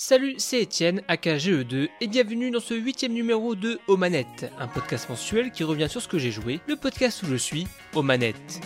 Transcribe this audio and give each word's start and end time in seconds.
Salut, 0.00 0.36
c'est 0.38 0.60
Étienne, 0.60 1.02
AKGE2, 1.08 1.88
et 2.00 2.06
bienvenue 2.06 2.52
dans 2.52 2.60
ce 2.60 2.72
huitième 2.72 3.12
numéro 3.12 3.56
de 3.56 3.80
Aux 3.88 3.98
un 4.00 4.68
podcast 4.68 5.08
mensuel 5.08 5.50
qui 5.50 5.64
revient 5.64 5.88
sur 5.90 6.00
ce 6.00 6.06
que 6.06 6.20
j'ai 6.20 6.30
joué, 6.30 6.60
le 6.68 6.76
podcast 6.76 7.20
où 7.24 7.26
je 7.26 7.34
suis, 7.34 7.66
aux 7.96 8.02
manettes. 8.02 8.60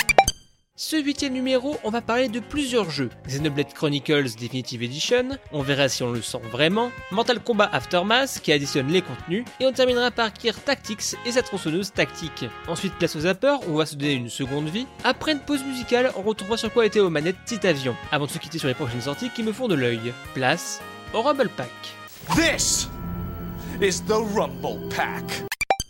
Ce 0.76 0.96
huitième 0.96 1.32
numéro, 1.32 1.78
on 1.84 1.90
va 1.90 2.02
parler 2.02 2.28
de 2.28 2.38
plusieurs 2.38 2.90
jeux. 2.90 3.08
Xenoblade 3.26 3.72
Chronicles 3.72 4.36
Definitive 4.38 4.82
Edition, 4.82 5.30
on 5.52 5.62
verra 5.62 5.88
si 5.88 6.02
on 6.02 6.12
le 6.12 6.20
sent 6.20 6.42
vraiment, 6.50 6.90
Mortal 7.12 7.42
Kombat 7.42 7.70
Aftermath 7.72 8.40
qui 8.42 8.52
additionne 8.52 8.88
les 8.88 9.00
contenus, 9.00 9.46
et 9.58 9.64
on 9.64 9.72
terminera 9.72 10.10
par 10.10 10.32
Gear 10.38 10.62
Tactics 10.62 11.16
et 11.24 11.32
sa 11.32 11.40
tronçonneuse 11.40 11.94
tactique. 11.94 12.44
Ensuite, 12.68 12.92
place 12.98 13.16
aux 13.16 13.20
zappers, 13.20 13.66
on 13.70 13.76
va 13.76 13.86
se 13.86 13.96
donner 13.96 14.12
une 14.12 14.28
seconde 14.28 14.68
vie. 14.68 14.86
Après 15.02 15.32
une 15.32 15.40
pause 15.40 15.64
musicale, 15.64 16.12
on 16.14 16.20
retrouvera 16.20 16.58
sur 16.58 16.70
quoi 16.70 16.84
était 16.84 17.00
aux 17.00 17.08
manettes 17.08 17.36
Petit 17.46 17.66
Avion, 17.66 17.96
avant 18.10 18.26
de 18.26 18.30
se 18.30 18.38
quitter 18.38 18.58
sur 18.58 18.68
les 18.68 18.74
prochaines 18.74 19.00
sorties 19.00 19.30
qui 19.30 19.42
me 19.42 19.54
font 19.54 19.68
de 19.68 19.74
l'œil. 19.74 20.12
Place 20.34 20.82
au 21.14 21.22
Rumble 21.22 21.48
Pack. 21.56 21.70
This 22.34 22.88
is 23.80 24.02
the 24.06 24.18
Rumble 24.34 24.88
Pack. 24.94 25.44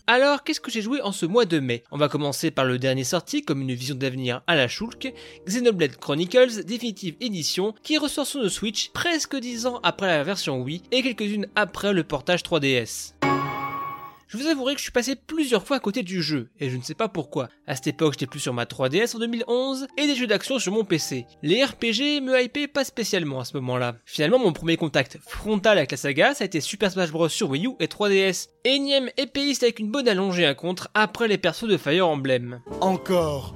Alors, 0.08 0.42
qu'est-ce 0.42 0.60
que 0.60 0.70
j'ai 0.70 0.82
joué 0.82 1.00
en 1.00 1.12
ce 1.12 1.26
mois 1.26 1.44
de 1.44 1.60
mai? 1.60 1.84
On 1.92 1.96
va 1.96 2.08
commencer 2.08 2.50
par 2.50 2.64
le 2.64 2.78
dernier 2.78 3.04
sorti, 3.04 3.42
comme 3.42 3.62
une 3.62 3.72
vision 3.72 3.94
d'avenir 3.94 4.42
à 4.46 4.56
la 4.56 4.66
Shulk, 4.66 5.12
Xenoblade 5.46 5.96
Chronicles 5.96 6.64
Definitive 6.64 7.14
Edition, 7.20 7.74
qui 7.82 7.98
ressort 7.98 8.26
sur 8.26 8.40
le 8.40 8.48
Switch 8.48 8.90
presque 8.90 9.36
10 9.36 9.66
ans 9.66 9.80
après 9.82 10.08
la 10.08 10.24
version 10.24 10.60
Wii 10.60 10.82
et 10.90 11.02
quelques-unes 11.02 11.46
après 11.54 11.92
le 11.92 12.02
portage 12.02 12.42
3DS. 12.42 13.12
Je 14.32 14.38
vous 14.38 14.46
avouerai 14.46 14.72
que 14.72 14.78
je 14.78 14.84
suis 14.84 14.92
passé 14.92 15.14
plusieurs 15.14 15.62
fois 15.62 15.76
à 15.76 15.80
côté 15.80 16.02
du 16.02 16.22
jeu, 16.22 16.48
et 16.58 16.70
je 16.70 16.76
ne 16.78 16.82
sais 16.82 16.94
pas 16.94 17.08
pourquoi. 17.08 17.50
À 17.66 17.76
cette 17.76 17.88
époque, 17.88 18.14
j'étais 18.14 18.26
plus 18.26 18.40
sur 18.40 18.54
ma 18.54 18.64
3DS 18.64 19.14
en 19.14 19.18
2011, 19.18 19.86
et 19.98 20.06
des 20.06 20.14
jeux 20.14 20.26
d'action 20.26 20.58
sur 20.58 20.72
mon 20.72 20.84
PC. 20.84 21.26
Les 21.42 21.62
RPG 21.62 22.22
me 22.22 22.42
hypaient 22.42 22.66
pas 22.66 22.84
spécialement 22.84 23.40
à 23.40 23.44
ce 23.44 23.54
moment-là. 23.58 23.96
Finalement, 24.06 24.38
mon 24.38 24.54
premier 24.54 24.78
contact 24.78 25.18
frontal 25.20 25.76
avec 25.76 25.90
la 25.90 25.98
saga, 25.98 26.32
ça 26.32 26.44
a 26.44 26.46
été 26.46 26.62
Super 26.62 26.90
Smash 26.90 27.12
Bros 27.12 27.28
sur 27.28 27.50
Wii 27.50 27.66
U 27.66 27.72
et 27.78 27.88
3DS. 27.88 28.48
Énième 28.64 29.10
épéiste 29.18 29.64
avec 29.64 29.80
une 29.80 29.90
bonne 29.90 30.08
allongée 30.08 30.46
à 30.46 30.54
contre 30.54 30.88
après 30.94 31.28
les 31.28 31.36
persos 31.36 31.68
de 31.68 31.76
Fire 31.76 32.08
Emblem. 32.08 32.62
Encore. 32.80 33.54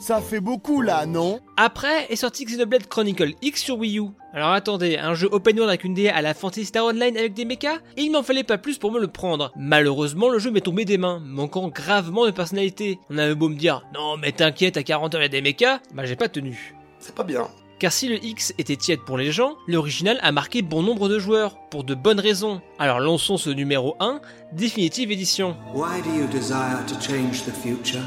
Ça 0.00 0.20
fait 0.20 0.40
beaucoup 0.40 0.80
là, 0.80 1.06
non? 1.06 1.40
Après 1.56 2.06
est 2.10 2.16
sorti 2.16 2.44
Xenoblade 2.44 2.88
Chronicle 2.88 3.34
X 3.42 3.62
sur 3.62 3.78
Wii 3.78 3.98
U. 4.00 4.10
Alors 4.38 4.52
attendez, 4.52 4.96
un 4.96 5.14
jeu 5.14 5.28
open 5.32 5.56
world 5.56 5.68
avec 5.68 5.82
une 5.82 5.94
DA 5.94 6.14
à 6.14 6.22
la 6.22 6.32
Fantasy 6.32 6.64
Star 6.64 6.84
Online 6.84 7.16
avec 7.16 7.34
des 7.34 7.44
mechas 7.44 7.78
Il 7.96 8.12
m'en 8.12 8.22
fallait 8.22 8.44
pas 8.44 8.56
plus 8.56 8.78
pour 8.78 8.92
me 8.92 9.00
le 9.00 9.08
prendre. 9.08 9.50
Malheureusement, 9.56 10.28
le 10.28 10.38
jeu 10.38 10.52
m'est 10.52 10.60
tombé 10.60 10.84
des 10.84 10.96
mains, 10.96 11.20
manquant 11.24 11.66
gravement 11.66 12.24
de 12.24 12.30
personnalité. 12.30 13.00
On 13.10 13.18
avait 13.18 13.34
beau 13.34 13.48
me 13.48 13.56
dire 13.56 13.82
Non 13.92 14.16
mais 14.16 14.30
t'inquiète, 14.30 14.76
à 14.76 14.84
40 14.84 15.16
heures 15.16 15.22
il 15.22 15.24
y 15.24 15.26
a 15.26 15.28
des 15.28 15.42
mechas, 15.42 15.80
bah 15.92 16.04
j'ai 16.04 16.14
pas 16.14 16.28
tenu. 16.28 16.76
C'est 17.00 17.16
pas 17.16 17.24
bien. 17.24 17.48
Car 17.80 17.90
si 17.90 18.06
le 18.06 18.24
X 18.24 18.54
était 18.58 18.76
tiède 18.76 19.00
pour 19.04 19.18
les 19.18 19.32
gens, 19.32 19.56
l'original 19.66 20.20
a 20.22 20.30
marqué 20.30 20.62
bon 20.62 20.84
nombre 20.84 21.08
de 21.08 21.18
joueurs, 21.18 21.58
pour 21.68 21.82
de 21.82 21.96
bonnes 21.96 22.20
raisons. 22.20 22.60
Alors 22.78 23.00
lançons 23.00 23.38
ce 23.38 23.50
numéro 23.50 23.96
1, 23.98 24.20
Definitive 24.52 25.10
Edition. 25.10 25.56
Why 25.74 26.00
do 26.00 26.10
you 26.16 26.28
desire 26.28 26.86
to 26.86 26.94
change 27.00 27.42
the 27.42 27.50
future? 27.50 28.04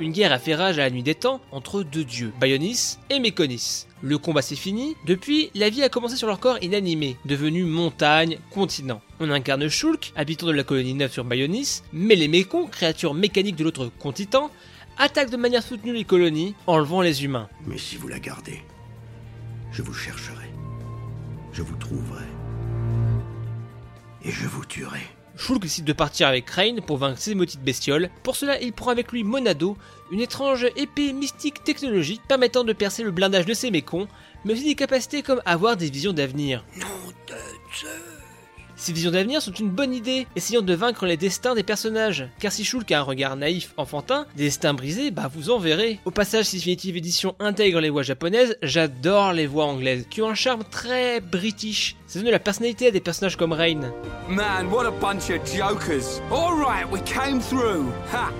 Une 0.00 0.10
guerre 0.10 0.32
a 0.32 0.40
fait 0.40 0.56
rage 0.56 0.78
à 0.78 0.82
la 0.82 0.90
nuit 0.90 1.04
des 1.04 1.14
temps 1.14 1.40
entre 1.52 1.84
deux 1.84 2.04
dieux, 2.04 2.32
Bayonis 2.40 2.98
et 3.10 3.20
Mekonis. 3.20 3.86
Le 4.02 4.18
combat 4.18 4.42
s'est 4.42 4.56
fini, 4.56 4.96
depuis, 5.06 5.50
la 5.54 5.70
vie 5.70 5.84
a 5.84 5.88
commencé 5.88 6.16
sur 6.16 6.26
leur 6.26 6.40
corps 6.40 6.58
inanimé, 6.62 7.16
devenu 7.24 7.62
montagne, 7.62 8.38
continent. 8.50 9.00
On 9.20 9.30
incarne 9.30 9.68
Shulk, 9.68 10.12
habitant 10.16 10.46
de 10.46 10.52
la 10.52 10.64
colonie 10.64 10.94
9 10.94 11.12
sur 11.12 11.24
Bayonis, 11.24 11.82
mais 11.92 12.16
les 12.16 12.26
Mécons, 12.26 12.66
créatures 12.66 13.14
mécaniques 13.14 13.56
de 13.56 13.64
l'autre 13.64 13.90
continent, 14.00 14.50
attaquent 14.98 15.30
de 15.30 15.36
manière 15.36 15.62
soutenue 15.62 15.94
les 15.94 16.04
colonies, 16.04 16.56
enlevant 16.66 17.00
les 17.00 17.24
humains. 17.24 17.48
Mais 17.64 17.78
si 17.78 17.96
vous 17.96 18.08
la 18.08 18.18
gardez, 18.18 18.62
je 19.70 19.82
vous 19.82 19.94
chercherai. 19.94 20.50
Je 21.52 21.62
vous 21.62 21.76
trouverai. 21.76 22.24
Et 24.24 24.30
je 24.32 24.48
vous 24.48 24.64
tuerai. 24.64 25.02
Shulk 25.36 25.62
décide 25.62 25.84
de 25.84 25.92
partir 25.92 26.28
avec 26.28 26.46
Crane 26.46 26.80
pour 26.80 26.96
vaincre 26.96 27.18
ses 27.18 27.34
maudites 27.34 27.62
bestioles. 27.62 28.10
Pour 28.22 28.36
cela, 28.36 28.60
il 28.60 28.72
prend 28.72 28.90
avec 28.90 29.12
lui 29.12 29.24
Monado, 29.24 29.76
une 30.10 30.20
étrange 30.20 30.66
épée 30.76 31.12
mystique 31.12 31.64
technologique 31.64 32.22
permettant 32.28 32.64
de 32.64 32.72
percer 32.72 33.02
le 33.02 33.10
blindage 33.10 33.46
de 33.46 33.54
ses 33.54 33.70
mécons, 33.70 34.08
mais 34.44 34.52
aussi 34.52 34.64
des 34.64 34.74
capacités 34.74 35.22
comme 35.22 35.42
avoir 35.44 35.76
des 35.76 35.90
visions 35.90 36.12
d'avenir. 36.12 36.64
Ces 38.84 38.92
visions 38.92 39.12
d'avenir 39.12 39.40
sont 39.40 39.50
une 39.50 39.70
bonne 39.70 39.94
idée, 39.94 40.26
essayant 40.36 40.60
de 40.60 40.74
vaincre 40.74 41.06
les 41.06 41.16
destins 41.16 41.54
des 41.54 41.62
personnages. 41.62 42.28
Car 42.38 42.52
si 42.52 42.66
Shulk 42.66 42.92
a 42.92 42.98
un 42.98 43.02
regard 43.02 43.34
naïf, 43.34 43.72
enfantin, 43.78 44.26
des 44.36 44.44
destins 44.44 44.74
brisés, 44.74 45.10
bah 45.10 45.30
vous 45.34 45.48
en 45.48 45.58
verrez. 45.58 46.00
Au 46.04 46.10
passage, 46.10 46.44
si 46.44 46.56
Definitive 46.56 46.98
Edition 46.98 47.34
intègre 47.40 47.80
les 47.80 47.88
voix 47.88 48.02
japonaises, 48.02 48.58
j'adore 48.60 49.32
les 49.32 49.46
voix 49.46 49.64
anglaises, 49.64 50.06
qui 50.10 50.20
ont 50.20 50.28
un 50.28 50.34
charme 50.34 50.64
très 50.70 51.22
british. 51.22 51.96
Ça 52.06 52.18
donne 52.18 52.28
la 52.28 52.38
personnalité 52.38 52.88
à 52.88 52.90
des 52.90 53.00
personnages 53.00 53.36
comme 53.36 53.54
Rain. 53.54 53.90
Man, 54.28 54.70
what 54.70 54.84
a 54.84 54.90
bunch 54.90 55.30
of 55.30 55.42
jokers. 55.50 56.20
Alright, 56.30 56.86
we 56.92 57.00
came 57.06 57.40
through. 57.40 57.90
Ha! 58.12 58.30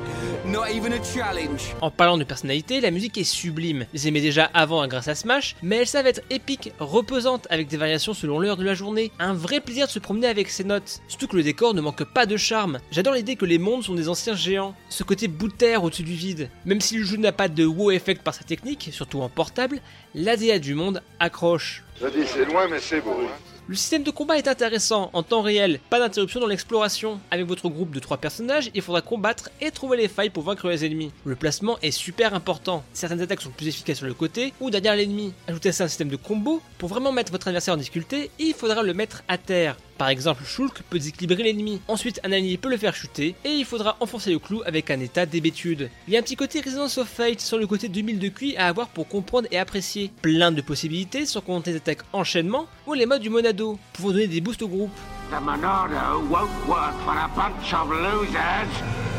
Not 0.47 0.66
even 0.69 0.93
a 0.93 1.03
challenge. 1.03 1.75
En 1.81 1.91
parlant 1.91 2.19
de 2.19 2.25
personnalité, 2.25 2.82
la 2.82 2.91
musique 2.91 3.16
est 3.16 3.25
sublime. 3.25 3.87
Je 3.94 3.99
les 3.99 4.09
aimais 4.09 4.21
déjà 4.21 4.50
avant 4.53 4.87
grâce 4.87 5.09
à 5.09 5.15
Smash, 5.15 5.56
mais 5.62 5.77
elle 5.77 5.87
savent 5.87 6.06
être 6.06 6.21
épique, 6.28 6.71
reposante, 6.78 7.47
avec 7.49 7.66
des 7.66 7.78
variations 7.78 8.12
selon 8.12 8.38
l'heure 8.38 8.59
de 8.59 8.65
la 8.65 8.75
journée. 8.75 9.10
Un 9.19 9.33
vrai 9.33 9.60
plaisir 9.60 9.87
de 9.87 9.91
se 9.91 9.99
promener 9.99 10.27
avec 10.27 10.50
ces 10.50 10.65
notes. 10.65 11.00
Surtout 11.09 11.28
que 11.28 11.37
le 11.37 11.43
décor 11.43 11.72
ne 11.72 11.81
manque 11.81 12.04
pas 12.04 12.27
de 12.27 12.37
charme. 12.37 12.78
J'adore 12.91 13.15
l'idée 13.15 13.37
que 13.37 13.47
les 13.47 13.56
mondes 13.56 13.84
sont 13.84 13.94
des 13.94 14.10
anciens 14.10 14.34
géants. 14.34 14.75
Ce 14.91 15.03
côté 15.03 15.28
bout 15.28 15.49
de 15.49 15.54
terre 15.54 15.83
au-dessus 15.83 16.03
du 16.03 16.12
vide. 16.12 16.50
Même 16.66 16.83
si 16.83 16.99
le 16.99 17.04
jeu 17.04 17.16
n'a 17.16 17.33
pas 17.33 17.49
de 17.49 17.65
wow 17.65 17.93
effect 17.93 18.22
par 18.22 18.34
sa 18.34 18.44
technique, 18.44 18.91
surtout 18.93 19.22
en 19.22 19.31
portable, 19.31 19.81
l'ADA 20.15 20.59
du 20.59 20.75
monde 20.75 21.03
accroche. 21.21 21.84
Je 22.03 22.06
dis 22.09 22.27
c'est 22.27 22.44
loin 22.44 22.69
mais 22.69 22.81
c'est 22.81 23.00
beau. 23.00 23.19
Hein. 23.19 23.53
Le 23.67 23.77
système 23.77 24.03
de 24.03 24.11
combat 24.11 24.37
est 24.37 24.47
intéressant, 24.47 25.09
en 25.15 25.23
temps 25.23 25.41
réel, 25.41 25.81
pas 25.89 25.99
d'interruption 25.99 26.39
dans 26.39 26.47
l'exploration. 26.47 27.19
Avec 27.31 27.47
votre 27.47 27.71
groupe 27.71 27.93
de 27.93 27.99
3 27.99 28.19
personnages, 28.19 28.71
il 28.75 28.83
faudra 28.83 29.01
combattre 29.01 29.49
et 29.63 29.71
trouver 29.71 29.97
les 29.97 30.09
failles 30.09 30.29
pour 30.29 30.43
vaincre 30.43 30.69
les 30.69 30.85
ennemis. 30.85 31.13
Le 31.25 31.35
placement 31.35 31.79
est 31.81 31.91
super 31.91 32.35
important. 32.35 32.85
Certaines 32.93 33.23
attaques 33.23 33.41
sont 33.41 33.49
plus 33.49 33.69
efficaces 33.69 33.97
sur 33.97 34.07
le 34.07 34.13
côté 34.13 34.53
ou 34.61 34.69
derrière 34.69 34.97
l'ennemi. 34.97 35.33
Ajoutez 35.49 35.71
à 35.71 35.85
un 35.85 35.89
système 35.89 36.11
de 36.11 36.17
combo. 36.17 36.61
Pour 36.77 36.91
vraiment 36.91 37.11
mettre 37.11 37.33
votre 37.33 37.49
adversaire 37.49 37.73
en 37.73 37.79
difficulté, 37.79 38.31
il 38.39 38.53
faudra 38.53 38.83
le 38.83 38.93
mettre 38.93 39.23
à 39.29 39.39
terre. 39.39 39.77
Par 39.99 40.09
exemple, 40.09 40.44
Shulk 40.44 40.82
peut 40.91 40.99
déséquilibrer 40.99 41.43
l'ennemi. 41.44 41.81
Ensuite, 41.88 42.21
un 42.25 42.32
allié 42.32 42.56
peut 42.56 42.69
le 42.69 42.77
faire 42.77 42.94
chuter 42.94 43.34
et 43.44 43.50
il 43.50 43.65
faudra 43.65 43.97
enfoncer 44.00 44.31
le 44.31 44.38
clou 44.38 44.62
avec 44.66 44.91
un 44.91 45.00
état 45.00 45.27
d'hébétude. 45.27 45.91
Il 46.09 46.15
y 46.15 46.16
a 46.16 46.21
un 46.21 46.22
petit 46.22 46.37
côté 46.37 46.60
Resonance 46.60 46.99
of 46.99 47.09
Fate 47.09 47.41
sur 47.41 47.59
le 47.59 47.66
côté 47.66 47.88
2000 47.88 48.19
de 48.19 48.28
QI 48.28 48.56
à 48.56 48.66
avoir 48.66 48.88
pour 48.88 49.09
comprendre 49.09 49.49
et 49.50 49.59
apprécier. 49.59 50.10
Plein 50.22 50.53
de 50.53 50.60
possibilités 50.60 51.27
sans 51.27 51.41
compter 51.41 51.71
les 51.71 51.77
attaques 51.77 52.03
enchaînement 52.12 52.66
ou 52.87 52.94
les 52.94 53.06
modes 53.06 53.22
du 53.22 53.31
Monado, 53.31 53.78
pouvant 53.93 54.10
donner 54.10 54.27
des 54.27 54.41
boosts 54.41 54.62
au 54.62 54.69
groupe. 54.69 54.93
The 55.31 55.41
Monado 55.41 56.21
won't 56.28 56.50
work 56.69 56.94
for 57.04 57.16
a 57.16 57.28
bunch 57.34 57.72
of 57.72 57.91
losers! 57.91 59.14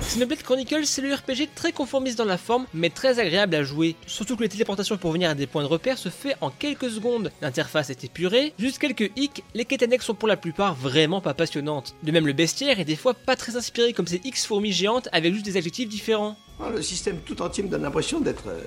Xenoblade 0.00 0.42
Chronicles, 0.42 0.86
c'est 0.86 1.02
le 1.02 1.12
RPG 1.12 1.48
très 1.54 1.72
conformiste 1.72 2.16
dans 2.18 2.24
la 2.24 2.38
forme, 2.38 2.66
mais 2.72 2.90
très 2.90 3.18
agréable 3.18 3.54
à 3.54 3.62
jouer. 3.62 3.94
Surtout 4.06 4.36
que 4.36 4.42
les 4.42 4.48
téléportations 4.48 4.96
pour 4.96 5.12
venir 5.12 5.30
à 5.30 5.34
des 5.34 5.46
points 5.46 5.62
de 5.62 5.68
repère 5.68 5.98
se 5.98 6.08
fait 6.08 6.34
en 6.40 6.50
quelques 6.50 6.90
secondes. 6.90 7.30
L'interface 7.42 7.90
est 7.90 8.04
épurée, 8.04 8.54
juste 8.58 8.78
quelques 8.78 9.10
hicks, 9.16 9.44
les 9.54 9.64
quêtes 9.64 9.82
annexes 9.82 10.06
sont 10.06 10.14
pour 10.14 10.28
la 10.28 10.36
plupart 10.36 10.74
vraiment 10.74 11.20
pas 11.20 11.34
passionnantes. 11.34 11.94
De 12.02 12.10
même, 12.12 12.26
le 12.26 12.32
bestiaire 12.32 12.80
est 12.80 12.84
des 12.84 12.96
fois 12.96 13.14
pas 13.14 13.36
très 13.36 13.56
inspiré 13.56 13.92
comme 13.92 14.06
ces 14.06 14.20
X 14.24 14.46
fourmis 14.46 14.72
géantes 14.72 15.08
avec 15.12 15.32
juste 15.34 15.44
des 15.44 15.56
adjectifs 15.56 15.88
différents. 15.88 16.36
Ah, 16.60 16.70
le 16.70 16.80
système 16.80 17.18
tout 17.18 17.42
entier 17.42 17.62
me 17.62 17.68
donne 17.68 17.82
l'impression 17.82 18.20
d'être. 18.20 18.48
euh, 18.48 18.60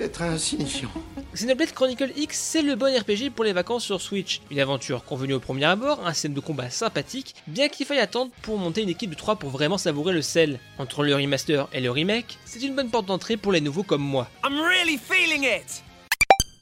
d'être 0.00 0.22
insignifiant. 0.22 0.90
Xenoblade 1.34 1.72
Chronicle 1.72 2.10
X, 2.16 2.38
c'est 2.38 2.62
le 2.62 2.74
bon 2.74 2.86
RPG 2.86 3.30
pour 3.34 3.44
les 3.44 3.52
vacances 3.52 3.84
sur 3.84 4.00
Switch. 4.00 4.40
Une 4.50 4.58
aventure 4.58 5.04
convenue 5.04 5.34
au 5.34 5.40
premier 5.40 5.66
abord, 5.66 6.00
un 6.06 6.12
système 6.14 6.32
de 6.32 6.40
combat 6.40 6.70
sympathique, 6.70 7.34
bien 7.46 7.68
qu'il 7.68 7.84
faille 7.84 7.98
attendre 7.98 8.32
pour 8.42 8.56
monter 8.56 8.82
une 8.82 8.88
équipe 8.88 9.10
de 9.10 9.14
3 9.14 9.36
pour 9.36 9.50
vraiment 9.50 9.78
savourer 9.78 10.14
le 10.14 10.22
sel. 10.22 10.58
Entre 10.78 11.04
le 11.04 11.14
remaster 11.14 11.68
et 11.74 11.80
le 11.80 11.90
remake, 11.90 12.38
c'est 12.46 12.62
une 12.62 12.74
bonne 12.74 12.88
porte 12.88 13.06
d'entrée 13.06 13.36
pour 13.36 13.52
les 13.52 13.60
nouveaux 13.60 13.82
comme 13.82 14.02
moi. 14.02 14.28
I'm 14.42 14.58
really 14.58 14.98
feeling 14.98 15.44
it. 15.44 15.82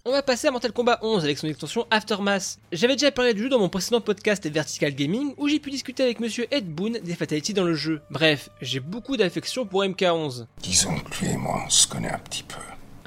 On 0.05 0.10
va 0.10 0.22
passer 0.22 0.49
à 0.49 0.50
Mortal 0.50 0.72
Kombat 0.72 0.99
11 1.03 1.22
avec 1.22 1.38
son 1.38 1.47
extension 1.47 1.87
Aftermath. 1.90 2.58
J'avais 2.73 2.94
déjà 2.96 3.12
parlé 3.12 3.35
du 3.35 3.43
jeu 3.43 3.49
dans 3.49 3.58
mon 3.58 3.69
précédent 3.69 4.00
podcast 4.00 4.49
Vertical 4.49 4.94
Gaming 4.94 5.35
où 5.37 5.49
j'ai 5.49 5.61
pu 5.61 5.70
discuter 5.70 6.02
avec 6.02 6.19
monsieur 6.19 6.46
Ed 6.50 6.67
Boon 6.67 6.94
des 7.02 7.14
fatalities 7.14 7.55
dans 7.55 7.64
le 7.64 7.75
jeu. 7.75 8.00
Bref, 8.11 8.49
j'ai 8.61 8.81
beaucoup 8.81 9.17
d'affection 9.17 9.64
pour 9.64 9.85
MK11. 9.85 10.46
Disons 10.61 10.99
que 10.99 11.25
lui 11.25 11.32
et 11.32 11.37
moi, 11.37 11.62
on 11.67 11.70
se 11.70 11.87
connaît 11.87 12.11
un 12.11 12.19
petit 12.19 12.43
peu. 12.43 12.56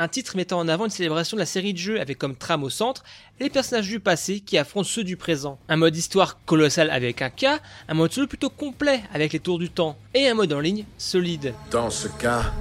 Un 0.02 0.08
titre 0.08 0.36
mettant 0.36 0.58
en 0.58 0.68
avant 0.68 0.86
une 0.86 0.90
célébration 0.90 1.38
de 1.38 1.42
la 1.42 1.46
série 1.46 1.74
de 1.74 1.78
jeux 1.78 2.02
avec 2.02 2.18
comme 2.18 2.36
trame 2.36 2.64
au 2.64 2.72
centre 2.72 3.04
les 3.40 3.52
personnages 3.52 3.88
du 3.88 4.00
passé 4.00 4.40
qui 4.40 4.58
affrontent 4.58 4.90
ceux 4.90 5.04
du 5.04 5.16
présent. 5.16 5.60
Un 5.70 5.76
mode 5.76 5.96
histoire 5.96 6.44
colossal 6.44 6.90
avec 6.90 7.22
un 7.22 7.30
K, 7.30 7.46
un 7.88 7.94
mode 7.94 8.12
solo 8.12 8.26
plutôt 8.26 8.50
complet 8.50 9.04
avec 9.14 9.32
les 9.32 9.40
tours 9.40 9.60
du 9.60 9.70
temps, 9.70 9.96
et 10.16 10.28
un 10.28 10.34
mode 10.34 10.54
en 10.54 10.60
ligne 10.60 10.86
solide. 10.98 11.54
Dans 11.70 11.92
ce 11.92 12.08
cas, 12.08 12.52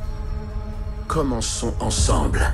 commençons 1.08 1.72
ensemble. 1.81 2.52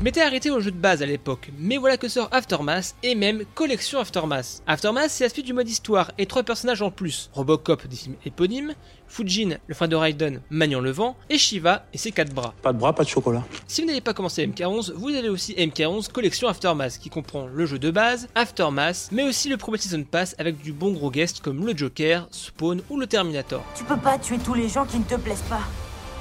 Je 0.00 0.04
m'étais 0.06 0.22
arrêté 0.22 0.50
au 0.50 0.60
jeu 0.60 0.70
de 0.70 0.78
base 0.78 1.02
à 1.02 1.06
l'époque, 1.06 1.50
mais 1.58 1.76
voilà 1.76 1.98
que 1.98 2.08
sort 2.08 2.30
Aftermath 2.32 2.94
et 3.02 3.14
même 3.14 3.44
Collection 3.54 3.98
Aftermath. 4.00 4.62
Aftermath, 4.66 5.10
c'est 5.10 5.24
la 5.24 5.28
suite 5.28 5.44
du 5.44 5.52
mode 5.52 5.68
histoire 5.68 6.10
et 6.16 6.24
trois 6.24 6.42
personnages 6.42 6.80
en 6.80 6.90
plus 6.90 7.28
Robocop 7.34 7.86
des 7.86 7.96
films 7.96 8.16
éponymes, 8.24 8.72
Fujin, 9.08 9.58
le 9.66 9.74
frère 9.74 9.88
de 9.90 9.96
Raiden, 9.96 10.40
maniant 10.48 10.80
le 10.80 10.90
vent, 10.90 11.18
et 11.28 11.36
Shiva 11.36 11.84
et 11.92 11.98
ses 11.98 12.12
quatre 12.12 12.32
bras. 12.32 12.54
Pas 12.62 12.72
de 12.72 12.78
bras, 12.78 12.94
pas 12.94 13.04
de 13.04 13.10
chocolat. 13.10 13.44
Si 13.66 13.82
vous 13.82 13.88
n'avez 13.88 14.00
pas 14.00 14.14
commencé 14.14 14.46
MK11, 14.46 14.94
vous 14.94 15.10
avez 15.10 15.28
aussi 15.28 15.52
MK11 15.52 16.10
Collection 16.10 16.48
Aftermath 16.48 16.96
qui 16.96 17.10
comprend 17.10 17.46
le 17.46 17.66
jeu 17.66 17.78
de 17.78 17.90
base, 17.90 18.28
Aftermath, 18.34 19.10
mais 19.12 19.24
aussi 19.24 19.50
le 19.50 19.58
premier 19.58 19.76
Season 19.76 20.02
Pass 20.04 20.34
avec 20.38 20.62
du 20.62 20.72
bon 20.72 20.92
gros 20.92 21.10
guest 21.10 21.40
comme 21.40 21.66
le 21.66 21.76
Joker, 21.76 22.26
Spawn 22.30 22.80
ou 22.88 22.98
le 22.98 23.06
Terminator. 23.06 23.62
Tu 23.76 23.84
peux 23.84 23.98
pas 23.98 24.16
tuer 24.16 24.38
tous 24.38 24.54
les 24.54 24.70
gens 24.70 24.86
qui 24.86 24.98
ne 24.98 25.04
te 25.04 25.16
plaisent 25.16 25.44
pas. 25.50 25.60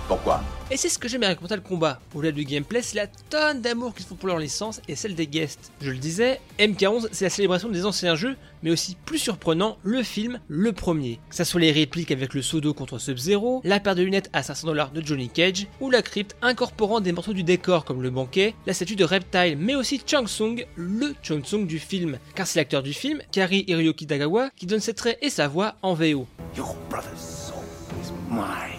Pourquoi 0.09 0.41
Et 0.71 0.77
c'est 0.77 0.89
ce 0.89 0.97
que 0.97 1.07
j'aime 1.07 1.21
avec 1.21 1.39
Mortal 1.39 1.61
Kombat. 1.61 1.99
Au-delà 2.15 2.31
du 2.31 2.43
gameplay, 2.43 2.81
c'est 2.81 2.95
la 2.95 3.05
tonne 3.05 3.61
d'amour 3.61 3.93
qu'ils 3.93 4.07
font 4.07 4.15
pour 4.15 4.27
leur 4.27 4.39
licence 4.39 4.81
et 4.87 4.95
celle 4.95 5.13
des 5.13 5.27
guests. 5.27 5.71
Je 5.81 5.91
le 5.91 5.99
disais, 5.99 6.41
MK11 6.57 7.09
c'est 7.11 7.25
la 7.25 7.29
célébration 7.29 7.69
des 7.69 7.85
anciens 7.85 8.15
jeux, 8.15 8.35
mais 8.63 8.71
aussi 8.71 8.97
plus 9.05 9.19
surprenant, 9.19 9.77
le 9.83 10.01
film, 10.01 10.39
le 10.47 10.73
premier. 10.73 11.19
Que 11.29 11.35
ça 11.35 11.45
soit 11.45 11.61
les 11.61 11.71
répliques 11.71 12.09
avec 12.09 12.33
le 12.33 12.41
Sodo 12.41 12.73
contre 12.73 12.97
Sub-Zero, 12.97 13.61
la 13.63 13.79
paire 13.79 13.93
de 13.93 14.01
lunettes 14.01 14.31
à 14.33 14.41
500 14.41 14.65
dollars 14.65 14.89
de 14.89 15.05
Johnny 15.05 15.29
Cage, 15.29 15.67
ou 15.79 15.91
la 15.91 16.01
crypte 16.01 16.35
incorporant 16.41 17.01
des 17.01 17.11
morceaux 17.11 17.33
du 17.33 17.43
décor 17.43 17.85
comme 17.85 18.01
le 18.01 18.09
banquet, 18.09 18.55
la 18.65 18.73
statue 18.73 18.95
de 18.95 19.05
Reptile, 19.05 19.57
mais 19.59 19.75
aussi 19.75 20.01
Chang 20.07 20.25
Sung, 20.25 20.65
le 20.75 21.13
Chang 21.21 21.43
Sung 21.43 21.67
du 21.67 21.77
film. 21.77 22.17
Car 22.33 22.47
c'est 22.47 22.57
l'acteur 22.57 22.81
du 22.81 22.93
film, 22.93 23.21
Kari 23.31 23.63
Hiroyuki 23.67 24.07
Dagawa, 24.07 24.49
qui 24.55 24.65
donne 24.65 24.79
ses 24.79 24.95
traits 24.95 25.19
et 25.21 25.29
sa 25.29 25.47
voix 25.47 25.75
en 25.83 25.93
VO. 25.93 26.25
Your 26.57 26.75
brother's 26.89 27.19
soul 27.19 27.61
is 28.01 28.11
mine. 28.27 28.78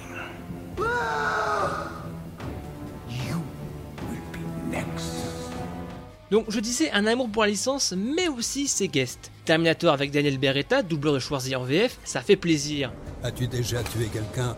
Donc 6.31 6.45
je 6.49 6.61
disais 6.61 6.93
un 6.93 7.07
amour 7.07 7.29
pour 7.29 7.43
la 7.43 7.49
licence, 7.49 7.93
mais 7.97 8.29
aussi 8.29 8.69
ses 8.69 8.87
guests. 8.87 9.33
Terminator 9.45 9.93
avec 9.93 10.13
Daniel 10.13 10.39
Beretta, 10.39 10.83
doubleur 10.83 11.15
de 11.15 11.19
Schwarzy 11.19 11.57
en 11.57 11.65
VF, 11.65 11.99
ça 12.05 12.21
fait 12.21 12.37
plaisir. 12.37 12.93
As-tu 13.25 13.49
déjà 13.49 13.83
tué 13.83 14.07
quelqu'un? 14.13 14.57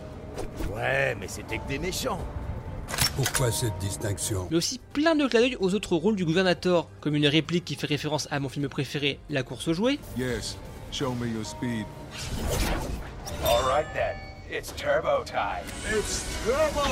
Ouais, 0.71 1.15
mais 1.19 1.27
c'était 1.27 1.57
que 1.57 1.67
des 1.67 1.79
méchants. 1.79 2.19
Pourquoi 3.15 3.51
cette 3.51 3.77
distinction? 3.79 4.47
Mais 4.51 4.57
aussi 4.57 4.79
plein 4.93 5.15
de 5.15 5.25
clins 5.27 5.39
d'œil 5.39 5.57
aux 5.59 5.73
autres 5.73 5.95
rôles 5.95 6.15
du 6.15 6.25
gouvernateur, 6.25 6.87
comme 7.01 7.15
une 7.15 7.27
réplique 7.27 7.65
qui 7.65 7.75
fait 7.75 7.87
référence 7.87 8.27
à 8.29 8.39
mon 8.39 8.49
film 8.49 8.67
préféré, 8.69 9.19
La 9.31 9.41
course 9.41 9.67
aux 9.67 9.73
jouets. 9.73 9.97
Yes, 10.15 10.57
show 10.91 11.13
me 11.13 11.27
your 11.27 11.43
speed. 11.43 11.85
All 13.43 13.63
right 13.67 13.87
then, 13.95 14.15
it's 14.53 14.71
turbo 14.73 15.23
time. 15.23 15.65
It's 15.89 16.23
turbo 16.45 16.83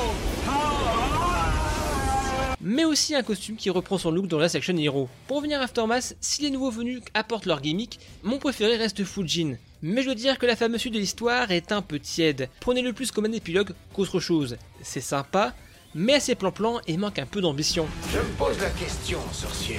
mais 2.64 2.86
aussi 2.86 3.16
un 3.16 3.24
costume 3.24 3.56
qui 3.56 3.72
reprend 3.72 3.98
son 3.98 4.12
look 4.12 4.28
dans 4.28 4.38
Last 4.38 4.54
Action 4.54 4.78
Hero. 4.78 5.10
Pour 5.28 5.38
revenir 5.38 5.60
à 5.60 5.64
Aftermath, 5.64 6.16
si 6.22 6.44
les 6.44 6.52
nouveaux 6.52 6.70
venus 6.70 7.02
apportent 7.16 7.48
leur 7.48 7.60
gimmick, 7.60 8.00
mon 8.22 8.38
préféré 8.38 8.78
reste 8.78 9.04
Fujin. 9.04 9.56
Mais 9.82 10.02
je 10.02 10.06
dois 10.08 10.16
dire 10.16 10.38
que 10.38 10.46
la 10.46 10.56
fameuse 10.56 10.82
suite 10.82 10.94
de 10.94 11.00
l'histoire 11.00 11.50
est 11.50 11.72
un 11.72 11.82
peu 11.82 12.00
tiède. 12.00 12.50
Prenez-le 12.60 12.94
plus 12.94 13.12
comme 13.12 13.26
un 13.26 13.32
épilogue 13.32 13.74
qu'autre 13.94 14.20
chose. 14.20 14.58
C'est 14.84 15.02
sympa, 15.02 15.56
mais 15.96 16.14
assez 16.14 16.36
plan-plan 16.36 16.82
et 16.86 16.98
manque 16.98 17.18
un 17.18 17.26
peu 17.26 17.42
d'ambition. 17.42 17.88
Je 18.14 18.20
me 18.20 18.38
pose 18.38 18.60
la 18.60 18.70
question, 18.70 19.20
sorcier. 19.32 19.78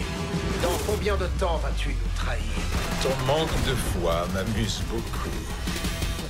Dans 0.61 0.93
combien 0.93 1.17
de 1.17 1.29
temps 1.38 1.58
vas-tu 1.58 1.90
nous 1.90 2.17
trahir? 2.17 2.43
Ton 3.00 3.26
manque 3.26 3.64
de 3.64 3.75
foi 3.75 4.26
m'amuse 4.34 4.82
beaucoup. 4.90 5.62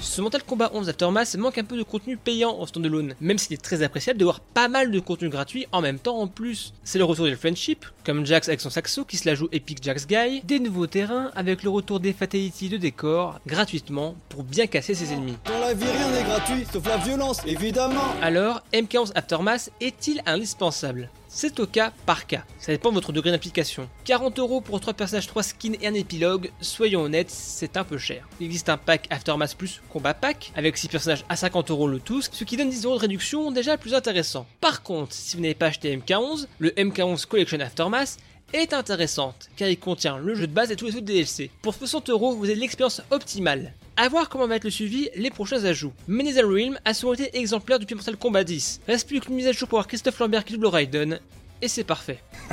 Ce 0.03 0.21
Mortal 0.21 0.43
Kombat 0.43 0.73
11 0.75 0.89
Aftermath 0.89 1.37
manque 1.37 1.59
un 1.59 1.65
peu 1.65 1.79
de 1.79 1.85
contenu 1.85 2.17
payant 2.17 2.59
en 2.59 2.67
standalone, 2.67 3.15
même 3.21 3.39
s'il 3.39 3.55
est 3.55 3.63
très 3.63 3.85
appréciable 3.85 4.19
de 4.19 4.25
voir 4.25 4.41
pas 4.41 4.67
mal 4.67 4.91
de 4.91 4.99
contenu 4.99 5.29
gratuit 5.29 5.67
en 5.71 5.81
même 5.81 6.01
temps 6.01 6.19
en 6.19 6.27
plus. 6.27 6.75
C'est 6.83 6.99
le 6.99 7.05
retour 7.05 7.27
des 7.27 7.37
Friendship, 7.37 7.87
comme 8.05 8.27
Jax 8.27 8.49
avec 8.49 8.61
son 8.61 8.69
saxo 8.69 9.05
qui 9.05 9.17
se 9.17 9.29
la 9.29 9.37
joue 9.37 9.49
Epic 9.53 9.81
Jax 9.81 10.09
Guy, 10.09 10.43
des 10.43 10.59
nouveaux 10.59 10.89
terrains 10.89 11.31
avec 11.37 11.63
le 11.63 11.71
retour 11.71 12.01
des 12.01 12.13
Fatality 12.13 12.69
de 12.69 12.79
décor, 12.79 13.39
gratuitement, 13.47 14.17
pour 14.29 14.43
bien 14.43 14.67
casser 14.67 14.95
ses 14.95 15.13
ennemis. 15.13 15.39
Dans 15.47 15.61
la 15.61 15.73
vie 15.73 15.87
rien 15.87 16.11
n'est 16.11 16.25
gratuit, 16.25 16.67
sauf 16.71 16.87
la 16.87 16.97
violence, 16.97 17.39
évidemment 17.47 18.13
Alors, 18.21 18.61
MK11 18.75 19.13
Aftermath 19.15 19.71
est-il 19.81 20.21
indispensable? 20.27 21.11
C'est 21.35 21.59
au 21.61 21.67
cas 21.67 21.93
par 22.05 22.27
cas, 22.27 22.45
ça 22.59 22.73
dépend 22.73 22.91
de 22.91 22.95
votre 22.95 23.11
degré 23.11 23.31
d'implication. 23.31 23.89
40 24.05 24.39
euros 24.39 24.61
pour 24.61 24.79
3 24.81 24.93
personnages, 24.93 25.27
3 25.27 25.43
skins 25.43 25.77
et 25.81 25.89
un 25.89 25.95
épilogue, 25.95 26.51
soyons 26.61 27.01
honnêtes, 27.01 27.31
c'est 27.31 27.79
un 27.79 27.85
peu 27.85 27.97
cher. 27.97 28.29
Il 28.39 28.47
existe 28.47 28.69
un 28.69 28.77
pack 28.77 29.07
Aftermath 29.09 29.57
plus 29.57 29.81
Combat 29.89 30.13
Pack, 30.13 30.53
avec 30.55 30.77
6 30.77 30.89
personnages 30.89 31.25
à 31.31 31.37
50 31.37 31.71
euros 31.71 31.89
le 31.89 32.01
tous, 32.01 32.29
ce 32.33 32.45
qui 32.45 32.59
donne 32.59 32.69
10 32.69 32.85
euros 32.85 32.97
de 32.97 33.01
réduction 33.01 33.51
déjà 33.51 33.79
plus 33.79 33.95
intéressant. 33.95 34.47
Par 34.61 34.83
contre, 34.83 35.15
si 35.15 35.37
vous 35.37 35.43
n'avez 35.43 35.55
pas 35.55 35.67
acheté 35.67 35.97
MK11, 35.97 36.47
le 36.59 36.71
MK11 36.71 37.27
Collection 37.27 37.61
Aftermath 37.61 38.19
est 38.53 38.73
intéressante, 38.73 39.49
car 39.57 39.69
il 39.69 39.79
contient 39.79 40.19
le 40.19 40.35
jeu 40.35 40.47
de 40.47 40.53
base 40.53 40.71
et 40.71 40.77
tous 40.77 40.87
les 40.87 40.97
autres 40.97 41.07
DLC. 41.07 41.51
Pour 41.63 41.75
60 41.75 42.11
euros, 42.11 42.35
vous 42.35 42.45
avez 42.45 42.55
l'expérience 42.55 43.03
optimale. 43.11 43.73
A 43.97 44.09
voir 44.09 44.29
comment 44.29 44.47
va 44.47 44.57
être 44.57 44.65
le 44.65 44.71
suivi 44.71 45.09
les 45.17 45.31
prochains 45.31 45.65
ajouts. 45.65 45.93
Mais 46.09 46.31
Realm 46.41 46.79
a 46.85 46.95
souvent 46.95 47.15
été 47.15 47.37
exemplaire 47.37 47.79
depuis 47.79 47.95
Mortal 47.95 48.17
Kombat 48.17 48.45
10. 48.45 48.81
Reste 48.87 49.09
plus 49.09 49.21
qu'une 49.21 49.35
mise 49.35 49.47
à 49.47 49.53
jour 49.53 49.69
pour 49.69 49.79
voir 49.79 49.87
Christophe 49.87 50.19
Lambert 50.19 50.45
qui 50.45 50.55
double 50.55 50.67
Raiden, 50.67 51.21
et 51.61 51.69
c'est 51.69 51.85
parfait. 51.85 52.23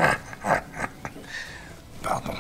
Pardon. 2.04 2.34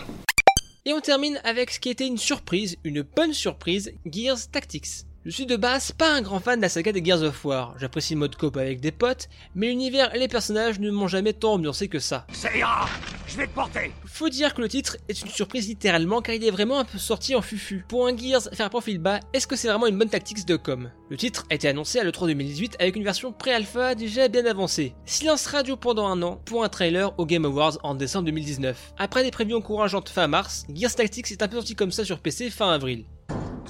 Et 0.85 0.93
on 0.93 1.01
termine 1.01 1.39
avec 1.43 1.71
ce 1.71 1.79
qui 1.79 1.89
était 1.89 2.07
une 2.07 2.17
surprise, 2.17 2.77
une 2.83 3.01
bonne 3.01 3.33
surprise, 3.33 3.91
Gears 4.05 4.49
Tactics. 4.51 5.05
Je 5.25 5.31
suis 5.31 5.45
de 5.45 5.57
base 5.57 5.91
pas 5.91 6.13
un 6.13 6.21
grand 6.21 6.39
fan 6.39 6.59
de 6.59 6.61
la 6.61 6.69
saga 6.69 6.93
des 6.93 7.03
Gears 7.03 7.23
of 7.23 7.43
War. 7.43 7.75
J'apprécie 7.77 8.13
le 8.13 8.19
mode 8.21 8.37
coop 8.37 8.55
avec 8.55 8.79
des 8.79 8.93
potes, 8.93 9.27
mais 9.53 9.67
l'univers 9.67 10.15
et 10.15 10.19
les 10.19 10.29
personnages 10.29 10.79
ne 10.79 10.89
m'ont 10.91 11.09
jamais 11.09 11.33
tant 11.33 11.55
ambiancé 11.55 11.89
que 11.89 11.99
ça. 11.99 12.25
Ça 12.31 12.55
ira 12.55 12.87
Je 13.27 13.35
vais 13.35 13.47
te 13.47 13.53
porter 13.53 13.91
Faut 14.05 14.29
dire 14.29 14.53
que 14.53 14.61
le 14.61 14.69
titre 14.69 14.95
est 15.09 15.21
une 15.21 15.27
surprise 15.27 15.67
littéralement 15.67 16.21
car 16.21 16.35
il 16.35 16.45
est 16.45 16.51
vraiment 16.51 16.79
un 16.79 16.85
peu 16.85 16.97
sorti 16.97 17.35
en 17.35 17.41
fufu. 17.41 17.83
Pour 17.89 18.07
un 18.07 18.15
Gears 18.15 18.43
faire 18.53 18.69
profil 18.69 18.97
bas, 18.97 19.19
est-ce 19.33 19.45
que 19.45 19.57
c'est 19.57 19.67
vraiment 19.67 19.87
une 19.87 19.97
bonne 19.97 20.09
tactique 20.09 20.45
de 20.45 20.55
com? 20.55 20.89
Le 21.09 21.17
titre 21.17 21.45
a 21.49 21.55
été 21.55 21.67
annoncé 21.67 21.99
à 21.99 22.05
l'E3 22.05 22.27
2018 22.27 22.77
avec 22.79 22.95
une 22.95 23.03
version 23.03 23.33
pré-alpha 23.33 23.95
déjà 23.95 24.29
bien 24.29 24.45
avancée. 24.45 24.95
Silence 25.05 25.47
radio 25.47 25.75
pendant 25.75 26.07
un 26.07 26.21
an 26.21 26.41
pour 26.45 26.63
un 26.63 26.69
trailer 26.69 27.13
au 27.19 27.25
Game 27.25 27.43
Awards 27.43 27.77
en 27.83 27.93
décembre 27.93 28.27
2019. 28.27 28.93
Après 28.97 29.23
des 29.23 29.31
prévisions 29.31 29.57
encourageantes 29.57 30.07
fin 30.07 30.27
mars, 30.27 30.65
Gears 30.73 30.95
Tactics 30.95 31.29
est 31.29 31.43
un 31.43 31.49
peu 31.49 31.57
sorti 31.57 31.75
comme 31.75 31.91
ça 31.91 32.05
sur 32.05 32.19
PC 32.19 32.49
fin 32.49 32.71
avril. 32.71 33.03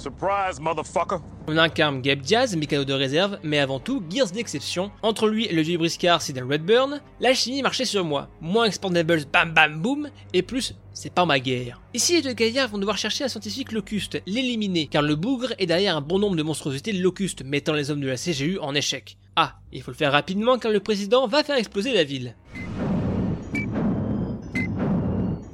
Surprise, 0.00 0.58
motherfucker! 0.58 1.18
On 1.46 1.58
incarne 1.58 2.00
Gabe 2.00 2.22
Diaz, 2.22 2.56
mécano 2.56 2.84
de 2.84 2.94
réserve, 2.94 3.38
mais 3.42 3.58
avant 3.58 3.80
tout 3.80 4.02
Gears 4.08 4.30
d'exception. 4.30 4.90
Entre 5.02 5.28
lui 5.28 5.44
et 5.44 5.52
le 5.52 5.60
vieux 5.60 5.76
briscard 5.76 6.22
Sidney 6.22 6.40
Redburn, 6.40 7.02
la 7.20 7.34
chimie 7.34 7.60
marchait 7.60 7.84
sur 7.84 8.02
moi. 8.02 8.30
Moins 8.40 8.64
expandables 8.64 9.26
bam 9.30 9.52
bam 9.52 9.82
boom, 9.82 10.08
et 10.32 10.40
plus 10.40 10.74
c'est 10.94 11.12
pas 11.12 11.26
ma 11.26 11.38
guerre. 11.38 11.82
Ici, 11.92 12.14
les 12.14 12.22
deux 12.22 12.32
gaillards 12.32 12.70
vont 12.70 12.78
devoir 12.78 12.96
chercher 12.96 13.24
un 13.24 13.28
scientifique 13.28 13.72
locuste, 13.72 14.22
l'éliminer, 14.24 14.86
car 14.86 15.02
le 15.02 15.16
bougre 15.16 15.52
est 15.58 15.66
derrière 15.66 15.98
un 15.98 16.00
bon 16.00 16.18
nombre 16.18 16.36
de 16.36 16.42
monstruosités 16.42 16.92
locustes, 16.92 17.44
mettant 17.44 17.74
les 17.74 17.90
hommes 17.90 18.00
de 18.00 18.08
la 18.08 18.16
CGU 18.16 18.58
en 18.58 18.74
échec. 18.74 19.18
Ah, 19.36 19.56
il 19.70 19.82
faut 19.82 19.90
le 19.90 19.98
faire 19.98 20.12
rapidement 20.12 20.58
car 20.58 20.72
le 20.72 20.80
président 20.80 21.26
va 21.26 21.44
faire 21.44 21.56
exploser 21.56 21.92
la 21.92 22.04
ville. 22.04 22.36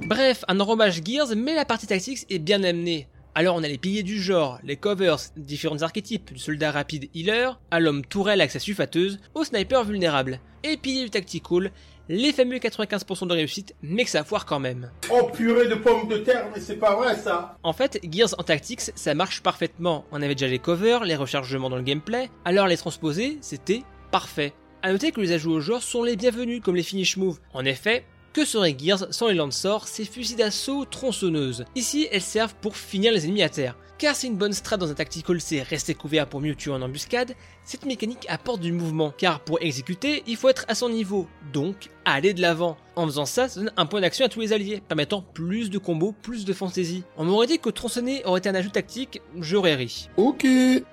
Bref, 0.07 0.45
un 0.47 0.57
enrobage 0.61 1.01
Gears, 1.03 1.35
mais 1.35 1.53
la 1.53 1.65
partie 1.65 1.87
tactique 1.87 2.25
est 2.29 2.39
bien 2.39 2.63
amenée. 2.63 3.09
Alors 3.39 3.55
on 3.55 3.61
a 3.61 3.67
les 3.67 3.77
piliers 3.77 4.01
du 4.01 4.19
genre, 4.19 4.57
les 4.63 4.77
covers, 4.77 5.19
différents 5.35 5.83
archétypes, 5.83 6.33
du 6.33 6.39
soldat 6.39 6.71
rapide 6.71 7.07
healer, 7.13 7.59
à 7.69 7.79
l'homme 7.79 8.03
tourelle 8.03 8.41
avec 8.41 8.49
sa 8.49 8.57
suffateuse, 8.57 9.19
au 9.35 9.43
sniper 9.43 9.83
vulnérable. 9.83 10.39
Et 10.63 10.75
piliers 10.75 11.03
du 11.03 11.11
tactical, 11.11 11.71
les 12.09 12.33
fameux 12.33 12.57
95% 12.57 13.27
de 13.27 13.33
réussite, 13.33 13.75
mais 13.83 14.05
que 14.05 14.09
ça 14.09 14.23
foire 14.23 14.47
quand 14.47 14.59
même. 14.59 14.89
Oh 15.11 15.29
purée 15.31 15.67
de 15.67 15.75
pommes 15.75 16.07
de 16.07 16.17
terre, 16.17 16.47
mais 16.51 16.59
c'est 16.59 16.77
pas 16.77 16.95
vrai 16.95 17.15
ça 17.15 17.59
En 17.61 17.73
fait, 17.73 17.99
Gears 18.11 18.33
en 18.39 18.43
tactics, 18.43 18.81
ça 18.81 19.13
marche 19.13 19.43
parfaitement. 19.43 20.05
On 20.11 20.23
avait 20.23 20.33
déjà 20.33 20.47
les 20.47 20.57
covers, 20.57 21.03
les 21.03 21.15
rechargements 21.15 21.69
dans 21.69 21.75
le 21.75 21.83
gameplay, 21.83 22.31
alors 22.43 22.65
les 22.65 22.77
transposer, 22.77 23.37
c'était 23.41 23.83
parfait. 24.09 24.55
A 24.81 24.91
noter 24.91 25.11
que 25.11 25.21
les 25.21 25.31
ajouts 25.31 25.51
au 25.51 25.59
genre 25.59 25.83
sont 25.83 26.01
les 26.01 26.15
bienvenus 26.15 26.59
comme 26.63 26.75
les 26.75 26.81
finish 26.81 27.17
moves. 27.17 27.37
En 27.53 27.65
effet, 27.65 28.03
que 28.37 28.45
serait 28.45 28.77
Gears 28.77 29.07
sans 29.09 29.29
les 29.29 29.33
lancers, 29.33 29.87
ces 29.87 30.05
fusils 30.05 30.35
d'assaut 30.35 30.85
tronçonneuses? 30.85 31.65
Ici, 31.73 32.07
elles 32.11 32.21
servent 32.21 32.53
pour 32.61 32.77
finir 32.77 33.11
les 33.11 33.25
ennemis 33.25 33.41
à 33.41 33.49
terre. 33.49 33.75
Car 33.97 34.15
c'est 34.15 34.27
une 34.27 34.35
bonne 34.35 34.53
strat 34.53 34.77
dans 34.77 34.91
un 34.91 34.93
tactical, 34.93 35.41
c'est 35.41 35.63
rester 35.63 35.95
couvert 35.95 36.27
pour 36.27 36.39
mieux 36.39 36.53
tuer 36.53 36.69
en 36.69 36.83
embuscade, 36.83 37.33
cette 37.63 37.83
mécanique 37.83 38.27
apporte 38.29 38.61
du 38.61 38.71
mouvement, 38.71 39.11
car 39.17 39.39
pour 39.39 39.59
exécuter, 39.59 40.21
il 40.27 40.37
faut 40.37 40.49
être 40.49 40.65
à 40.67 40.75
son 40.75 40.89
niveau, 40.89 41.27
donc 41.51 41.89
aller 42.05 42.35
de 42.35 42.41
l'avant. 42.41 42.77
En 42.95 43.05
faisant 43.05 43.25
ça, 43.25 43.49
ça 43.49 43.59
donne 43.59 43.71
un 43.75 43.87
point 43.87 44.01
d'action 44.01 44.25
à 44.27 44.29
tous 44.29 44.39
les 44.39 44.53
alliés, 44.53 44.83
permettant 44.87 45.23
plus 45.23 45.71
de 45.71 45.79
combos, 45.79 46.13
plus 46.21 46.45
de 46.45 46.53
fantaisie. 46.53 47.03
On 47.17 47.25
m'aurait 47.25 47.47
dit 47.47 47.57
que 47.57 47.71
tronçonner 47.71 48.23
aurait 48.25 48.37
été 48.37 48.49
un 48.49 48.55
ajout 48.55 48.69
tactique, 48.69 49.19
j'aurais 49.39 49.73
ri. 49.73 50.09
Ok. 50.15 50.45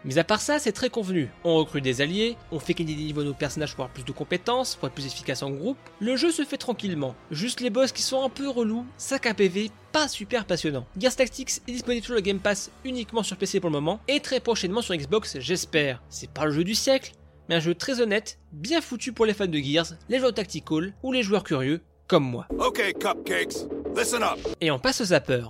Mais 0.04 0.16
à 0.16 0.24
part 0.24 0.40
ça, 0.40 0.58
c'est 0.58 0.72
très 0.72 0.88
convenu. 0.88 1.28
On 1.44 1.56
recrute 1.56 1.84
des 1.84 2.00
alliés, 2.00 2.38
on 2.52 2.58
fait 2.58 2.72
gagner 2.72 2.94
des 2.94 3.04
niveaux 3.04 3.20
à 3.20 3.24
nos 3.24 3.34
personnages 3.34 3.74
pour 3.74 3.84
avoir 3.84 3.92
plus 3.92 4.04
de 4.04 4.12
compétences, 4.12 4.76
pour 4.76 4.88
être 4.88 4.94
plus 4.94 5.06
efficace 5.06 5.42
en 5.42 5.50
groupe. 5.50 5.76
Le 6.00 6.16
jeu 6.16 6.30
se 6.30 6.42
fait 6.42 6.56
tranquillement. 6.56 7.14
Juste 7.30 7.60
les 7.60 7.70
boss 7.70 7.92
qui 7.92 8.02
sont 8.02 8.24
un 8.24 8.30
peu 8.30 8.48
relous, 8.48 8.86
sac 8.96 9.26
à 9.26 9.34
PV, 9.34 9.70
pas 9.94 10.08
super 10.08 10.44
passionnant. 10.44 10.86
Gears 10.98 11.14
Tactics 11.14 11.60
est 11.68 11.72
disponible 11.72 12.04
sur 12.04 12.14
le 12.14 12.20
Game 12.20 12.40
Pass 12.40 12.72
uniquement 12.84 13.22
sur 13.22 13.36
PC 13.36 13.60
pour 13.60 13.70
le 13.70 13.74
moment, 13.74 14.00
et 14.08 14.18
très 14.18 14.40
prochainement 14.40 14.82
sur 14.82 14.96
Xbox, 14.96 15.38
j'espère. 15.38 16.02
C'est 16.08 16.28
pas 16.28 16.46
le 16.46 16.50
jeu 16.50 16.64
du 16.64 16.74
siècle, 16.74 17.12
mais 17.48 17.54
un 17.54 17.60
jeu 17.60 17.76
très 17.76 18.00
honnête, 18.00 18.40
bien 18.50 18.80
foutu 18.80 19.12
pour 19.12 19.24
les 19.24 19.34
fans 19.34 19.46
de 19.46 19.56
Gears, 19.56 19.92
les 20.08 20.18
joueurs 20.18 20.34
tactical 20.34 20.94
ou 21.04 21.12
les 21.12 21.22
joueurs 21.22 21.44
curieux, 21.44 21.80
comme 22.08 22.24
moi. 22.24 22.48
Okay, 22.58 22.92
cupcakes, 22.92 23.68
listen 23.96 24.24
up. 24.24 24.40
Et 24.60 24.72
on 24.72 24.80
passe 24.80 25.00
au 25.00 25.04
zapper. 25.04 25.44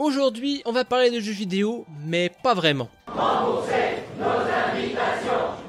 Aujourd'hui, 0.00 0.62
on 0.64 0.72
va 0.72 0.84
parler 0.84 1.12
de 1.12 1.20
jeux 1.20 1.30
vidéo, 1.30 1.86
mais 2.04 2.32
pas 2.42 2.54
vraiment. 2.54 2.90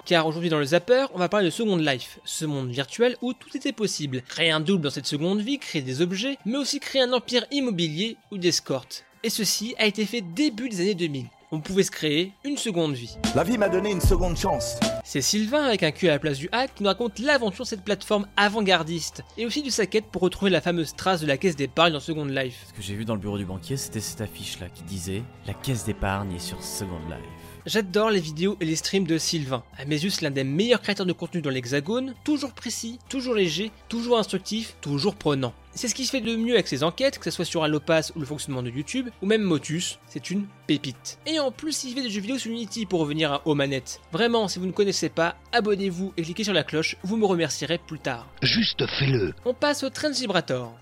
Car 0.10 0.26
aujourd'hui 0.26 0.50
dans 0.50 0.58
le 0.58 0.66
Zapper, 0.66 1.06
on 1.14 1.20
va 1.20 1.30
parler 1.30 1.46
de 1.46 1.52
Second 1.52 1.78
Life, 1.78 2.18
ce 2.26 2.44
monde 2.44 2.72
virtuel 2.72 3.16
où 3.22 3.34
tout 3.34 3.56
était 3.56 3.72
possible. 3.72 4.24
Créer 4.28 4.50
un 4.50 4.60
double 4.60 4.82
dans 4.82 4.90
cette 4.90 5.06
seconde 5.06 5.40
vie, 5.40 5.60
créer 5.60 5.84
des 5.84 6.02
objets, 6.02 6.40
mais 6.48 6.58
aussi 6.58 6.80
créer 6.80 7.04
un 7.04 7.14
empire 7.14 7.46
immobilier 7.52 8.18
ou 8.32 8.40
d'escorte. 8.40 9.06
Et 9.24 9.30
ceci 9.30 9.76
a 9.78 9.86
été 9.86 10.08
fait 10.08 10.22
début 10.22 10.68
des 10.68 10.82
années 10.82 10.96
2000. 10.96 11.28
On 11.52 11.60
pouvait 11.60 11.84
se 11.84 11.92
créer 11.92 12.34
une 12.44 12.58
seconde 12.58 12.96
vie. 12.96 13.18
La 13.36 13.44
vie 13.44 13.60
m'a 13.60 13.70
donné 13.70 13.92
une 13.92 14.02
seconde 14.02 14.36
chance. 14.36 14.80
C'est 15.04 15.22
Sylvain 15.22 15.66
avec 15.66 15.84
un 15.84 15.92
cul 15.92 16.10
à 16.10 16.14
la 16.14 16.20
place 16.20 16.40
du 16.40 16.50
hack 16.52 16.74
qui 16.74 16.82
nous 16.82 16.90
raconte 16.90 17.20
l'aventure 17.20 17.66
de 17.66 17.70
cette 17.70 17.84
plateforme 17.84 18.26
avant-gardiste 18.36 19.22
et 19.38 19.46
aussi 19.46 19.62
de 19.62 19.70
sa 19.70 19.86
quête 19.86 20.06
pour 20.06 20.24
retrouver 20.24 20.50
la 20.50 20.62
fameuse 20.62 20.96
trace 20.96 21.22
de 21.22 21.28
la 21.28 21.38
caisse 21.38 21.56
d'épargne 21.56 21.94
dans 21.94 22.00
Second 22.00 22.26
Life. 22.26 22.66
Ce 22.70 22.74
que 22.74 22.82
j'ai 22.82 22.96
vu 22.96 23.06
dans 23.06 23.14
le 23.14 23.22
bureau 23.22 23.38
du 23.38 23.46
banquier, 23.46 23.78
c'était 23.78 24.00
cette 24.00 24.22
affiche 24.22 24.60
là 24.60 24.70
qui 24.70 24.82
disait 24.82 25.22
La 25.46 25.54
caisse 25.54 25.86
d'épargne 25.86 26.34
est 26.34 26.40
sur 26.40 26.64
Second 26.64 26.98
Life. 27.08 27.39
J'adore 27.70 28.10
les 28.10 28.20
vidéos 28.20 28.58
et 28.60 28.66
les 28.66 28.76
streams 28.76 29.06
de 29.06 29.20
Sylvain. 29.20 29.62
À 29.78 29.86
mes 29.86 30.04
yeux, 30.04 30.10
c'est 30.10 30.24
l'un 30.24 30.32
des 30.32 30.44
meilleurs 30.44 30.82
créateurs 30.82 31.06
de 31.06 31.14
contenu 31.14 31.40
dans 31.40 31.52
l'hexagone, 31.52 32.16
toujours 32.24 32.54
précis, 32.54 32.98
toujours 33.10 33.36
léger, 33.36 33.72
toujours 33.90 34.18
instructif, 34.18 34.76
toujours 34.82 35.14
prenant. 35.14 35.54
C'est 35.76 35.88
ce 35.88 35.94
qui 35.94 36.08
se 36.08 36.10
fait 36.10 36.20
de 36.20 36.36
mieux 36.36 36.56
avec 36.56 36.68
ses 36.68 36.84
enquêtes, 36.84 37.20
que 37.20 37.26
ce 37.26 37.30
soit 37.30 37.46
sur 37.46 37.64
Allopass 37.64 38.12
ou 38.16 38.22
le 38.22 38.26
fonctionnement 38.26 38.64
de 38.64 38.72
YouTube, 38.72 39.10
ou 39.22 39.28
même 39.28 39.44
Motus, 39.44 40.00
c'est 40.08 40.32
une 40.32 40.48
pépite. 40.66 41.20
Et 41.28 41.40
en 41.40 41.52
plus, 41.52 41.84
il 41.84 41.94
fait 41.94 42.02
des 42.02 42.10
jeux 42.10 42.22
vidéo 42.22 42.40
sur 42.40 42.50
Unity 42.50 42.88
pour 42.88 43.02
revenir 43.02 43.34
à 43.34 43.42
aux 43.46 43.54
manettes. 43.54 44.02
Vraiment, 44.12 44.48
si 44.48 44.58
vous 44.58 44.66
ne 44.66 44.72
connaissez 44.72 45.10
pas, 45.10 45.36
abonnez-vous 45.52 46.14
et 46.18 46.24
cliquez 46.24 46.44
sur 46.44 46.54
la 46.54 46.64
cloche, 46.64 46.96
vous 47.04 47.18
me 47.18 47.26
remercierez 47.28 47.78
plus 47.78 48.00
tard. 48.00 48.28
Juste 48.42 48.84
fais-le. 48.98 49.36
On 49.46 49.54
passe 49.54 49.84
au 49.84 49.92
Transvibrator. 49.92 50.74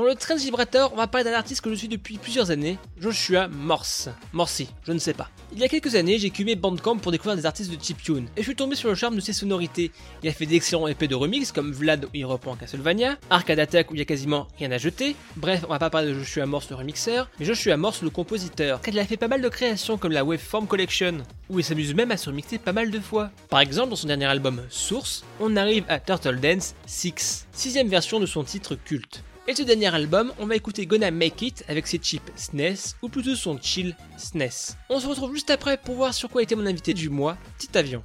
Dans 0.00 0.06
le 0.06 0.14
Trend 0.14 0.36
Vibrator, 0.36 0.94
on 0.94 0.96
va 0.96 1.06
parler 1.08 1.26
d'un 1.30 1.36
artiste 1.36 1.60
que 1.60 1.68
je 1.68 1.74
suis 1.74 1.86
depuis 1.86 2.16
plusieurs 2.16 2.50
années, 2.50 2.78
Joshua 2.98 3.48
Morse. 3.48 4.08
Morsi, 4.32 4.70
je 4.86 4.92
ne 4.92 4.98
sais 4.98 5.12
pas. 5.12 5.28
Il 5.52 5.58
y 5.58 5.62
a 5.62 5.68
quelques 5.68 5.94
années, 5.94 6.18
j'ai 6.18 6.30
cumé 6.30 6.54
Bandcamp 6.54 6.96
pour 6.96 7.12
découvrir 7.12 7.36
des 7.36 7.44
artistes 7.44 7.70
de 7.70 7.78
chiptune, 7.78 8.26
et 8.34 8.40
je 8.40 8.44
suis 8.44 8.56
tombé 8.56 8.76
sur 8.76 8.88
le 8.88 8.94
charme 8.94 9.14
de 9.16 9.20
ses 9.20 9.34
sonorités. 9.34 9.92
Il 10.22 10.30
a 10.30 10.32
fait 10.32 10.46
d'excellents 10.46 10.86
épées 10.86 11.06
de 11.06 11.14
remix 11.14 11.52
comme 11.52 11.70
Vlad 11.70 12.06
où 12.06 12.08
il 12.14 12.24
reprend 12.24 12.56
Castlevania, 12.56 13.18
Arcade 13.28 13.58
Attack 13.58 13.90
où 13.90 13.94
il 13.94 13.98
y 13.98 14.00
a 14.00 14.06
quasiment 14.06 14.48
rien 14.58 14.72
à 14.72 14.78
jeter. 14.78 15.16
Bref, 15.36 15.66
on 15.68 15.70
va 15.70 15.78
pas 15.78 15.90
parler 15.90 16.08
de 16.08 16.14
Joshua 16.14 16.46
Morse 16.46 16.70
le 16.70 16.76
remixeur, 16.76 17.28
mais 17.38 17.44
Joshua 17.44 17.76
Morse 17.76 18.00
le 18.00 18.08
compositeur, 18.08 18.80
car 18.80 18.94
il 18.94 19.00
a 19.00 19.04
fait 19.04 19.18
pas 19.18 19.28
mal 19.28 19.42
de 19.42 19.48
créations 19.50 19.98
comme 19.98 20.12
la 20.12 20.24
Waveform 20.24 20.66
Collection, 20.66 21.18
où 21.50 21.58
il 21.58 21.62
s'amuse 21.62 21.94
même 21.94 22.10
à 22.10 22.16
se 22.16 22.30
remixer 22.30 22.56
pas 22.56 22.72
mal 22.72 22.90
de 22.90 23.00
fois. 23.00 23.32
Par 23.50 23.60
exemple, 23.60 23.90
dans 23.90 23.96
son 23.96 24.06
dernier 24.06 24.24
album 24.24 24.62
Source, 24.70 25.24
on 25.40 25.56
arrive 25.56 25.84
à 25.88 26.00
Turtle 26.00 26.40
Dance 26.40 26.74
6, 26.86 27.48
sixième 27.52 27.88
version 27.88 28.18
de 28.18 28.24
son 28.24 28.44
titre 28.44 28.76
culte. 28.76 29.22
Et 29.50 29.54
ce 29.56 29.64
dernier 29.64 29.92
album, 29.92 30.32
on 30.38 30.46
va 30.46 30.54
écouter 30.54 30.86
Gonna 30.86 31.10
Make 31.10 31.42
It 31.42 31.64
avec 31.66 31.88
ses 31.88 31.98
chips 31.98 32.22
SNES, 32.36 32.94
ou 33.02 33.08
plutôt 33.08 33.34
son 33.34 33.58
chill 33.60 33.96
SNES. 34.16 34.76
On 34.88 35.00
se 35.00 35.08
retrouve 35.08 35.34
juste 35.34 35.50
après 35.50 35.76
pour 35.76 35.96
voir 35.96 36.14
sur 36.14 36.30
quoi 36.30 36.44
était 36.44 36.54
mon 36.54 36.66
invité 36.66 36.94
du 36.94 37.08
mois, 37.08 37.36
Petit 37.58 37.76
Avion. 37.76 38.04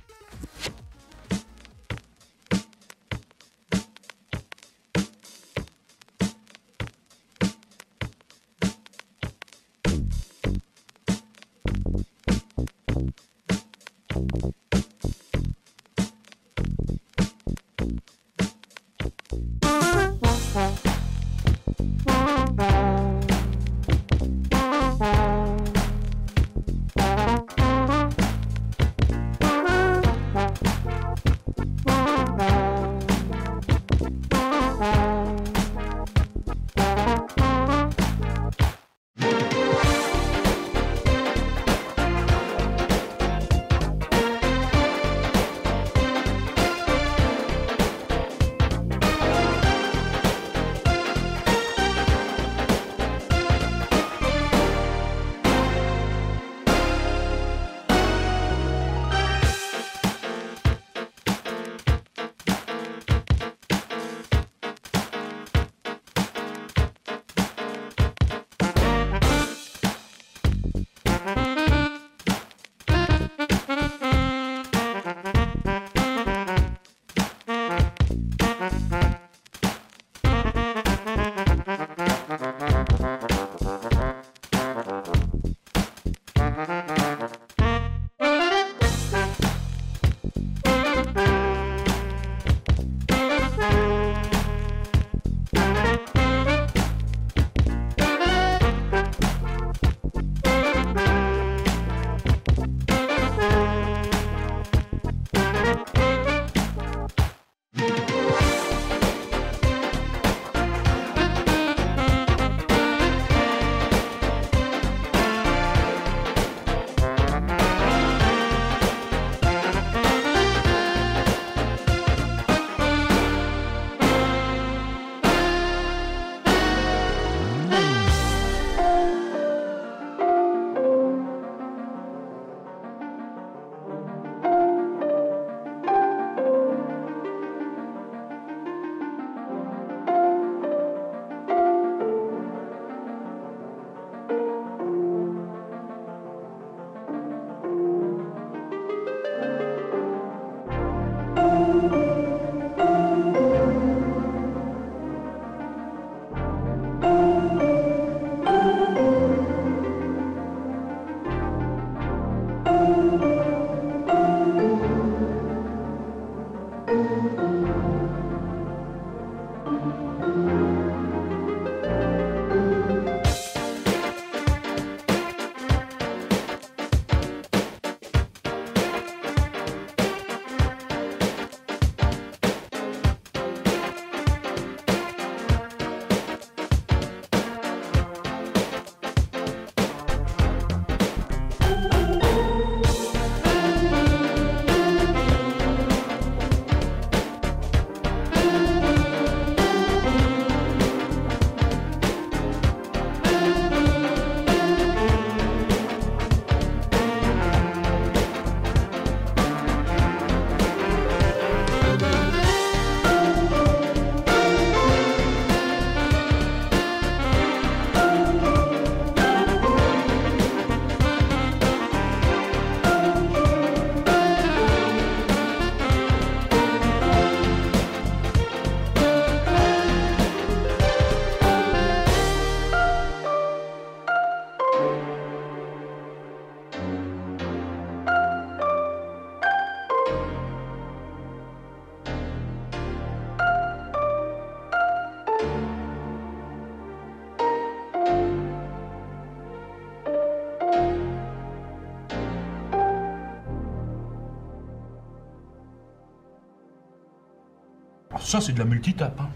Ça, 258.25 258.41
c'est 258.41 258.53
de 258.53 258.59
la 258.59 258.65
multitape. 258.65 259.19
Hein. 259.19 259.29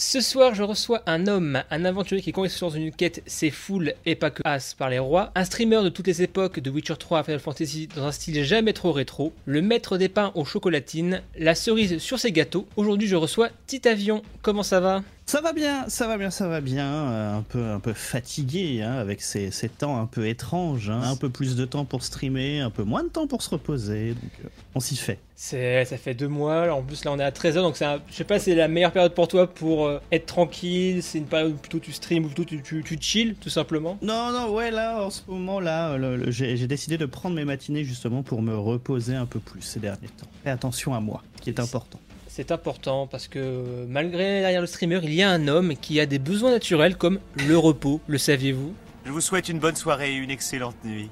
Ce 0.00 0.20
soir, 0.20 0.54
je 0.54 0.62
reçois 0.62 1.02
un 1.06 1.26
homme, 1.26 1.62
un 1.70 1.84
aventurier 1.84 2.22
qui 2.22 2.30
est 2.30 2.48
sur 2.48 2.74
une 2.74 2.92
quête, 2.92 3.22
c'est 3.26 3.50
full 3.50 3.94
et 4.06 4.14
pas 4.14 4.30
que 4.30 4.42
as 4.44 4.74
par 4.78 4.88
les 4.88 5.00
rois, 5.00 5.32
un 5.34 5.44
streamer 5.44 5.82
de 5.82 5.88
toutes 5.88 6.06
les 6.06 6.22
époques 6.22 6.60
de 6.60 6.70
Witcher 6.70 6.96
3 6.96 7.18
à 7.18 7.22
Final 7.24 7.40
Fantasy 7.40 7.88
dans 7.94 8.04
un 8.04 8.12
style 8.12 8.44
jamais 8.44 8.72
trop 8.72 8.92
rétro, 8.92 9.32
le 9.44 9.60
maître 9.60 9.98
des 9.98 10.08
pains 10.08 10.30
aux 10.36 10.44
chocolatines, 10.44 11.20
la 11.36 11.56
cerise 11.56 11.98
sur 11.98 12.20
ses 12.20 12.30
gâteaux. 12.30 12.68
Aujourd'hui, 12.76 13.08
je 13.08 13.16
reçois 13.16 13.48
Titavion. 13.66 14.22
Comment 14.40 14.62
ça 14.62 14.78
va? 14.78 15.02
Ça 15.28 15.42
va 15.42 15.52
bien, 15.52 15.86
ça 15.90 16.06
va 16.06 16.16
bien, 16.16 16.30
ça 16.30 16.48
va 16.48 16.62
bien. 16.62 16.86
Euh, 16.86 17.36
un 17.36 17.42
peu, 17.42 17.62
un 17.62 17.80
peu 17.80 17.92
fatigué 17.92 18.80
hein, 18.80 18.94
avec 18.94 19.20
ces, 19.20 19.50
ces, 19.50 19.68
temps 19.68 20.00
un 20.00 20.06
peu 20.06 20.26
étranges. 20.26 20.88
Hein. 20.88 21.02
Un 21.04 21.16
peu 21.16 21.28
plus 21.28 21.54
de 21.54 21.66
temps 21.66 21.84
pour 21.84 22.02
streamer, 22.02 22.60
un 22.60 22.70
peu 22.70 22.82
moins 22.82 23.02
de 23.02 23.10
temps 23.10 23.26
pour 23.26 23.42
se 23.42 23.50
reposer. 23.50 24.14
Donc, 24.14 24.30
euh, 24.42 24.48
on 24.74 24.80
s'y 24.80 24.96
fait. 24.96 25.18
C'est, 25.36 25.84
ça 25.84 25.98
fait 25.98 26.14
deux 26.14 26.28
mois. 26.28 26.72
En 26.72 26.80
plus, 26.80 27.04
là, 27.04 27.12
on 27.12 27.18
est 27.18 27.24
à 27.24 27.30
13h. 27.30 27.56
Donc, 27.56 27.76
c'est 27.76 27.84
je 28.08 28.14
sais 28.14 28.24
pas, 28.24 28.38
c'est 28.38 28.54
la 28.54 28.68
meilleure 28.68 28.90
période 28.90 29.12
pour 29.12 29.28
toi 29.28 29.46
pour 29.46 29.86
euh, 29.86 30.00
être 30.10 30.24
tranquille. 30.24 31.02
C'est 31.02 31.18
une 31.18 31.26
période 31.26 31.52
où 31.52 31.56
plutôt 31.56 31.78
tu 31.78 31.92
stream 31.92 32.24
ou 32.24 32.28
plutôt 32.28 32.46
tu, 32.46 32.62
tu, 32.62 32.82
tu 32.82 32.96
chill, 32.98 33.34
tout 33.34 33.50
simplement? 33.50 33.98
Non, 34.00 34.32
non, 34.32 34.54
ouais, 34.54 34.70
là, 34.70 35.04
en 35.04 35.10
ce 35.10 35.20
moment-là, 35.28 35.98
j'ai, 36.28 36.66
décidé 36.66 36.96
de 36.96 37.04
prendre 37.04 37.36
mes 37.36 37.44
matinées 37.44 37.84
justement 37.84 38.22
pour 38.22 38.40
me 38.40 38.56
reposer 38.56 39.14
un 39.14 39.26
peu 39.26 39.40
plus 39.40 39.60
ces 39.60 39.78
derniers 39.78 40.08
temps. 40.08 40.26
Fais 40.42 40.50
attention 40.50 40.94
à 40.94 41.00
moi, 41.00 41.22
qui 41.42 41.50
est 41.50 41.60
important 41.60 42.00
c'est 42.38 42.52
important 42.52 43.08
parce 43.08 43.26
que 43.26 43.84
malgré 43.88 44.42
derrière 44.42 44.60
le 44.60 44.68
streamer, 44.68 45.00
il 45.02 45.12
y 45.12 45.24
a 45.24 45.28
un 45.28 45.48
homme 45.48 45.74
qui 45.74 45.98
a 45.98 46.06
des 46.06 46.20
besoins 46.20 46.52
naturels 46.52 46.96
comme 46.96 47.18
le 47.34 47.58
repos, 47.58 48.00
le 48.06 48.16
saviez-vous? 48.16 48.74
Je 49.04 49.10
vous 49.10 49.20
souhaite 49.20 49.48
une 49.48 49.58
bonne 49.58 49.74
soirée 49.74 50.12
et 50.12 50.14
une 50.14 50.30
excellente 50.30 50.76
nuit. 50.84 51.10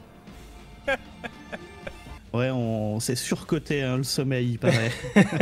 Ouais, 2.33 2.51
on 2.51 3.01
s'est 3.01 3.17
surcoté 3.17 3.83
hein, 3.83 3.97
le 3.97 4.03
sommeil, 4.03 4.51
il 4.51 4.59
paraît. 4.59 4.91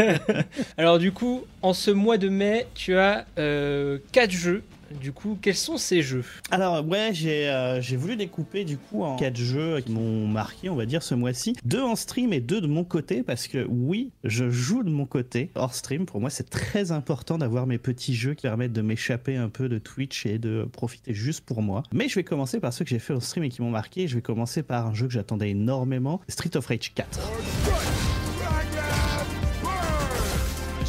Alors 0.79 1.01
du 1.01 1.11
coup, 1.11 1.43
en 1.61 1.73
ce 1.73 1.91
mois 1.91 2.19
de 2.19 2.29
mai, 2.29 2.69
tu 2.75 2.97
as 2.97 3.25
4 3.35 3.39
euh, 3.39 3.99
jeux 4.29 4.63
du 5.01 5.13
coup, 5.13 5.39
quels 5.41 5.55
sont 5.57 5.77
ces 5.77 6.03
jeux 6.03 6.25
Alors 6.51 6.85
ouais, 6.87 7.13
euh, 7.25 7.81
j'ai 7.81 7.97
voulu 7.97 8.17
découper 8.17 8.65
du 8.65 8.77
coup 8.77 9.03
en 9.03 9.17
quatre 9.17 9.37
jeux 9.37 9.81
qui 9.81 9.93
m'ont 9.93 10.27
marqué, 10.27 10.69
on 10.69 10.77
va 10.77 10.87
dire, 10.87 11.03
ce 11.03 11.15
mois-ci. 11.15 11.55
Deux 11.65 11.83
en 11.83 11.97
stream 11.97 12.33
et 12.33 12.41
deux 12.41 12.61
de 12.61 12.67
mon 12.67 12.85
côté, 12.85 13.23
parce 13.23 13.49
que 13.49 13.67
oui, 13.69 14.11
je 14.25 14.51
joue 14.51 14.83
de 14.83 14.91
mon 14.91 15.07
côté 15.07 15.51
hors 15.55 15.75
stream. 15.75 16.07
Pour 16.07 16.21
moi, 16.21 16.31
c'est 16.31 16.49
très 16.49 16.93
important 16.93 17.39
d'avoir 17.39 17.67
mes 17.67 17.79
petits 17.79 18.15
jeux 18.15 18.35
qui 18.35 18.43
permettent 18.43 18.73
de 18.73 18.83
m'échapper 18.83 19.37
un 19.37 19.49
peu 19.49 19.69
de 19.69 19.79
Twitch 19.79 20.27
et 20.27 20.39
de 20.39 20.69
profiter 20.71 21.15
juste 21.15 21.45
pour 21.45 21.63
moi. 21.63 21.83
Mais 21.93 22.09
je 22.09 22.15
vais 22.15 22.25
commencer 22.25 22.61
par 22.61 22.73
ceux 22.73 22.85
que 22.85 22.91
j'ai 22.91 22.99
fait 22.99 23.15
en 23.15 23.21
stream 23.21 23.45
et 23.45 23.49
qui 23.49 23.63
m'ont 23.63 23.71
marqué. 23.71 24.09
Je 24.09 24.15
vais 24.17 24.23
commencer 24.23 24.63
par 24.63 24.87
un 24.87 24.95
jeu 24.95 25.07
que 25.07 25.13
j'attendais 25.13 25.51
énormément, 25.51 26.21
Street 26.29 26.57
of 26.57 26.67
Rage 26.67 26.93
4. 26.95 28.04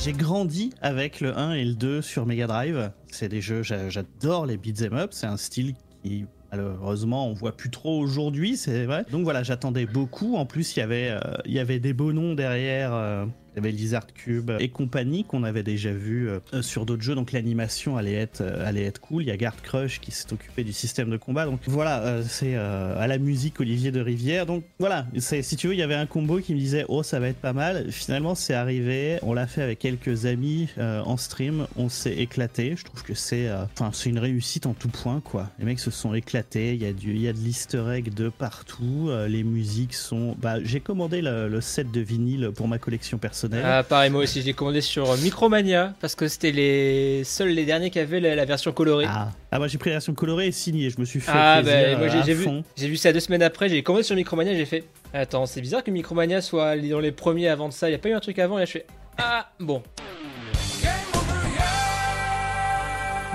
J'ai 0.05 0.13
grandi 0.13 0.71
avec 0.83 1.19
le 1.19 1.35
1 1.35 1.53
et 1.53 1.65
le 1.65 1.73
2 1.73 2.03
sur 2.03 2.27
Mega 2.27 2.45
Drive. 2.45 2.91
C'est 3.07 3.27
des 3.27 3.41
jeux, 3.41 3.63
j'adore 3.63 4.45
les 4.45 4.55
beat'em 4.55 4.93
up. 4.93 5.13
C'est 5.13 5.25
un 5.25 5.35
style 5.35 5.73
qui 6.03 6.25
malheureusement 6.51 7.27
on 7.27 7.33
voit 7.33 7.57
plus 7.57 7.71
trop 7.71 7.99
aujourd'hui, 7.99 8.55
c'est 8.55 8.85
vrai. 8.85 9.03
Donc 9.09 9.23
voilà, 9.23 9.41
j'attendais 9.41 9.87
beaucoup. 9.87 10.35
En 10.35 10.45
plus, 10.45 10.75
il 10.75 10.79
y 10.79 10.83
avait, 10.83 11.09
euh, 11.09 11.19
y 11.45 11.57
avait 11.57 11.79
des 11.79 11.93
beaux 11.93 12.13
noms 12.13 12.35
derrière. 12.35 12.93
Euh, 12.93 13.25
il 13.55 13.63
y 13.63 13.67
avait 13.67 13.71
Lizard 13.71 14.07
Cube 14.13 14.51
et 14.59 14.67
compagnie 14.67 15.23
qu'on 15.23 15.43
avait 15.43 15.63
déjà 15.63 15.93
vu 15.93 16.27
euh, 16.27 16.61
sur 16.61 16.85
d'autres 16.85 17.03
jeux, 17.03 17.15
donc 17.15 17.31
l'animation 17.31 17.95
allait 17.95 18.13
être, 18.13 18.41
euh, 18.41 18.67
allait 18.67 18.83
être 18.83 18.99
cool. 18.99 19.23
Il 19.23 19.27
y 19.27 19.31
a 19.31 19.37
Guard 19.37 19.61
Crush 19.61 20.01
qui 20.01 20.11
s'est 20.11 20.33
occupé 20.33 20.65
du 20.65 20.73
système 20.73 21.09
de 21.09 21.15
combat, 21.15 21.45
donc 21.45 21.61
voilà, 21.67 22.01
euh, 22.01 22.23
c'est 22.27 22.55
à 22.55 23.07
la 23.07 23.17
musique 23.17 23.61
Olivier 23.61 23.91
de 23.91 24.01
Rivière. 24.01 24.45
Donc 24.45 24.65
voilà, 24.77 25.07
si 25.17 25.55
tu 25.55 25.67
veux, 25.67 25.73
il 25.73 25.79
y 25.79 25.83
avait 25.83 25.95
un 25.95 26.05
combo 26.05 26.39
qui 26.39 26.53
me 26.53 26.59
disait 26.59 26.85
oh 26.89 27.01
ça 27.01 27.19
va 27.19 27.29
être 27.29 27.37
pas 27.37 27.53
mal. 27.53 27.91
Finalement, 27.91 28.35
c'est 28.35 28.53
arrivé, 28.53 29.19
on 29.21 29.33
l'a 29.33 29.47
fait 29.47 29.61
avec 29.61 29.79
quelques 29.79 30.25
amis 30.25 30.69
en 30.77 31.15
stream, 31.17 31.67
on 31.77 31.87
s'est 31.87 32.15
éclaté. 32.15 32.75
Je 32.75 32.83
trouve 32.83 33.03
que 33.03 33.13
c'est, 33.13 33.49
enfin 33.51 33.91
une 34.05 34.19
réussite 34.19 34.65
en 34.65 34.73
tout 34.73 34.89
point 34.89 35.21
quoi. 35.21 35.49
Les 35.59 35.65
mecs 35.65 35.79
se 35.79 35.91
sont 35.91 36.13
éclatés, 36.13 36.73
il 36.73 36.83
y 36.83 36.85
a 36.85 36.93
du, 36.93 37.11
il 37.11 37.21
y 37.21 37.27
a 37.27 37.33
de 37.33 37.39
l'Easter 37.39 37.83
egg 37.93 38.13
de 38.13 38.29
partout, 38.29 39.09
les 39.27 39.43
musiques 39.43 39.93
sont, 39.93 40.35
bah 40.39 40.57
j'ai 40.63 40.81
commandé 40.81 41.21
le, 41.21 41.47
le 41.47 41.61
set 41.61 41.91
de 41.91 42.01
vinyle 42.01 42.51
pour 42.53 42.67
ma 42.67 42.77
collection 42.77 43.17
personnelle 43.17 43.44
ah, 43.63 43.83
pareil, 43.83 44.09
moi 44.09 44.23
aussi, 44.23 44.41
je 44.41 44.45
l'ai 44.45 44.53
commandé 44.53 44.81
sur 44.81 45.15
Micromania 45.17 45.93
parce 45.99 46.15
que 46.15 46.27
c'était 46.27 46.51
les 46.51 47.23
seuls 47.23 47.49
les 47.49 47.65
derniers 47.65 47.89
qui 47.89 47.99
avaient 47.99 48.19
la, 48.19 48.45
version 48.45 48.71
colorée. 48.71 49.05
Ah. 49.07 49.29
ah, 49.51 49.59
moi 49.59 49.67
j'ai 49.67 49.77
pris 49.77 49.89
la 49.89 49.95
version 49.95 50.13
colorée 50.13 50.47
et 50.47 50.51
signée, 50.51 50.89
je 50.89 50.99
me 50.99 51.05
suis 51.05 51.19
fait. 51.19 51.31
Ah, 51.33 51.61
bah, 51.61 51.97
moi 51.97 52.07
j'ai 52.07 52.33
vu, 52.33 52.47
j'ai 52.75 52.87
vu 52.87 52.97
ça 52.97 53.13
deux 53.13 53.19
semaines 53.19 53.43
après, 53.43 53.69
j'ai 53.69 53.83
commandé 53.83 54.03
sur 54.03 54.15
Micromania, 54.15 54.55
j'ai 54.55 54.65
fait. 54.65 54.83
Attends, 55.13 55.45
c'est 55.45 55.61
bizarre 55.61 55.83
que 55.83 55.91
Micromania 55.91 56.41
soit 56.41 56.77
dans 56.77 56.99
les 56.99 57.11
premiers 57.11 57.47
avant 57.47 57.67
de 57.69 57.73
ça, 57.73 57.87
il 57.87 57.91
n'y 57.91 57.95
a 57.95 57.99
pas 57.99 58.09
eu 58.09 58.13
un 58.13 58.19
truc 58.19 58.39
avant 58.39 58.57
et 58.57 58.61
là 58.61 58.65
je 58.65 58.71
fais. 58.71 58.85
Ah, 59.17 59.49
bon. 59.59 59.81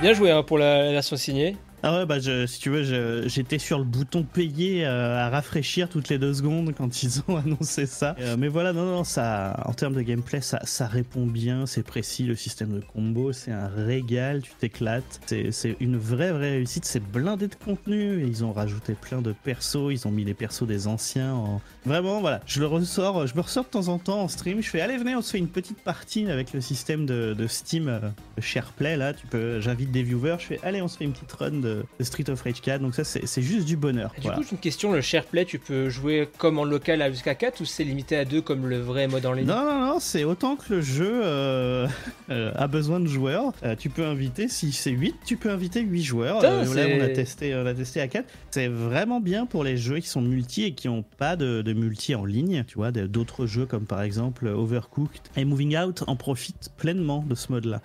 Bien 0.01 0.15
joué 0.15 0.31
hein, 0.31 0.43
pour 0.43 0.59
la 0.59 0.93
version 0.93 1.17
signée. 1.17 1.57
Ah 1.83 1.97
ouais, 1.97 2.07
bah 2.07 2.21
si 2.21 2.61
tu 2.61 2.69
veux, 2.69 3.27
j'étais 3.27 3.59
sur 3.59 3.79
le 3.79 3.85
bouton 3.85 4.23
payer 4.23 4.85
euh, 4.85 5.17
à 5.17 5.31
rafraîchir 5.31 5.89
toutes 5.89 6.11
les 6.11 6.19
deux 6.19 6.35
secondes 6.35 6.75
quand 6.77 7.03
ils 7.03 7.23
ont 7.27 7.37
annoncé 7.45 7.87
ça. 7.87 8.15
Euh, 8.21 8.37
mais 8.39 8.49
voilà, 8.49 8.75
non, 8.75 8.85
non, 8.85 9.05
ça, 9.05 9.63
en 9.65 9.73
termes 9.73 9.95
de 9.95 10.03
gameplay, 10.03 10.43
ça, 10.43 10.61
ça 10.65 10.87
répond 10.87 11.25
bien, 11.25 11.65
c'est 11.65 11.83
précis, 11.83 12.25
le 12.25 12.37
système 12.37 12.73
de 12.73 12.81
combo, 12.81 13.33
c'est 13.33 13.53
un 13.53 13.69
régal, 13.69 14.43
tu 14.43 14.53
t'éclates. 14.59 15.21
C'est 15.27 15.77
une 15.81 15.97
vraie, 15.97 16.33
vraie 16.33 16.51
réussite, 16.51 16.85
c'est 16.85 17.01
blindé 17.01 17.49
de 17.49 17.55
contenu. 17.55 18.27
Ils 18.27 18.45
ont 18.45 18.53
rajouté 18.53 18.95
plein 18.95 19.23
de 19.23 19.33
persos, 19.33 19.91
ils 19.91 20.07
ont 20.07 20.11
mis 20.11 20.25
les 20.25 20.35
persos 20.35 20.67
des 20.67 20.87
anciens 20.87 21.33
en. 21.33 21.63
Vraiment, 21.87 22.21
voilà, 22.21 22.41
je 22.47 22.61
le 22.61 22.67
ressors, 22.67 23.27
je 23.27 23.35
me 23.35 23.41
ressors 23.41 23.65
de 23.65 23.71
temps 23.71 23.89
en 23.89 23.99
temps 23.99 24.21
en 24.21 24.29
stream, 24.29 24.63
je 24.63 24.69
fais, 24.69 24.81
allez, 24.81 24.97
venez, 24.97 25.17
on 25.17 25.23
se 25.23 25.33
fait 25.33 25.39
une 25.39 25.49
petite 25.49 25.81
partie 25.81 26.31
avec 26.31 26.53
le 26.53 26.61
système 26.61 27.07
de, 27.07 27.35
de 27.35 27.47
Steam, 27.47 27.89
euh, 27.89 28.01
SharePlay, 28.41 28.97
là, 28.97 29.15
tu 29.15 29.27
peux, 29.27 29.61
j'invite 29.61 29.91
des 29.91 30.03
viewers, 30.03 30.37
je 30.39 30.47
fais, 30.47 30.61
allez, 30.63 30.83
on 30.83 30.89
se 30.89 30.97
fait 30.99 31.05
une 31.05 31.13
petite 31.13 31.33
run 31.33 31.51
de 31.53 31.85
Street 32.01 32.29
of 32.29 32.43
Rage 32.43 32.61
4. 32.61 32.81
Donc 32.81 32.95
ça, 32.95 33.05
c'est 33.05 33.43
juste 33.43 33.67
du 33.67 33.77
bonheur. 33.77 34.13
du 34.21 34.29
coup, 34.29 34.43
j'ai 34.43 34.53
une 34.53 34.59
question. 34.59 34.93
Le 34.93 35.01
SharePlay, 35.01 35.45
tu 35.45 35.59
peux 35.59 35.89
jouer 35.89 36.29
comme 36.39 36.59
en 36.59 36.65
local 36.65 37.03
jusqu'à 37.11 37.35
4 37.35 37.61
ou 37.61 37.65
c'est 37.65 37.85
limité 37.85 38.17
à 38.17 38.25
2 38.25 38.41
comme 38.43 38.67
le 38.67 38.79
vrai 38.79 39.09
mode 39.09 39.27
en 39.27 39.33
ligne? 39.33 39.47
Non, 39.47 39.65
non, 39.65 39.87
non. 39.87 40.01
C'est 40.01 40.25
autant 40.25 40.57
que 40.57 40.75
le 40.75 40.81
jeu 40.81 41.21
euh, 41.23 41.87
euh, 42.31 42.53
a 42.57 42.67
besoin 42.67 43.01
de 43.01 43.07
joueurs. 43.07 43.53
Euh, 43.65 43.77
tu 43.77 43.91
peux 43.91 44.05
inviter, 44.05 44.49
si 44.49 44.73
c'est 44.73 44.91
8, 44.91 45.17
tu 45.25 45.37
peux 45.37 45.51
inviter 45.51 45.81
8 45.81 46.03
joueurs. 46.03 46.43
là, 46.43 46.63
on 46.65 47.01
a, 47.01 47.09
testé, 47.09 47.55
on 47.55 47.67
a 47.67 47.75
testé 47.75 48.01
à 48.01 48.09
4. 48.09 48.27
C'est 48.51 48.69
vraiment 48.69 49.21
bien 49.21 49.47
pour 49.47 49.65
les 49.65 49.77
jeux 49.77 49.99
qui 49.99 50.09
sont 50.09 50.23
multi 50.23 50.65
et 50.65 50.73
qui 50.73 50.89
n'ont 50.89 51.05
pas 51.19 51.37
de, 51.37 51.70
de, 51.75 51.81
multi 51.81 52.15
en 52.15 52.25
ligne. 52.25 52.65
Tu 52.67 52.75
vois, 52.75 52.91
d'autres 52.93 53.47
jeux 53.47 53.67
comme 53.67 53.85
par 53.85 54.03
exemple 54.03 54.47
Overcooked 54.47 55.23
et 55.37 55.45
Moving 55.45 55.77
Out 55.77 56.05
en 56.07 56.17
profitent 56.17 56.71
pleinement 56.77 57.25
de 57.29 57.35
ce 57.35 57.53
mode-là. 57.53 57.81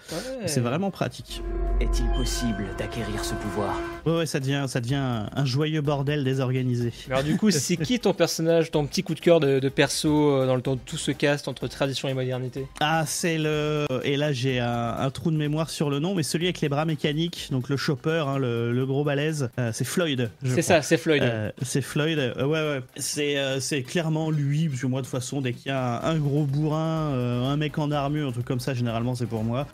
C'est 0.45 0.61
vraiment 0.61 0.91
pratique. 0.91 1.41
Est-il 1.79 2.07
possible 2.17 2.65
d'acquérir 2.77 3.23
ce 3.23 3.33
pouvoir? 3.35 3.75
Ouais, 4.05 4.25
ça 4.25 4.39
devient, 4.39 4.65
ça 4.67 4.79
devient 4.79 5.25
un 5.31 5.45
joyeux 5.45 5.81
bordel 5.81 6.23
désorganisé. 6.23 6.91
Alors 7.09 7.23
du 7.23 7.37
coup, 7.37 7.51
c'est 7.51 7.77
qui 7.77 7.99
ton 7.99 8.13
personnage, 8.13 8.71
ton 8.71 8.85
petit 8.85 9.03
coup 9.03 9.13
de 9.13 9.19
cœur 9.19 9.39
de, 9.39 9.69
perso 9.69 10.31
euh, 10.31 10.47
dans 10.47 10.55
le 10.55 10.61
temps 10.61 10.75
de 10.75 10.81
tout 10.85 10.97
ce 10.97 11.11
cast 11.11 11.47
entre 11.47 11.67
tradition 11.67 12.07
et 12.07 12.13
modernité? 12.13 12.67
Ah, 12.79 13.03
c'est 13.05 13.37
le... 13.37 13.85
Et 14.03 14.17
là, 14.17 14.31
j'ai 14.31 14.59
un, 14.59 15.09
trou 15.11 15.31
de 15.31 15.37
mémoire 15.37 15.69
sur 15.69 15.89
le 15.89 15.99
nom, 15.99 16.15
mais 16.15 16.23
celui 16.23 16.45
avec 16.45 16.61
les 16.61 16.69
bras 16.69 16.85
mécaniques, 16.85 17.47
donc 17.51 17.69
le 17.69 17.77
chopper, 17.77 18.23
hein, 18.27 18.37
le, 18.37 18.85
gros 18.85 19.03
balèze, 19.03 19.49
euh, 19.59 19.71
c'est 19.73 19.85
Floyd. 19.85 20.29
C'est 20.43 20.61
ça, 20.61 20.81
c'est 20.81 20.97
Floyd. 20.97 21.23
Euh, 21.23 21.51
c'est 21.61 21.81
Floyd, 21.81 22.33
ouais, 22.37 22.43
ouais. 22.45 22.81
C'est, 22.97 23.74
clairement 23.83 24.31
lui, 24.31 24.67
parce 24.69 24.81
que 24.81 24.87
moi, 24.87 25.01
de 25.01 25.05
toute 25.05 25.11
façon, 25.11 25.41
dès 25.41 25.53
qu'il 25.53 25.69
y 25.69 25.71
a 25.71 26.05
un, 26.05 26.17
gros 26.17 26.43
bourrin, 26.43 27.11
un 27.13 27.57
mec 27.57 27.77
en 27.77 27.91
armure, 27.91 28.29
un 28.29 28.31
truc 28.31 28.45
comme 28.45 28.59
ça, 28.59 28.73
généralement, 28.73 29.15
c'est 29.15 29.25
pour 29.25 29.43
moi. 29.43 29.67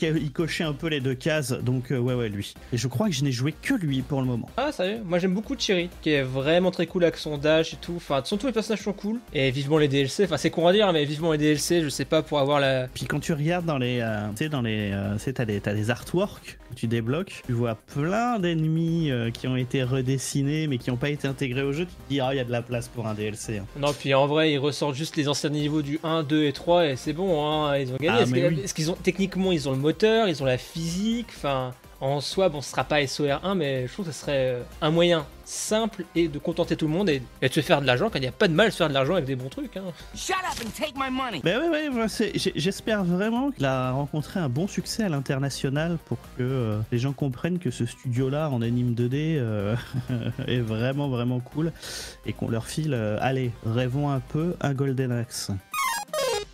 Il 0.00 0.32
cochait 0.32 0.64
un 0.64 0.72
peu 0.72 0.88
les 0.88 1.00
deux 1.00 1.14
cases, 1.14 1.52
donc 1.52 1.90
euh, 1.90 1.98
ouais, 1.98 2.14
ouais, 2.14 2.28
lui. 2.28 2.54
Et 2.72 2.76
je 2.76 2.88
crois 2.88 3.08
que 3.08 3.14
je 3.14 3.24
n'ai 3.24 3.32
joué 3.32 3.52
que 3.52 3.74
lui 3.74 4.02
pour 4.02 4.20
le 4.20 4.26
moment. 4.26 4.48
Ah, 4.56 4.72
sérieux? 4.72 5.00
Moi 5.04 5.18
j'aime 5.18 5.34
beaucoup 5.34 5.56
Thierry, 5.56 5.88
qui 6.02 6.10
est 6.10 6.22
vraiment 6.22 6.70
très 6.70 6.86
cool 6.86 7.04
avec 7.04 7.16
son 7.16 7.38
dash 7.38 7.74
et 7.74 7.76
tout. 7.76 7.94
Enfin, 7.96 8.22
tous 8.22 8.46
les 8.46 8.52
personnages 8.52 8.82
sont 8.82 8.92
cool. 8.92 9.18
Et 9.32 9.50
vivement 9.50 9.78
les 9.78 9.88
DLC, 9.88 10.24
enfin, 10.24 10.36
c'est 10.36 10.50
con 10.50 10.66
à 10.66 10.72
dire, 10.72 10.92
mais 10.92 11.04
vivement 11.04 11.32
les 11.32 11.38
DLC, 11.38 11.82
je 11.82 11.88
sais 11.88 12.04
pas, 12.04 12.22
pour 12.22 12.38
avoir 12.38 12.60
la. 12.60 12.88
Puis 12.88 13.06
quand 13.06 13.20
tu 13.20 13.32
regardes 13.32 13.64
dans 13.64 13.78
les. 13.78 14.00
Euh, 14.00 14.28
tu 14.30 14.44
sais, 14.44 14.48
dans 14.48 14.62
les. 14.62 14.90
Euh, 14.92 15.14
tu 15.14 15.20
sais, 15.20 15.32
t'as 15.32 15.44
des, 15.44 15.60
des 15.60 15.90
artworks 15.90 16.58
que 16.70 16.74
tu 16.74 16.86
débloques, 16.86 17.42
tu 17.46 17.52
vois 17.52 17.74
plein 17.74 18.38
d'ennemis 18.38 19.10
qui 19.34 19.46
ont 19.46 19.56
été 19.56 19.82
redessinés, 19.82 20.66
mais 20.66 20.78
qui 20.78 20.90
n'ont 20.90 20.96
pas 20.96 21.10
été 21.10 21.28
intégrés 21.28 21.62
au 21.62 21.72
jeu. 21.72 21.84
Tu 21.84 21.92
te 21.92 22.08
dis, 22.08 22.20
ah, 22.20 22.30
il 22.32 22.36
y 22.36 22.40
a 22.40 22.44
de 22.44 22.52
la 22.52 22.62
place 22.62 22.88
pour 22.88 23.06
un 23.06 23.14
DLC. 23.14 23.58
Hein. 23.58 23.66
Non, 23.78 23.92
puis 23.92 24.14
en 24.14 24.26
vrai, 24.26 24.52
ils 24.52 24.58
ressortent 24.58 24.94
juste 24.94 25.16
les 25.16 25.28
anciens 25.28 25.50
niveaux 25.50 25.82
du 25.82 25.98
1, 26.02 26.22
2 26.22 26.44
et 26.44 26.52
3, 26.52 26.86
et 26.86 26.96
c'est 26.96 27.12
bon, 27.12 27.44
hein, 27.46 27.76
ils 27.76 27.92
ont 27.92 27.96
gagné. 28.00 28.64
Ah, 28.64 28.72
qu'ils 28.82 28.90
ont, 28.90 28.96
techniquement, 29.00 29.52
ils 29.52 29.68
ont 29.68 29.72
le 29.72 29.78
moteur, 29.82 30.28
ils 30.28 30.42
ont 30.42 30.46
la 30.46 30.58
physique, 30.58 31.26
enfin, 31.36 31.72
en 32.00 32.20
soi, 32.20 32.48
bon, 32.48 32.62
ce 32.62 32.70
sera 32.70 32.84
pas 32.84 33.00
SOR1, 33.02 33.54
mais 33.54 33.86
je 33.86 33.92
trouve 33.92 34.06
que 34.06 34.12
ce 34.12 34.20
serait 34.20 34.54
euh, 34.54 34.62
un 34.80 34.90
moyen 34.90 35.26
simple 35.44 36.04
et 36.14 36.28
de 36.28 36.38
contenter 36.38 36.76
tout 36.76 36.86
le 36.86 36.92
monde 36.92 37.08
et, 37.10 37.22
de 37.42 37.48
se 37.48 37.60
faire 37.60 37.80
de 37.80 37.86
l'argent 37.86 38.10
quand 38.10 38.18
il 38.18 38.22
n'y 38.22 38.28
a 38.28 38.32
pas 38.32 38.48
de 38.48 38.54
mal 38.54 38.68
à 38.68 38.70
se 38.70 38.76
faire 38.76 38.88
de 38.88 38.94
l'argent 38.94 39.14
avec 39.14 39.26
des 39.26 39.36
bons 39.36 39.48
trucs. 39.48 39.76
Hein. 39.76 39.84
Shut 40.14 40.34
up 40.34 40.64
and 40.64 40.70
take 40.76 40.94
my 40.96 41.10
money. 41.10 41.40
Ben 41.44 41.60
ouais, 41.60 41.88
ouais, 41.88 42.32
j'espère 42.56 43.04
vraiment 43.04 43.50
qu'il 43.50 43.64
a 43.64 43.92
rencontré 43.92 44.40
un 44.40 44.48
bon 44.48 44.66
succès 44.66 45.04
à 45.04 45.08
l'international 45.08 45.98
pour 46.06 46.18
que 46.36 46.42
euh, 46.42 46.78
les 46.90 46.98
gens 46.98 47.12
comprennent 47.12 47.58
que 47.58 47.70
ce 47.70 47.86
studio-là 47.86 48.50
en 48.50 48.62
anime 48.62 48.94
2D 48.94 49.36
euh, 49.36 49.76
est 50.48 50.60
vraiment, 50.60 51.08
vraiment 51.08 51.40
cool 51.40 51.72
et 52.26 52.32
qu'on 52.32 52.48
leur 52.48 52.66
file, 52.66 52.94
allez, 53.20 53.52
rêvons 53.66 54.10
un 54.10 54.20
peu 54.20 54.56
un 54.60 54.74
Golden 54.74 55.12
Axe. 55.12 55.52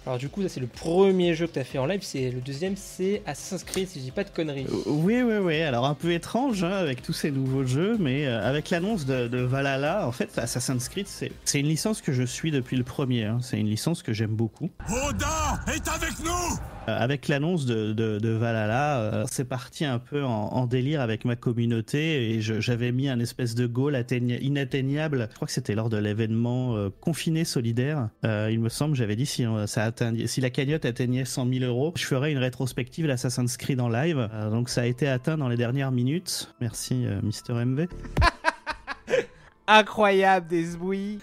Alors 0.09 0.16
du 0.16 0.31
coup, 0.31 0.40
ça 0.40 0.49
c'est 0.49 0.61
le 0.61 0.66
premier 0.66 1.35
jeu 1.35 1.47
que 1.47 1.53
tu 1.53 1.59
as 1.59 1.64
fait 1.64 1.77
en 1.77 1.85
live, 1.85 2.01
c'est 2.03 2.31
le 2.31 2.40
deuxième 2.40 2.79
c'est 2.79 3.23
Assassin's 3.27 3.62
Creed 3.62 3.88
si 3.88 3.99
je 3.99 4.05
dis 4.05 4.11
pas 4.11 4.25
de 4.25 4.31
conneries. 4.31 4.66
Oui, 4.87 5.21
oui, 5.21 5.37
oui. 5.37 5.61
Alors 5.61 5.85
un 5.85 5.92
peu 5.92 6.14
étrange 6.14 6.64
hein, 6.64 6.73
avec 6.73 7.03
tous 7.03 7.12
ces 7.12 7.31
nouveaux 7.31 7.66
jeux, 7.66 7.99
mais 8.01 8.27
euh, 8.27 8.42
avec 8.42 8.71
l'annonce 8.71 9.05
de, 9.05 9.29
de, 9.29 9.40
Valhalla, 9.40 10.09
en 10.09 10.12
fait, 10.12 10.38
Assassin's 10.38 10.88
Creed, 10.88 11.07
c'est 11.09 11.61
une 11.61 11.66
licence 11.66 12.01
que 12.01 12.14
je 12.14 12.23
suis 12.23 12.51
depuis 12.51 12.79
le 12.79 12.85
premier. 12.85 13.25
Hein. 13.25 13.40
C'est 13.42 13.61
une 13.61 13.68
licence 13.68 14.03
que 14.03 14.14
j'aime 14.14 14.35
beaucoup. 14.35 14.71
Odin 14.88 15.75
est 15.75 15.87
avec 15.88 16.18
nous 16.25 16.31
euh, 16.31 16.78
avec 16.96 17.29
l'annonce 17.29 17.66
de, 17.66 18.29
Valhalla, 18.29 19.01
euh, 19.01 19.24
c'est 19.31 19.44
parti 19.44 19.85
un 19.85 19.98
peu 19.98 20.24
en, 20.24 20.66
délire 20.66 21.01
avec 21.01 21.24
ma 21.24 21.37
communauté 21.37 22.31
et 22.31 22.40
j'avais 22.40 22.92
mis 22.92 23.09
un 23.09 23.20
espèce 23.20 23.55
de 23.55 23.66
goal 23.66 24.03
inatteignable. 24.11 25.29
Je 25.31 25.35
crois 25.35 25.46
que 25.46 25.53
c'était 25.53 25.74
lors 25.74 25.88
de 25.88 25.96
l'événement 25.96 26.77
euh, 26.77 26.90
confiné 27.01 27.44
solidaire. 27.44 28.09
il 28.24 28.61
me 28.61 28.68
semble, 28.68 28.94
j'avais 28.96 29.16
dit 29.16 29.27
si 29.27 29.44
la 30.40 30.51
cagnotte 30.51 30.85
atteignait 30.85 31.24
100 31.24 31.48
000 31.48 31.64
euros, 31.64 31.92
je 31.96 32.05
ferais 32.05 32.33
une 32.33 32.38
rétrospective 32.38 33.07
d'Assassin's 33.07 33.57
Creed 33.57 33.81
en 33.81 33.88
live. 33.88 34.29
donc 34.51 34.68
ça 34.68 34.83
a 34.83 34.87
été 34.87 35.09
atteint 35.09 35.38
dans 35.38 35.48
les 35.48 35.57
dernières 35.57 35.92
minutes. 35.92 36.53
Merci, 36.61 37.07
Mister 37.22 37.53
MV. 37.53 37.88
Incroyable 39.68 40.48
des 40.48 40.76
bruits. 40.76 41.18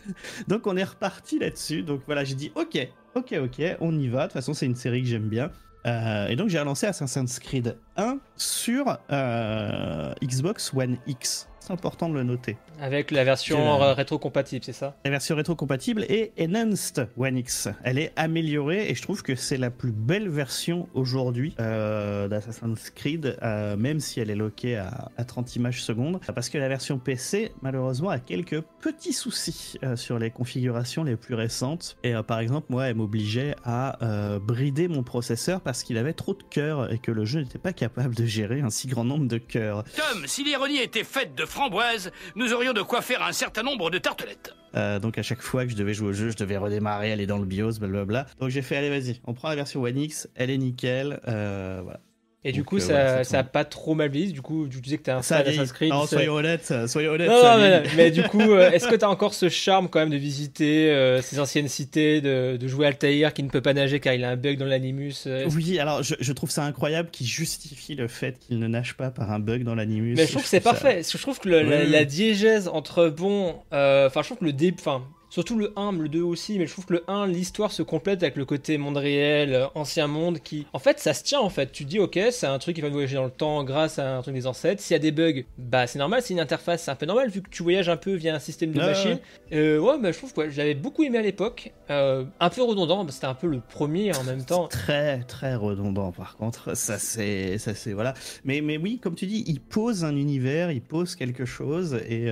Donc 0.48 0.68
on 0.68 0.78
est 0.78 0.84
reparti 0.84 1.40
là-dessus. 1.40 1.82
Donc 1.82 2.02
voilà, 2.06 2.24
j'ai 2.24 2.36
dit 2.36 2.52
ok, 2.56 2.88
ok, 3.16 3.36
ok, 3.44 3.62
on 3.82 3.98
y 3.98 4.08
va. 4.08 4.20
De 4.20 4.24
toute 4.26 4.34
façon, 4.34 4.54
c'est 4.54 4.68
une 4.68 4.76
série 4.76 5.02
que 5.02 5.10
j'aime 5.10 5.28
bien. 5.28 5.52
Euh, 5.86 6.28
et 6.28 6.36
donc 6.36 6.50
j'ai 6.50 6.60
relancé 6.60 6.88
Assassin's 6.88 7.40
Creed 7.40 7.78
1 7.98 8.18
sur 8.38 8.98
euh, 9.12 10.14
Xbox 10.24 10.72
One 10.74 10.98
X. 11.06 11.48
C'est 11.66 11.74
important 11.74 12.10
de 12.10 12.14
le 12.14 12.22
noter. 12.22 12.58
Avec 12.80 13.10
la 13.10 13.24
version 13.24 13.82
euh, 13.82 13.94
rétro-compatible, 13.94 14.64
c'est 14.64 14.72
ça? 14.72 14.96
La 15.04 15.10
version 15.10 15.36
rétro-compatible 15.36 16.06
et 16.10 16.32
Enhanced 16.40 17.10
One 17.18 17.38
X. 17.38 17.70
Elle 17.84 17.98
est 17.98 18.14
améliorée 18.16 18.88
et 18.88 18.94
je 18.94 19.02
trouve 19.02 19.24
que 19.24 19.34
c'est 19.34 19.58
la 19.58 19.72
plus 19.72 19.92
belle 19.92 20.30
version 20.30 20.88
aujourd'hui 20.94 21.56
euh, 21.60 22.28
d'Assassin's 22.28 22.92
Creed, 22.92 23.38
euh, 23.42 23.76
même 23.78 24.00
si 24.00 24.20
elle 24.20 24.30
est 24.30 24.36
loquée 24.36 24.78
à, 24.78 25.10
30 25.26 25.56
images 25.56 25.82
secondes. 25.82 26.20
Parce 26.36 26.50
que 26.50 26.60
la 26.60 26.68
version 26.68 27.00
PC, 27.00 27.52
malheureusement, 27.64 28.10
a 28.10 28.20
quelques 28.20 28.62
petits 28.62 29.14
soucis 29.14 29.80
sur 29.96 30.20
les 30.20 30.30
configurations 30.30 31.04
les 31.04 31.16
plus 31.16 31.34
récentes. 31.34 31.98
Et 32.04 32.14
par 32.28 32.42
exemple, 32.42 32.68
moi, 32.70 32.86
elle 32.90 32.96
m'obligeait 32.96 33.56
à 33.64 33.98
brider 34.40 34.88
mon 34.88 35.02
processeur 35.02 35.62
parce 35.62 35.82
qu'il 35.82 35.98
avait 35.98 36.14
trop 36.14 36.36
de 36.36 36.44
cœurs 36.44 36.92
et 36.94 37.00
que 37.00 37.12
le 37.12 37.26
jeu 37.26 37.40
n'était 37.40 37.58
pas 37.58 37.74
capable 37.74 38.14
de 38.14 38.26
gérer 38.26 38.62
un 38.62 38.70
si 38.70 38.88
grand 38.88 39.04
nombre 39.04 39.28
de 39.28 39.40
cœurs. 39.40 39.84
Tom, 39.96 40.28
si 40.28 40.44
l'ironie 40.44 40.78
était 40.78 41.04
faite 41.04 41.34
de 41.34 41.46
framboise, 41.56 42.12
nous 42.36 42.54
aurions 42.54 42.74
de 42.74 42.82
quoi 42.82 43.02
faire 43.02 43.24
un 43.24 43.32
certain 43.32 43.64
nombre 43.64 43.90
de 43.90 43.98
tartelettes. 43.98 44.54
Euh, 44.76 45.00
donc 45.00 45.18
à 45.18 45.24
chaque 45.24 45.42
fois 45.42 45.64
que 45.64 45.72
je 45.72 45.78
devais 45.78 45.94
jouer 45.94 46.10
au 46.10 46.14
jeu, 46.14 46.30
je 46.30 46.36
devais 46.36 46.58
redémarrer, 46.58 47.14
aller 47.14 47.26
dans 47.26 47.38
le 47.38 47.46
BIOS, 47.46 47.80
blablabla. 47.80 48.26
Donc 48.40 48.50
j'ai 48.50 48.62
fait, 48.62 48.76
allez 48.76 48.90
vas-y, 48.90 49.22
on 49.24 49.34
prend 49.34 49.48
la 49.48 49.56
version 49.56 49.82
One 49.82 49.98
X, 49.98 50.28
elle 50.36 50.50
est 50.50 50.58
nickel, 50.58 51.22
euh, 51.30 51.80
voilà. 51.82 52.02
Et 52.48 52.52
du 52.52 52.64
coup, 52.64 52.78
euh, 52.78 52.80
ça, 52.80 53.24
ça, 53.24 53.40
a 53.40 53.44
pas 53.44 53.66
trop 53.66 53.96
mal 53.96 54.12
vieilli. 54.12 54.32
Du 54.32 54.44
coup, 54.44 54.68
tu 54.68 54.80
disais 54.80 55.00
que 55.00 55.04
t'es 55.04 55.12
un 55.12 55.24
fan 55.24 55.44
d'Assassin's 55.44 55.72
Creed. 55.72 55.90
Non, 55.90 56.06
soyons 56.06 56.36
honnêtes, 56.36 56.72
soyons 56.88 57.14
honnêtes. 57.14 57.28
Non, 57.28 57.42
non 57.42 57.82
mais, 57.98 58.12
du 58.12 58.22
coup, 58.22 58.40
euh, 58.40 58.70
est-ce 58.70 58.88
que 58.88 58.94
t'as 58.94 59.08
encore 59.08 59.34
ce 59.34 59.50
charme 59.50 59.90
quand 59.90 59.98
même 59.98 60.12
de 60.12 60.16
visiter 60.16 60.92
euh, 60.92 61.24
ces 61.24 61.40
anciennes 61.40 61.68
cités, 61.68 62.22
de, 62.22 62.56
de, 62.58 62.68
jouer 62.68 62.86
Altaïr 62.86 63.34
qui 63.34 63.42
ne 63.42 63.50
peut 63.50 63.62
pas 63.62 63.74
nager 63.74 64.00
car 64.00 64.14
il 64.14 64.24
a 64.24 64.30
un 64.30 64.36
bug 64.36 64.60
dans 64.60 64.66
l'animus 64.66 65.28
Oui, 65.56 65.80
alors 65.80 66.04
je, 66.04 66.14
je, 66.20 66.34
trouve 66.34 66.52
ça 66.52 66.64
incroyable 66.64 67.10
qu'il 67.10 67.26
justifie 67.26 67.96
le 67.96 68.08
fait 68.08 68.38
qu'il 68.38 68.60
ne 68.60 68.68
nage 68.68 68.96
pas 68.96 69.10
par 69.10 69.32
un 69.32 69.40
bug 69.40 69.64
dans 69.64 69.74
l'animus. 69.74 70.14
Mais 70.16 70.28
je 70.28 70.32
trouve 70.32 70.44
que 70.44 70.50
c'est 70.50 70.60
parfait. 70.60 71.02
Je 71.04 71.18
trouve 71.18 71.40
que 71.40 71.50
le, 71.50 71.62
la, 71.64 72.06
diégèse 72.06 72.68
entre 72.68 73.10
bon, 73.10 73.56
enfin, 73.72 74.22
je 74.22 74.26
trouve 74.26 74.38
que 74.38 74.46
le 74.46 74.54
début, 74.54 74.78
enfin 74.80 75.02
Surtout 75.36 75.58
le 75.58 75.74
1, 75.76 75.92
le 75.92 76.08
2 76.08 76.22
aussi, 76.22 76.58
mais 76.58 76.66
je 76.66 76.72
trouve 76.72 76.86
que 76.86 76.94
le 76.94 77.04
1, 77.10 77.28
l'histoire 77.28 77.74
se 77.74 77.84
complète 77.84 78.24
avec 78.24 78.38
le 78.38 78.46
côté 78.46 78.78
monde 78.78 78.96
réel, 78.96 79.54
euh, 79.54 79.68
ancien 79.76 80.08
monde, 80.08 80.40
qui... 80.40 80.66
En 80.72 80.80
fait, 80.80 80.98
ça 80.98 81.14
se 81.14 81.26
tient, 81.26 81.42
en 81.42 81.50
fait. 81.50 81.74
Tu 81.74 81.84
dis, 81.84 82.00
ok, 82.00 82.18
c'est 82.32 82.48
un 82.48 82.58
truc 82.58 82.74
qui 82.78 82.82
va 82.82 82.88
voyager 82.88 83.16
dans 83.16 83.26
le 83.26 83.30
temps 83.32 83.62
grâce 83.66 84.00
à 84.00 84.16
un 84.16 84.22
truc 84.22 84.34
des 84.34 84.48
ancêtres. 84.48 84.82
S'il 84.82 84.94
y 84.94 84.96
a 84.96 85.00
des 85.00 85.12
bugs, 85.12 85.44
bah 85.58 85.88
c'est 85.88 86.00
normal, 86.00 86.22
c'est 86.22 86.34
une 86.34 86.40
interface, 86.40 86.84
c'est 86.84 86.92
un 86.92 86.96
peu 86.96 87.06
normal, 87.06 87.28
vu 87.28 87.42
que 87.42 87.50
tu 87.50 87.64
voyages 87.64 87.90
un 87.90 87.98
peu 87.98 88.14
via 88.14 88.34
un 88.34 88.40
système 88.40 88.72
de 88.72 88.78
machine. 88.78 89.20
Ouais, 89.52 89.58
euh, 89.58 89.78
ouais 89.78 90.00
bah, 90.00 90.14
je 90.14 90.18
trouve 90.18 90.32
que 90.32 90.50
j'avais 90.50 90.74
beaucoup 90.74 91.04
aimé 91.04 91.18
à 91.18 91.22
l'époque. 91.22 91.74
Euh, 91.90 92.24
un 92.40 92.50
peu 92.50 92.64
redondant, 92.64 93.06
c'était 93.10 93.26
un 93.26 93.34
peu 93.34 93.48
le 93.48 93.60
premier 93.60 94.16
en 94.16 94.24
même 94.24 94.46
temps. 94.46 94.70
Très, 94.70 95.20
très 95.24 95.56
redondant, 95.56 96.14
par 96.14 96.38
contre. 96.38 96.78
Ça, 96.78 96.98
c'est... 96.98 97.58
Ça, 97.58 97.76
c'est... 97.76 97.92
Voilà. 97.92 98.14
Mais, 98.46 98.62
mais 98.62 98.78
oui, 98.78 99.00
comme 99.04 99.16
tu 99.16 99.26
dis, 99.26 99.44
il 99.48 99.60
pose 99.60 100.06
un 100.06 100.16
univers, 100.16 100.72
il 100.72 100.82
pose 100.82 101.18
quelque 101.18 101.44
chose, 101.44 101.96
et, 102.08 102.28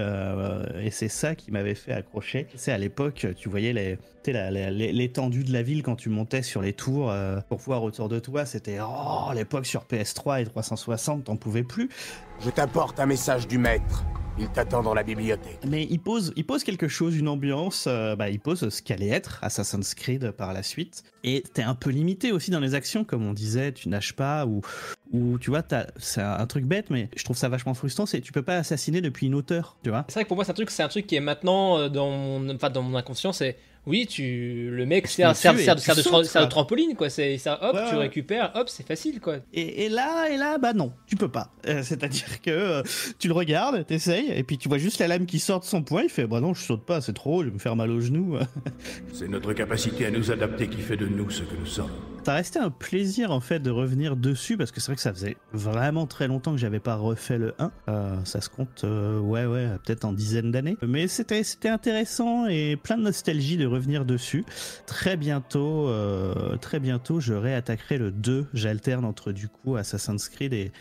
et 0.82 0.92
c'est 0.92 1.10
ça 1.10 1.36
qui 1.36 1.52
m'avait 1.52 1.76
fait 1.76 1.92
accrocher. 1.92 2.48
C'est 2.56 2.72
à 2.72 2.78
l'époque 2.78 2.93
tu 3.36 3.50
voyais 3.50 3.98
l'étendue 4.26 5.44
de 5.44 5.54
la 5.54 5.62
ville 5.62 5.84
quand 5.84 5.96
tu 5.96 6.10
montais 6.10 6.42
sur 6.42 6.62
les 6.62 6.74
tours 6.74 7.10
euh, 7.12 7.40
pour 7.50 7.60
voir 7.60 7.84
autour 7.84 8.10
de 8.10 8.20
toi. 8.20 8.46
C'était 8.46 8.80
oh, 8.82 9.32
l'époque 9.34 9.66
sur 9.66 9.84
PS3 9.84 10.42
et 10.42 10.46
360, 10.46 11.26
t'en 11.26 11.36
pouvais 11.36 11.64
plus. 11.64 11.90
Je 12.42 12.50
t'apporte 12.50 13.00
un 13.00 13.06
message 13.06 13.48
du 13.48 13.58
maître. 13.58 14.04
Il 14.40 14.50
t'attend 14.50 14.82
dans 14.82 14.96
la 14.96 15.04
bibliothèque. 15.04 15.60
Mais 15.68 15.86
il 15.88 16.00
pose, 16.00 16.34
il 16.36 16.44
pose 16.44 16.64
quelque 16.64 16.88
chose, 16.88 17.16
une 17.16 17.28
ambiance. 17.28 17.86
Euh, 17.88 18.16
bah, 18.16 18.30
il 18.30 18.40
pose 18.40 18.68
ce 18.68 18.82
qu'allait 18.82 19.10
être 19.10 19.38
Assassin's 19.44 19.94
Creed 19.94 20.32
par 20.32 20.54
la 20.54 20.64
suite. 20.64 21.04
Et 21.24 21.44
t'es 21.54 21.62
un 21.62 21.76
peu 21.76 21.92
limité 21.92 22.32
aussi 22.32 22.50
dans 22.50 22.60
les 22.60 22.74
actions, 22.74 23.04
comme 23.04 23.24
on 23.24 23.34
disait. 23.34 23.74
Tu 23.74 23.90
nages 23.90 24.16
pas 24.16 24.48
ou, 24.48 24.62
ou 25.12 25.38
tu 25.38 25.52
vois, 25.52 25.62
c'est 25.98 26.22
un 26.22 26.48
truc 26.48 26.66
bête, 26.66 26.90
mais 26.90 27.10
je 27.16 27.24
trouve 27.24 27.38
ça 27.38 27.48
vachement 27.48 27.76
frustrant. 27.76 28.08
C'est 28.08 28.22
tu 28.22 28.32
peux 28.32 28.42
pas 28.42 28.58
assassiner 28.58 29.02
depuis 29.02 29.28
une 29.28 29.36
hauteur, 29.36 29.78
tu 29.84 29.92
vois. 29.92 30.06
C'est 30.08 30.16
vrai 30.16 30.24
que 30.24 30.30
pour 30.30 30.38
moi, 30.38 30.46
c'est 30.46 30.52
un 30.52 30.56
truc, 30.56 30.72
c'est 30.72 30.84
un 30.84 30.88
truc 30.88 31.06
qui 31.06 31.16
est 31.16 31.22
maintenant 31.22 31.78
euh, 31.78 31.90
dans 31.90 32.10
mon, 32.10 32.56
enfin, 32.56 32.72
dans 32.72 32.82
mon 32.82 32.98
inconscient. 32.98 33.34
C'est 33.34 33.58
oui, 33.86 34.08
tu 34.08 34.70
le 34.72 34.86
mec 34.86 35.08
sert, 35.08 35.36
sert, 35.36 35.60
sert, 35.60 35.78
sert 35.78 35.96
de, 35.96 36.50
trampoline 36.50 36.96
quoi. 36.96 37.10
C'est 37.10 37.38
ça, 37.38 37.60
hop, 37.62 37.78
tu 37.90 37.96
récupères, 37.96 38.52
hop, 38.56 38.70
c'est 38.70 38.88
facile 38.88 39.20
quoi. 39.20 39.38
Et, 39.54 39.86
et, 39.86 39.90
là, 39.90 40.30
et 40.30 40.38
là, 40.38 40.58
bah 40.58 40.72
non, 40.74 40.94
tu 41.06 41.18
peux 41.18 41.28
pas. 41.28 41.50
Euh, 41.68 41.84
c'est-à-dire 41.84 42.42
que 42.42 42.52
euh, 42.52 42.84
tu 43.20 43.28
le 43.28 43.34
regardes, 43.34 43.86
t'essayes, 43.86 44.32
et 44.32 44.44
puis 44.44 44.58
tu 44.58 44.70
vois 44.70 44.78
juste 44.78 45.00
la 45.00 45.08
lame 45.10 45.26
qui 45.26 45.40
sort 45.40 45.60
de 45.60 45.66
son 45.66 45.84
point. 45.84 46.04
Il 46.04 46.10
fait 46.10 46.26
bah 46.26 46.40
non, 46.40 46.54
je 46.54 46.64
saute 46.64 46.86
pas, 46.86 47.02
c'est 47.02 47.14
trop, 47.14 47.42
je 47.42 47.50
vais 47.50 47.54
me 47.54 47.60
faire 47.60 47.76
mal 47.76 47.92
aux 47.92 48.00
genoux. 48.00 48.38
c'est 49.14 49.28
notre 49.28 49.52
capacité 49.52 50.06
à 50.06 50.12
nous 50.12 50.32
adapter 50.32 50.70
qui 50.70 50.82
fait 50.82 50.98
de 50.98 51.06
nous 51.06 51.30
ce 51.30 51.44
que 51.44 51.56
nous 51.56 51.66
sommes. 51.66 51.92
Ça 52.26 52.36
resté 52.36 52.58
un 52.58 52.70
plaisir 52.70 53.32
en 53.32 53.42
fait 53.42 53.60
de 53.60 53.70
revenir 53.70 54.16
dessus 54.16 54.56
parce 54.56 54.72
que 54.72 54.80
c'est 54.80 54.88
vrai 54.88 54.96
que 54.96 55.02
ça 55.02 55.12
faisait 55.12 55.36
vraiment 55.52 56.08
très 56.08 56.30
longtemps 56.30 56.54
que 56.54 56.58
j'avais 56.58 56.80
pas 56.80 56.96
refait 56.96 57.38
le 57.38 57.54
1. 57.60 57.72
Euh, 57.90 58.16
ça 58.24 58.40
se 58.40 58.48
compte, 58.48 58.86
ouais, 58.86 59.46
ouais, 59.46 59.68
peut-être 59.84 60.06
en 60.06 60.14
dizaine 60.14 60.50
d'années. 60.50 60.78
Mais 60.82 61.10
c'était 61.10 61.44
c'était 61.44 61.68
intéressant 61.68 62.48
et 62.48 62.78
plein 62.78 62.98
de 62.98 63.04
nostalgie 63.04 63.58
de 63.58 63.73
revenir 63.74 64.06
dessus. 64.06 64.46
Très 64.86 65.18
bientôt, 65.18 65.88
euh, 65.88 66.58
très 66.58 66.80
bientôt, 66.80 67.20
je 67.20 67.34
réattaquerai 67.34 67.98
le 67.98 68.12
2. 68.12 68.48
J'alterne 68.54 69.06
entre 69.06 69.32
du 69.32 69.48
coup 69.48 69.76
Assassin's 69.76 70.30
Creed 70.30 70.54
et, 70.54 70.72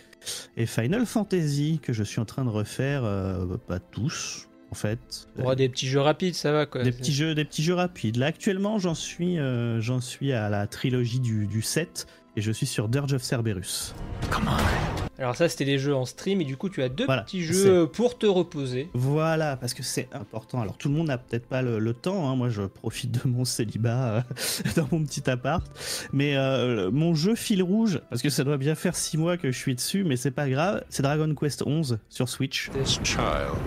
et, 0.56 0.66
Final 0.66 1.06
Fantasy 1.06 1.80
que 1.82 1.92
je 1.92 2.02
suis 2.02 2.20
en 2.20 2.24
train 2.24 2.44
de 2.44 2.50
refaire, 2.50 3.04
euh, 3.04 3.56
pas 3.66 3.80
tous. 3.80 4.48
En 4.70 4.74
fait, 4.74 5.28
des 5.54 5.68
petits 5.68 5.86
jeux 5.86 6.00
rapides, 6.00 6.34
ça 6.34 6.50
va 6.50 6.64
quoi. 6.64 6.82
Des 6.82 6.92
petits 6.92 7.12
jeux, 7.12 7.34
des 7.34 7.44
petits 7.44 7.62
jeux 7.62 7.74
rapides. 7.74 8.16
Là 8.16 8.26
actuellement, 8.26 8.78
j'en 8.78 8.94
suis, 8.94 9.38
euh, 9.38 9.82
j'en 9.82 10.00
suis 10.00 10.32
à 10.32 10.48
la 10.48 10.66
trilogie 10.66 11.20
du, 11.20 11.46
du 11.46 11.60
7 11.60 12.06
et 12.36 12.40
je 12.40 12.52
suis 12.52 12.66
sur 12.66 12.88
Dirge 12.88 13.12
of 13.12 13.22
Cerberus. 13.22 13.94
Comment 14.30 14.56
Alors 15.18 15.36
ça 15.36 15.48
c'était 15.48 15.64
des 15.64 15.78
jeux 15.78 15.94
en 15.94 16.06
stream 16.06 16.40
et 16.40 16.44
du 16.44 16.56
coup 16.56 16.70
tu 16.70 16.82
as 16.82 16.88
deux 16.88 17.06
petits 17.06 17.42
jeux 17.42 17.86
pour 17.86 18.16
te 18.16 18.26
reposer. 18.26 18.88
Voilà 18.94 19.56
parce 19.56 19.74
que 19.74 19.82
c'est 19.82 20.08
important. 20.12 20.60
Alors 20.60 20.78
tout 20.78 20.88
le 20.88 20.94
monde 20.94 21.08
n'a 21.08 21.18
peut-être 21.18 21.46
pas 21.46 21.62
le, 21.62 21.92
temps. 21.92 22.28
Hein. 22.28 22.36
Moi 22.36 22.48
je 22.48 22.62
profite 22.62 23.22
de 23.22 23.28
mon 23.28 23.44
célibat 23.44 24.04
euh, 24.04 24.22
dans 24.76 24.88
mon 24.92 25.04
petit 25.04 25.28
appart. 25.28 25.64
Mais 26.12 26.36
euh, 26.36 26.90
mon 26.90 27.14
jeu 27.14 27.34
fil 27.34 27.62
rouge 27.62 28.00
parce 28.08 28.22
que 28.22 28.30
ça 28.30 28.44
doit 28.44 28.56
bien 28.56 28.74
faire 28.74 28.96
six 28.96 29.18
mois 29.18 29.36
que 29.36 29.50
je 29.50 29.58
suis 29.58 29.74
dessus, 29.74 30.04
mais 30.04 30.16
c'est 30.16 30.30
pas 30.30 30.48
grave. 30.48 30.84
C'est 30.88 31.02
Dragon 31.02 31.34
Quest 31.34 31.62
11 31.66 31.98
sur 32.08 32.28
Switch. 32.28 32.70
This 32.70 32.98
child. 33.04 33.58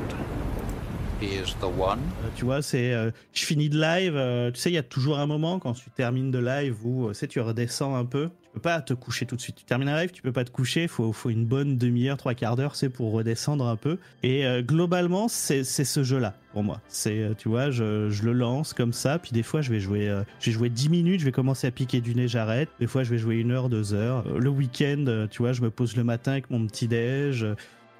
Is 1.21 1.55
the 1.61 1.63
one. 1.63 1.99
Euh, 2.23 2.27
tu 2.35 2.45
vois, 2.45 2.61
c'est 2.61 2.91
je 3.33 3.45
finis 3.45 3.69
de 3.69 3.79
live. 3.79 4.51
tu 4.53 4.59
sais, 4.59 4.69
il 4.69 4.73
y 4.73 4.77
a 4.77 4.83
toujours 4.83 5.19
un 5.19 5.25
moment 5.25 5.59
quand 5.59 5.73
tu 5.73 5.89
termines 5.91 6.29
de 6.29 6.39
live 6.39 6.75
où 6.83 7.07
tu 7.09 7.13
sais, 7.13 7.27
tu 7.27 7.39
redescends 7.39 7.95
un 7.95 8.05
peu 8.05 8.29
peux 8.55 8.61
pas 8.61 8.81
te 8.81 8.93
coucher 8.93 9.25
tout 9.25 9.35
de 9.35 9.41
suite. 9.41 9.57
Tu 9.57 9.65
termines 9.65 9.89
un 9.89 9.97
live, 9.97 10.11
tu 10.11 10.21
peux 10.21 10.31
pas 10.31 10.45
te 10.45 10.49
coucher, 10.49 10.87
faut, 10.87 11.11
faut 11.11 11.29
une 11.29 11.45
bonne 11.45 11.77
demi-heure, 11.77 12.17
trois 12.17 12.33
quarts 12.33 12.55
d'heure, 12.55 12.75
c'est 12.75 12.89
pour 12.89 13.11
redescendre 13.11 13.67
un 13.67 13.75
peu. 13.75 13.97
Et 14.23 14.45
euh, 14.45 14.61
globalement, 14.61 15.27
c'est 15.27 15.63
ce 15.63 16.03
jeu-là 16.03 16.33
pour 16.53 16.63
moi. 16.63 16.79
C'est, 16.87 17.19
euh, 17.19 17.33
tu 17.37 17.49
vois, 17.49 17.69
je, 17.69 18.23
le 18.23 18.31
lance 18.31 18.73
comme 18.73 18.93
ça, 18.93 19.19
puis 19.19 19.31
des 19.33 19.43
fois 19.43 19.61
je 19.61 19.69
vais 19.71 19.81
jouer, 19.81 20.07
euh, 20.07 20.23
j'ai 20.39 20.51
joué 20.51 20.69
10 20.69 20.89
minutes, 20.89 21.19
je 21.19 21.25
vais 21.25 21.33
commencer 21.33 21.67
à 21.67 21.71
piquer 21.71 21.99
du 21.99 22.15
nez, 22.15 22.29
j'arrête. 22.29 22.69
Des 22.79 22.87
fois 22.87 23.03
je 23.03 23.11
vais 23.11 23.17
jouer 23.17 23.35
une 23.35 23.51
heure, 23.51 23.67
deux 23.67 23.93
heures. 23.93 24.23
Le 24.37 24.49
week-end, 24.49 25.27
tu 25.29 25.39
vois, 25.39 25.51
je 25.51 25.61
me 25.61 25.69
pose 25.69 25.97
le 25.97 26.05
matin 26.05 26.31
avec 26.31 26.49
mon 26.49 26.65
petit 26.65 26.87
déj. 26.87 27.45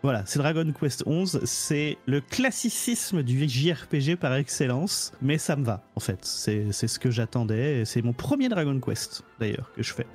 Voilà, 0.03 0.21
c'est 0.25 0.39
Dragon 0.39 0.71
Quest 0.79 1.03
11, 1.07 1.41
c'est 1.45 1.97
le 2.05 2.21
classicisme 2.21 3.23
du 3.23 3.49
JRPG 3.49 4.15
par 4.15 4.35
excellence, 4.35 5.11
mais 5.21 5.39
ça 5.39 5.55
me 5.55 5.65
va 5.65 5.83
en 5.95 5.99
fait, 5.99 6.19
c'est 6.23 6.71
ce 6.71 6.99
que 6.99 7.09
j'attendais, 7.09 7.83
c'est 7.85 8.03
mon 8.03 8.13
premier 8.13 8.47
Dragon 8.47 8.79
Quest 8.79 9.23
d'ailleurs 9.39 9.71
que 9.75 9.81
je 9.81 9.93
fais. 9.93 10.05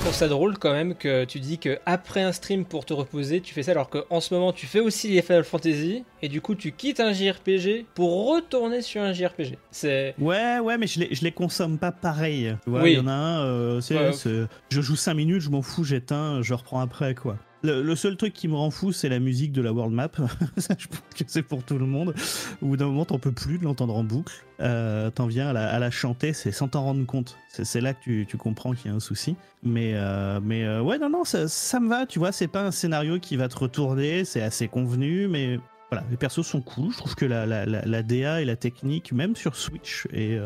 Trouve 0.00 0.14
ça 0.14 0.28
drôle 0.28 0.58
quand 0.58 0.72
même 0.72 0.94
que 0.94 1.24
tu 1.24 1.40
dis 1.40 1.58
que 1.58 1.78
après 1.86 2.22
un 2.22 2.32
stream 2.32 2.64
pour 2.64 2.84
te 2.84 2.92
reposer, 2.92 3.40
tu 3.40 3.52
fais 3.54 3.62
ça 3.62 3.72
alors 3.72 3.90
qu'en 3.90 4.20
ce 4.20 4.32
moment 4.34 4.52
tu 4.52 4.66
fais 4.66 4.80
aussi 4.80 5.08
les 5.08 5.22
Final 5.22 5.44
Fantasy 5.44 6.04
et 6.22 6.28
du 6.28 6.40
coup 6.40 6.54
tu 6.54 6.72
quittes 6.72 7.00
un 7.00 7.12
JRPG 7.12 7.86
pour 7.94 8.32
retourner 8.34 8.82
sur 8.82 9.02
un 9.02 9.12
JRPG. 9.12 9.58
C'est 9.70 10.14
Ouais, 10.18 10.58
ouais, 10.58 10.78
mais 10.78 10.86
je 10.86 11.00
les, 11.00 11.14
je 11.14 11.22
les 11.22 11.32
consomme 11.32 11.78
pas 11.78 11.92
pareil. 11.92 12.56
Tu 12.64 12.70
vois, 12.70 12.82
Oui. 12.82 12.92
il 12.92 12.96
y 12.96 13.00
en 13.00 13.06
a 13.08 13.12
un, 13.12 13.44
euh, 13.44 13.80
c'est- 13.80 13.94
Ouais. 13.96 14.12
c'est- 14.12 14.46
je 14.70 14.80
joue 14.80 14.96
5 14.96 15.14
minutes, 15.14 15.42
je 15.42 15.50
m'en 15.50 15.62
fous, 15.62 15.84
j'éteins, 15.84 16.40
je 16.42 16.54
reprends 16.54 16.80
après, 16.80 17.14
quoi. 17.14 17.36
Le, 17.62 17.94
seul 17.94 18.16
truc 18.16 18.32
qui 18.32 18.48
me 18.48 18.56
rend 18.56 18.70
fou, 18.70 18.90
c'est 18.90 19.10
la 19.10 19.18
musique 19.18 19.52
de 19.52 19.60
la 19.60 19.72
World 19.72 19.92
Map. 19.92 20.08
Je 20.56 20.86
pense 20.86 21.00
que 21.14 21.24
c'est 21.26 21.42
pour 21.42 21.62
tout 21.62 21.78
le 21.78 21.84
monde. 21.84 22.14
Au 22.62 22.66
bout 22.66 22.76
d'un 22.78 22.86
moment, 22.86 23.04
t'en 23.04 23.18
peux 23.18 23.32
plus 23.32 23.58
de 23.58 23.64
l'entendre 23.64 23.94
en 23.94 24.02
boucle. 24.02 24.32
Euh, 24.60 25.10
t'en 25.10 25.26
viens 25.26 25.48
à 25.48 25.52
la, 25.52 25.68
à 25.68 25.78
la 25.78 25.90
chanter, 25.90 26.32
c'est 26.32 26.52
sans 26.52 26.68
t'en 26.68 26.82
rendre 26.82 27.04
compte. 27.04 27.36
C'est 27.48 27.82
là 27.82 27.92
que 27.92 28.02
tu, 28.02 28.26
tu 28.26 28.38
comprends 28.38 28.72
qu'il 28.72 28.90
y 28.90 28.94
a 28.94 28.96
un 28.96 29.00
souci. 29.00 29.36
Mais, 29.62 29.92
euh, 29.94 30.40
mais 30.42 30.64
euh, 30.64 30.80
ouais, 30.80 30.98
non, 30.98 31.10
non, 31.10 31.24
ça, 31.24 31.48
ça 31.48 31.80
me 31.80 31.88
va, 31.88 32.06
tu 32.06 32.18
vois. 32.18 32.32
C'est 32.32 32.48
pas 32.48 32.62
un 32.62 32.70
scénario 32.70 33.18
qui 33.18 33.36
va 33.36 33.48
te 33.48 33.58
retourner, 33.58 34.24
c'est 34.24 34.42
assez 34.42 34.66
convenu, 34.66 35.28
mais 35.28 35.58
voilà, 35.90 36.06
les 36.10 36.16
persos 36.16 36.46
sont 36.46 36.62
cool. 36.62 36.92
Je 36.92 36.96
trouve 36.96 37.14
que 37.14 37.26
la, 37.26 37.44
la, 37.44 37.66
la, 37.66 38.02
DA 38.02 38.40
et 38.40 38.46
la 38.46 38.56
technique, 38.56 39.12
même 39.12 39.36
sur 39.36 39.54
Switch, 39.56 40.06
est, 40.14 40.40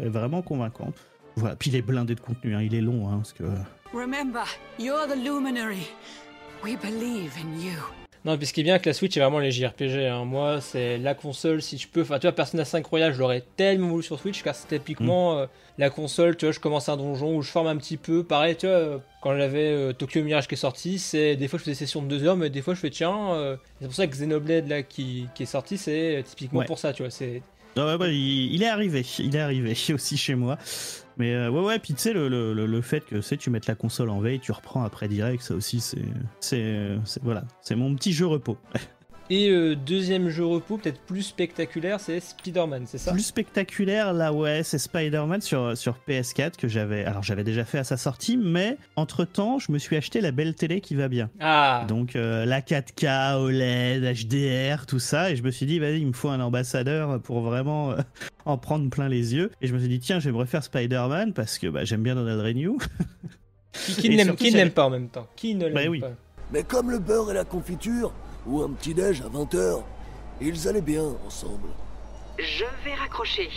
vraiment 0.00 0.42
convaincante. 0.42 0.96
Voilà, 1.36 1.54
puis 1.54 1.70
il 1.70 1.76
est 1.76 1.82
blindé 1.82 2.14
de 2.14 2.20
contenu, 2.20 2.56
hein, 2.56 2.62
il 2.62 2.74
est 2.74 2.80
long, 2.80 3.08
hein, 3.08 3.18
parce 3.18 3.34
que. 3.34 3.44
Remember, 3.92 4.44
you're 4.80 5.06
the 5.06 5.16
Luminary. 5.16 5.86
We 6.66 6.74
believe 6.76 7.30
in 7.38 7.60
you. 7.60 7.78
Non, 8.24 8.36
puis 8.36 8.44
ce 8.48 8.52
qui 8.52 8.60
est 8.60 8.64
bien 8.64 8.74
avec 8.74 8.86
la 8.86 8.92
Switch, 8.92 9.14
c'est 9.14 9.20
vraiment 9.20 9.38
les 9.38 9.52
JRPG. 9.52 10.06
Hein. 10.06 10.24
Moi, 10.24 10.60
c'est 10.60 10.98
la 10.98 11.14
console, 11.14 11.62
si 11.62 11.78
je 11.78 11.86
peux. 11.86 12.00
Enfin, 12.02 12.18
tu 12.18 12.22
vois, 12.26 12.32
Persona 12.34 12.64
5 12.64 12.84
Royal, 12.84 13.14
je 13.14 13.20
l'aurais 13.20 13.44
tellement 13.56 13.86
voulu 13.90 14.02
sur 14.02 14.18
Switch, 14.18 14.42
car 14.42 14.52
c'est 14.56 14.66
typiquement 14.66 15.38
euh, 15.38 15.46
la 15.78 15.90
console, 15.90 16.36
tu 16.36 16.44
vois, 16.44 16.50
je 16.52 16.58
commence 16.58 16.88
un 16.88 16.96
donjon 16.96 17.36
où 17.36 17.42
je 17.42 17.50
forme 17.52 17.68
un 17.68 17.76
petit 17.76 17.96
peu. 17.96 18.24
Pareil, 18.24 18.56
tu 18.56 18.66
vois, 18.66 18.74
euh, 18.74 18.98
quand 19.22 19.36
j'avais 19.36 19.68
euh, 19.68 19.92
Tokyo 19.92 20.24
Mirage 20.24 20.48
qui 20.48 20.54
est 20.54 20.58
sorti, 20.58 20.98
c'est 20.98 21.36
des 21.36 21.46
fois 21.46 21.60
je 21.60 21.64
fais 21.64 21.70
des 21.70 21.76
sessions 21.76 22.02
de 22.02 22.08
2 22.08 22.24
heures, 22.24 22.36
mais 22.36 22.50
des 22.50 22.62
fois 22.62 22.74
je 22.74 22.80
fais 22.80 22.90
tiens. 22.90 23.32
euh, 23.34 23.56
c'est 23.80 23.86
pour 23.86 23.94
ça 23.94 24.04
que 24.08 24.12
Xenoblade, 24.12 24.66
là, 24.68 24.82
qui, 24.82 25.28
qui 25.36 25.44
est 25.44 25.46
sorti, 25.46 25.78
c'est 25.78 26.24
typiquement 26.26 26.60
Ouais. 26.60 26.66
pour 26.66 26.80
ça, 26.80 26.92
tu 26.92 27.02
vois. 27.04 27.10
C'est 27.12 27.42
Ah 27.76 27.86
ouais, 27.86 27.94
ouais, 27.94 28.12
il, 28.16 28.54
il 28.56 28.62
est 28.64 28.68
arrivé, 28.68 29.06
il 29.20 29.36
est 29.36 29.40
arrivé 29.40 29.76
aussi 29.94 30.16
chez 30.16 30.34
moi. 30.34 30.58
Mais 31.18 31.34
euh, 31.34 31.50
ouais, 31.50 31.62
ouais, 31.62 31.78
puis 31.78 31.94
tu 31.94 32.00
sais, 32.00 32.12
le, 32.12 32.28
le, 32.28 32.52
le- 32.52 32.66
fait 32.82 33.00
que 33.00 33.20
tu 33.38 33.48
mettes 33.50 33.66
la 33.66 33.74
console 33.74 34.10
en 34.10 34.20
veille, 34.20 34.38
tu 34.40 34.52
reprends 34.52 34.82
après 34.84 35.08
direct, 35.08 35.42
ça 35.42 35.54
aussi. 35.54 35.80
C'est. 35.80 36.02
c'est- 36.40 37.22
Voilà, 37.22 37.44
c'est 37.62 37.74
mon 37.76 37.94
petit 37.94 38.12
jeu 38.12 38.26
repos. 38.26 38.58
Et 39.28 39.48
euh, 39.50 39.74
deuxième 39.74 40.28
jeu 40.28 40.44
repos, 40.44 40.76
peut-être 40.78 41.00
plus 41.00 41.22
spectaculaire, 41.22 41.98
c'est 41.98 42.20
Spider-Man, 42.20 42.84
c'est 42.86 42.98
ça? 42.98 43.10
Plus 43.12 43.22
spectaculaire, 43.26 44.12
là, 44.12 44.32
ouais, 44.32 44.62
c'est 44.62 44.78
Spider-Man 44.78 45.40
sur, 45.40 45.76
sur 45.76 45.96
PS4 46.08 46.56
que 46.56 46.68
j'avais. 46.68 47.04
Alors, 47.04 47.24
j'avais 47.24 47.42
déjà 47.42 47.64
fait 47.64 47.78
à 47.78 47.84
sa 47.84 47.96
sortie, 47.96 48.36
mais 48.36 48.76
entre 48.94 49.24
temps, 49.24 49.58
je 49.58 49.72
me 49.72 49.78
suis 49.78 49.96
acheté 49.96 50.20
la 50.20 50.30
belle 50.30 50.54
télé 50.54 50.80
qui 50.80 50.94
va 50.94 51.08
bien. 51.08 51.28
Ah 51.40 51.84
Donc, 51.88 52.14
euh, 52.14 52.44
la 52.44 52.60
4K, 52.60 53.38
OLED, 53.38 54.04
HDR, 54.04 54.86
tout 54.86 55.00
ça. 55.00 55.32
Et 55.32 55.36
je 55.36 55.42
me 55.42 55.50
suis 55.50 55.66
dit, 55.66 55.80
vas-y, 55.80 55.98
il 56.00 56.06
me 56.06 56.12
faut 56.12 56.28
un 56.28 56.40
ambassadeur 56.40 57.20
pour 57.20 57.40
vraiment 57.40 57.90
euh, 57.90 57.96
en 58.44 58.58
prendre 58.58 58.88
plein 58.90 59.08
les 59.08 59.34
yeux. 59.34 59.50
Et 59.60 59.66
je 59.66 59.74
me 59.74 59.80
suis 59.80 59.88
dit, 59.88 59.98
tiens, 59.98 60.20
j'aimerais 60.20 60.46
faire 60.46 60.62
Spider-Man 60.62 61.32
parce 61.32 61.58
que 61.58 61.66
bah, 61.66 61.84
j'aime 61.84 62.02
bien 62.04 62.14
Donald 62.14 62.40
Renew. 62.40 62.78
Qui, 63.72 64.08
l'aime 64.08 64.36
l'aime 64.40 64.70
pas 64.70 64.84
en 64.86 64.90
même 64.90 65.08
temps 65.08 65.26
Qui 65.34 65.56
ne 65.56 65.64
l'aime 65.64 65.74
Bah 65.74 65.90
oui. 65.90 65.98
pas? 65.98 66.12
Mais 66.52 66.62
comme 66.62 66.92
le 66.92 67.00
beurre 67.00 67.32
et 67.32 67.34
la 67.34 67.44
confiture, 67.44 68.12
ou 68.46 68.62
un 68.62 68.70
petit 68.70 68.94
déj 68.94 69.22
à 69.22 69.28
20h, 69.28 69.82
ils 70.40 70.68
allaient 70.68 70.80
bien 70.80 71.04
ensemble. 71.26 71.68
Je 72.38 72.64
vais 72.84 72.94
raccrocher. 72.94 73.48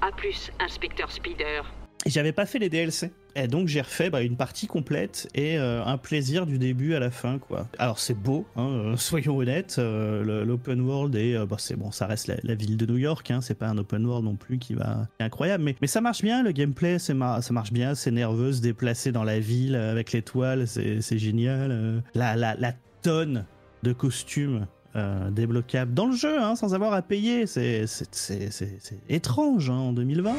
À 0.00 0.12
plus, 0.12 0.50
inspecteur 0.60 1.10
Spider. 1.10 1.62
Et 2.06 2.10
j'avais 2.10 2.32
pas 2.32 2.46
fait 2.46 2.58
les 2.60 2.68
DLC. 2.68 3.10
Et 3.34 3.46
donc 3.48 3.68
j'ai 3.68 3.80
refait 3.80 4.10
bah, 4.10 4.22
une 4.22 4.36
partie 4.36 4.66
complète 4.66 5.28
et 5.34 5.58
euh, 5.58 5.84
un 5.84 5.96
plaisir 5.98 6.46
du 6.46 6.58
début 6.58 6.94
à 6.94 6.98
la 7.00 7.10
fin 7.10 7.38
quoi. 7.38 7.68
Alors 7.78 7.98
c'est 7.98 8.14
beau, 8.14 8.46
hein, 8.56 8.66
euh, 8.68 8.96
soyons 8.96 9.36
honnêtes, 9.36 9.76
euh, 9.78 10.44
l'open 10.44 10.80
world 10.80 11.14
et 11.14 11.34
euh, 11.36 11.46
bah, 11.46 11.56
c'est 11.58 11.76
bon, 11.76 11.90
ça 11.92 12.06
reste 12.06 12.26
la, 12.28 12.36
la 12.42 12.54
ville 12.54 12.76
de 12.76 12.86
New 12.86 12.96
York, 12.96 13.30
hein, 13.30 13.40
c'est 13.40 13.54
pas 13.56 13.68
un 13.68 13.78
open 13.78 14.04
world 14.06 14.24
non 14.24 14.34
plus 14.36 14.58
qui 14.58 14.74
va 14.74 15.06
qui 15.18 15.22
est 15.22 15.26
incroyable, 15.26 15.62
mais, 15.62 15.76
mais 15.80 15.86
ça 15.86 16.00
marche 16.00 16.22
bien, 16.22 16.42
le 16.42 16.50
gameplay 16.52 16.98
c'est 16.98 17.14
mar- 17.14 17.42
ça 17.42 17.52
marche 17.52 17.72
bien, 17.72 17.94
c'est 17.94 18.10
nerveux, 18.10 18.52
se 18.52 18.60
déplacer 18.60 19.12
dans 19.12 19.24
la 19.24 19.38
ville 19.38 19.76
avec 19.76 20.12
l'étoile, 20.12 20.66
c'est 20.66 21.00
c'est 21.00 21.18
génial. 21.18 21.70
euh. 21.70 22.00
la, 22.14 22.34
la, 22.34 22.54
la 22.56 22.72
tonne 23.02 23.44
de 23.82 23.92
costumes 23.92 24.66
euh, 24.96 25.30
débloquables 25.30 25.92
dans 25.94 26.06
le 26.06 26.16
jeu, 26.16 26.40
hein, 26.40 26.56
sans 26.56 26.74
avoir 26.74 26.92
à 26.94 27.02
payer, 27.02 27.46
c'est 27.46 27.86
c'est- 27.86 28.12
c'est- 28.14 28.50
c'est- 28.50 28.78
c'est 28.80 29.00
étrange 29.08 29.70
hein, 29.70 29.74
en 29.74 29.92
2020. 29.92 30.34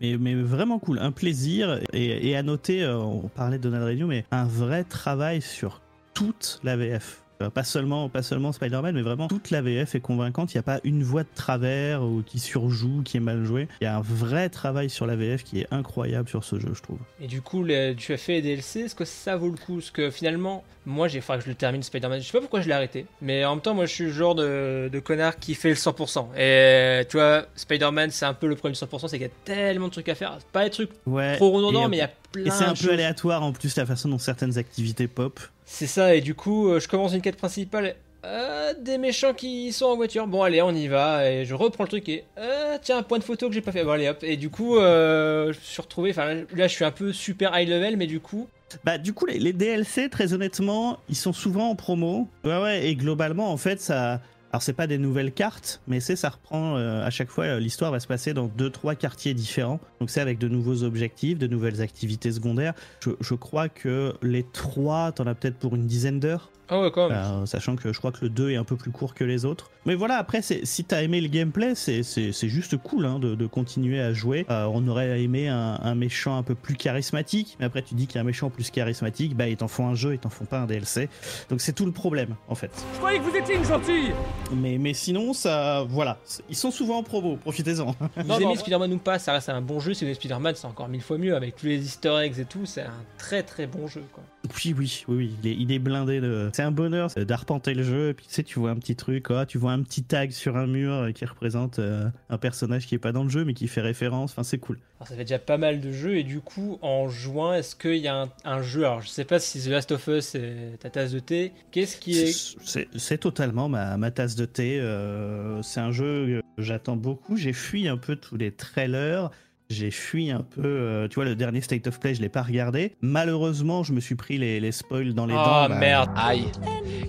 Mais, 0.00 0.16
mais 0.18 0.34
vraiment 0.34 0.78
cool, 0.78 0.98
un 0.98 1.12
plaisir. 1.12 1.78
Et, 1.92 2.30
et 2.30 2.36
à 2.36 2.42
noter, 2.42 2.82
euh, 2.82 2.96
on 2.98 3.28
parlait 3.28 3.58
de 3.58 3.62
Donald 3.64 3.84
Renew, 3.84 4.06
mais 4.06 4.24
un 4.30 4.44
vrai 4.44 4.84
travail 4.84 5.42
sur 5.42 5.82
toute 6.14 6.58
la 6.64 6.76
VF. 6.76 7.22
Euh, 7.42 7.50
Pas 7.50 7.64
seulement, 7.64 8.08
pas 8.08 8.22
seulement 8.22 8.52
Spider-Man, 8.52 8.94
mais 8.94 9.02
vraiment 9.02 9.28
toute 9.28 9.50
la 9.50 9.62
VF 9.62 9.94
est 9.94 10.00
convaincante. 10.00 10.52
Il 10.54 10.56
n'y 10.56 10.60
a 10.60 10.62
pas 10.62 10.80
une 10.84 11.02
voix 11.02 11.22
de 11.22 11.28
travers 11.34 12.02
ou 12.02 12.22
qui 12.24 12.38
surjoue, 12.38 13.02
qui 13.04 13.16
est 13.16 13.20
mal 13.20 13.44
jouée. 13.44 13.68
Il 13.80 13.84
y 13.84 13.86
a 13.86 13.96
un 13.96 14.00
vrai 14.02 14.48
travail 14.48 14.90
sur 14.90 15.06
la 15.06 15.16
VF 15.16 15.44
qui 15.44 15.60
est 15.60 15.66
incroyable 15.70 16.28
sur 16.28 16.44
ce 16.44 16.58
jeu, 16.58 16.70
je 16.74 16.82
trouve. 16.82 16.98
Et 17.20 17.26
du 17.26 17.40
coup, 17.42 17.64
les- 17.64 17.94
tu 17.96 18.12
as 18.12 18.16
fait 18.16 18.32
les 18.34 18.42
DLC, 18.42 18.80
est-ce 18.80 18.94
que 18.94 19.04
ça 19.04 19.36
vaut 19.36 19.48
le 19.50 19.56
coup? 19.56 19.76
Parce 19.76 19.90
que 19.90 20.10
finalement, 20.10 20.64
moi, 20.86 21.08
j'ai 21.08 21.20
faudra 21.20 21.38
que 21.38 21.44
je 21.44 21.48
le 21.48 21.54
termine 21.54 21.82
Spider-Man. 21.82 22.20
Je 22.20 22.26
sais 22.26 22.32
pas 22.32 22.40
pourquoi 22.40 22.60
je 22.60 22.68
l'ai 22.68 22.74
arrêté, 22.74 23.06
mais 23.22 23.44
en 23.44 23.54
même 23.56 23.62
temps, 23.62 23.74
moi, 23.74 23.86
je 23.86 23.92
suis 23.94 24.04
le 24.04 24.12
genre 24.12 24.34
de, 24.34 24.88
de 24.92 24.98
connard 25.00 25.38
qui 25.38 25.54
fait 25.54 25.68
le 25.70 25.74
100%. 25.76 26.28
Et 26.38 27.04
tu 27.08 27.16
vois, 27.16 27.46
Spider-Man, 27.54 28.10
c'est 28.10 28.24
un 28.26 28.34
peu 28.34 28.46
le 28.48 28.54
problème 28.56 28.72
du 28.74 28.78
100%, 28.78 29.08
c'est 29.08 29.18
qu'il 29.18 29.26
y 29.26 29.30
a 29.30 29.32
tellement 29.44 29.86
de 29.88 29.92
trucs 29.92 30.08
à 30.08 30.14
faire. 30.14 30.38
Pas 30.52 30.64
des 30.64 30.70
trucs 30.70 30.90
Ouais. 31.06 31.36
trop 31.36 31.50
redondants, 31.52 31.88
mais 31.88 31.96
il 31.98 32.00
y 32.00 32.02
a 32.02 32.10
plein 32.32 32.44
Et 32.44 32.50
c'est 32.50 32.64
un 32.64 32.74
peu 32.74 32.92
aléatoire 32.92 33.42
en 33.42 33.52
plus 33.52 33.76
la 33.76 33.86
façon 33.86 34.08
dont 34.08 34.18
certaines 34.18 34.58
activités 34.58 35.08
pop. 35.08 35.40
C'est 35.64 35.86
ça, 35.86 36.14
et 36.14 36.20
du 36.20 36.34
coup, 36.34 36.68
euh, 36.68 36.80
je 36.80 36.88
commence 36.88 37.12
une 37.14 37.22
quête 37.22 37.36
principale. 37.36 37.94
Euh, 38.24 38.74
des 38.78 38.98
méchants 38.98 39.32
qui 39.32 39.72
sont 39.72 39.86
en 39.86 39.96
voiture. 39.96 40.26
Bon, 40.26 40.42
allez, 40.42 40.60
on 40.60 40.72
y 40.74 40.88
va. 40.88 41.30
Et 41.30 41.44
je 41.44 41.54
reprends 41.54 41.84
le 41.84 41.88
truc 41.88 42.08
et. 42.08 42.24
Euh, 42.38 42.76
tiens, 42.82 42.98
un 42.98 43.02
point 43.02 43.18
de 43.18 43.24
photo 43.24 43.48
que 43.48 43.54
j'ai 43.54 43.62
pas 43.62 43.72
fait. 43.72 43.84
Bon, 43.84 43.92
allez, 43.92 44.08
hop. 44.08 44.18
Et 44.22 44.36
du 44.36 44.50
coup, 44.50 44.76
euh, 44.76 45.52
je 45.52 45.58
me 45.58 45.64
suis 45.64 45.80
retrouvé. 45.80 46.10
Enfin, 46.10 46.26
là, 46.26 46.42
là, 46.54 46.66
je 46.68 46.72
suis 46.72 46.84
un 46.84 46.90
peu 46.90 47.12
super 47.12 47.58
high 47.58 47.68
level, 47.68 47.96
mais 47.96 48.06
du 48.06 48.20
coup. 48.20 48.48
Bah 48.84 48.98
du 48.98 49.12
coup 49.12 49.26
les, 49.26 49.40
les 49.40 49.52
DLC 49.52 50.08
très 50.10 50.32
honnêtement 50.32 51.00
ils 51.08 51.16
sont 51.16 51.32
souvent 51.32 51.70
en 51.70 51.74
promo. 51.74 52.28
Ouais 52.44 52.62
ouais 52.62 52.86
et 52.86 52.94
globalement 52.94 53.50
en 53.50 53.56
fait 53.56 53.80
ça 53.80 54.20
alors 54.52 54.62
c'est 54.62 54.72
pas 54.72 54.86
des 54.86 54.98
nouvelles 54.98 55.32
cartes 55.32 55.80
mais 55.86 56.00
c'est 56.00 56.16
ça 56.16 56.30
reprend 56.30 56.76
euh, 56.76 57.04
à 57.04 57.10
chaque 57.10 57.28
fois 57.30 57.44
euh, 57.44 57.60
l'histoire 57.60 57.90
va 57.92 58.00
se 58.00 58.06
passer 58.06 58.34
dans 58.34 58.46
deux 58.46 58.70
trois 58.70 58.94
quartiers 58.94 59.32
différents 59.34 59.80
donc 60.00 60.10
c'est 60.10 60.20
avec 60.20 60.38
de 60.38 60.48
nouveaux 60.48 60.82
objectifs 60.82 61.38
de 61.38 61.46
nouvelles 61.46 61.80
activités 61.82 62.32
secondaires. 62.32 62.74
Je, 63.00 63.10
je 63.20 63.34
crois 63.34 63.68
que 63.68 64.14
les 64.22 64.42
trois 64.44 65.12
t'en 65.12 65.26
as 65.26 65.34
peut-être 65.34 65.56
pour 65.58 65.74
une 65.76 65.86
dizaine 65.86 66.18
d'heures. 66.20 66.50
Ah 66.72 66.80
ouais, 66.80 66.90
quand 66.92 67.08
même. 67.08 67.18
Euh, 67.18 67.46
sachant 67.46 67.74
que 67.74 67.92
je 67.92 67.98
crois 67.98 68.12
que 68.12 68.20
le 68.22 68.28
2 68.28 68.50
est 68.52 68.56
un 68.56 68.62
peu 68.62 68.76
plus 68.76 68.92
court 68.92 69.12
que 69.14 69.24
les 69.24 69.44
autres. 69.44 69.70
Mais 69.86 69.96
voilà, 69.96 70.14
après, 70.18 70.40
si 70.40 70.84
t'as 70.84 71.02
aimé 71.02 71.20
le 71.20 71.26
gameplay, 71.26 71.74
c'est 71.74 72.04
c'est- 72.04 72.30
c'est 72.30 72.48
juste 72.48 72.76
cool 72.76 73.06
hein, 73.06 73.18
de, 73.18 73.34
de 73.34 73.46
continuer 73.48 74.00
à 74.00 74.12
jouer. 74.12 74.46
Euh, 74.50 74.66
on 74.72 74.86
aurait 74.86 75.20
aimé 75.20 75.48
un, 75.48 75.80
un 75.82 75.94
méchant 75.96 76.36
un 76.38 76.44
peu 76.44 76.54
plus 76.54 76.76
charismatique, 76.76 77.56
mais 77.58 77.66
après 77.66 77.82
tu 77.82 77.94
dis 77.94 78.06
qu'un 78.06 78.22
méchant 78.22 78.50
plus 78.50 78.70
charismatique, 78.70 79.36
bah 79.36 79.48
ils 79.48 79.56
t'en 79.56 79.66
font 79.68 79.88
un 79.88 79.94
jeu, 79.96 80.14
ils 80.14 80.18
t'en 80.20 80.30
font 80.30 80.44
pas 80.44 80.60
un 80.60 80.66
DLC. 80.66 81.08
Donc 81.50 81.60
c'est 81.60 81.72
tout 81.72 81.86
le 81.86 81.92
problème, 81.92 82.36
en 82.48 82.54
fait. 82.54 82.70
Je 82.94 82.98
croyais 82.98 83.18
que 83.18 83.24
vous 83.24 83.36
étiez 83.36 83.56
une 83.56 83.64
gentille 83.64 84.12
Mais, 84.52 84.78
mais 84.78 84.94
sinon, 84.94 85.32
ça, 85.32 85.84
voilà, 85.88 86.18
ils 86.48 86.56
sont 86.56 86.70
souvent 86.70 86.98
en 86.98 87.02
promo, 87.02 87.36
profitez-en. 87.36 87.94
Vous 88.16 88.32
aimez 88.40 88.56
Spider-Man 88.56 88.92
ou 88.92 88.98
pas, 88.98 89.18
ça 89.18 89.32
reste 89.32 89.48
un 89.48 89.60
bon 89.60 89.80
jeu. 89.80 89.94
Si 89.94 90.04
vous 90.04 90.08
aimez 90.08 90.14
Spider-Man, 90.14 90.54
c'est 90.56 90.66
encore 90.66 90.88
mille 90.88 91.02
fois 91.02 91.18
mieux. 91.18 91.34
Avec 91.34 91.56
tous 91.56 91.66
les 91.66 91.84
easter 91.84 92.16
eggs 92.20 92.38
et 92.38 92.44
tout, 92.44 92.66
c'est 92.66 92.82
un 92.82 93.04
très 93.18 93.42
très 93.42 93.66
bon 93.66 93.86
jeu. 93.86 94.02
Quoi. 94.12 94.24
Oui, 94.44 94.74
oui, 94.76 95.04
oui, 95.08 95.16
oui, 95.16 95.34
il 95.42 95.50
est, 95.50 95.56
il 95.56 95.72
est 95.72 95.78
blindé 95.78 96.20
de. 96.20 96.50
C'est 96.52 96.62
un 96.62 96.70
bonheur 96.70 97.10
c'est 97.10 97.24
d'arpenter 97.24 97.74
le 97.74 97.82
jeu. 97.82 98.10
Et 98.10 98.14
puis 98.14 98.26
tu 98.26 98.34
sais, 98.34 98.42
tu 98.42 98.58
vois 98.58 98.70
un 98.70 98.76
petit 98.76 98.96
truc, 98.96 99.26
ah, 99.30 99.46
tu 99.46 99.58
vois 99.58 99.72
un 99.72 99.82
petit 99.82 100.02
tag 100.02 100.30
sur 100.30 100.56
un 100.56 100.66
mur 100.66 100.92
euh, 100.92 101.12
qui 101.12 101.24
représente 101.24 101.78
euh, 101.78 102.08
un 102.28 102.38
personnage 102.38 102.86
qui 102.86 102.94
est 102.94 102.98
pas 102.98 103.12
dans 103.12 103.24
le 103.24 103.30
jeu 103.30 103.44
mais 103.44 103.54
qui 103.54 103.68
fait 103.68 103.80
référence. 103.80 104.32
Enfin, 104.32 104.42
c'est 104.42 104.58
cool. 104.58 104.78
Alors, 105.00 105.08
ça 105.08 105.14
fait 105.16 105.24
déjà 105.24 105.38
pas 105.38 105.56
mal 105.56 105.80
de 105.80 105.90
jeux. 105.92 106.18
Et 106.18 106.24
du 106.24 106.40
coup, 106.40 106.78
en 106.82 107.08
juin, 107.08 107.54
est-ce 107.54 107.74
qu'il 107.74 107.96
y 107.96 108.06
a 108.08 108.14
un, 108.22 108.28
un 108.44 108.60
jeu? 108.62 108.84
Alors, 108.84 109.00
je 109.00 109.08
sais 109.08 109.24
pas 109.24 109.38
si 109.38 109.58
The 109.62 109.68
Last 109.68 109.92
of 109.92 110.06
Us 110.08 110.34
est 110.34 110.76
ta 110.78 110.90
tasse 110.90 111.12
de 111.12 111.20
thé. 111.20 111.52
Qu'est-ce 111.70 111.96
qui 111.96 112.18
est. 112.18 112.86
C'est 112.98 113.18
totalement 113.18 113.70
ma, 113.70 113.96
ma 113.96 114.10
tasse 114.10 114.36
de 114.36 114.44
thé. 114.44 114.78
euh, 114.78 115.62
c'est 115.62 115.80
un 115.80 115.90
jeu 115.90 116.42
que 116.56 116.62
j'attends 116.62 116.96
beaucoup. 116.96 117.36
J'ai 117.36 117.54
fui 117.54 117.88
un 117.88 117.96
peu 117.96 118.16
tous 118.16 118.36
les 118.36 118.52
trailers. 118.52 119.30
J'ai 119.70 119.92
fui 119.92 120.30
un 120.32 120.42
peu, 120.42 120.62
euh, 120.64 121.06
tu 121.08 121.14
vois, 121.14 121.24
le 121.24 121.36
dernier 121.36 121.60
State 121.60 121.86
of 121.86 122.00
Play, 122.00 122.14
je 122.16 122.20
l'ai 122.20 122.28
pas 122.28 122.42
regardé. 122.42 122.96
Malheureusement, 123.02 123.84
je 123.84 123.92
me 123.92 124.00
suis 124.00 124.16
pris 124.16 124.36
les, 124.36 124.58
les 124.58 124.72
spoils 124.72 125.14
dans 125.14 125.26
les 125.26 125.34
Ah, 125.38 125.66
dents. 125.68 125.74
bah, 125.74 125.80
merde. 125.80 126.10
Aïe. 126.16 126.44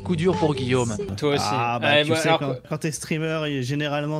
Coup 0.03 0.15
dur 0.15 0.35
pour 0.37 0.55
Guillaume. 0.55 0.95
Toi 1.17 1.35
aussi. 1.35 1.45
Ah, 1.47 1.79
bah, 1.79 2.01
tu 2.01 2.09
moi, 2.09 2.17
sais, 2.17 2.27
alors 2.27 2.39
quand, 2.39 2.55
quand 2.67 2.77
t'es 2.79 2.91
streamer, 2.91 3.61
généralement, 3.61 4.19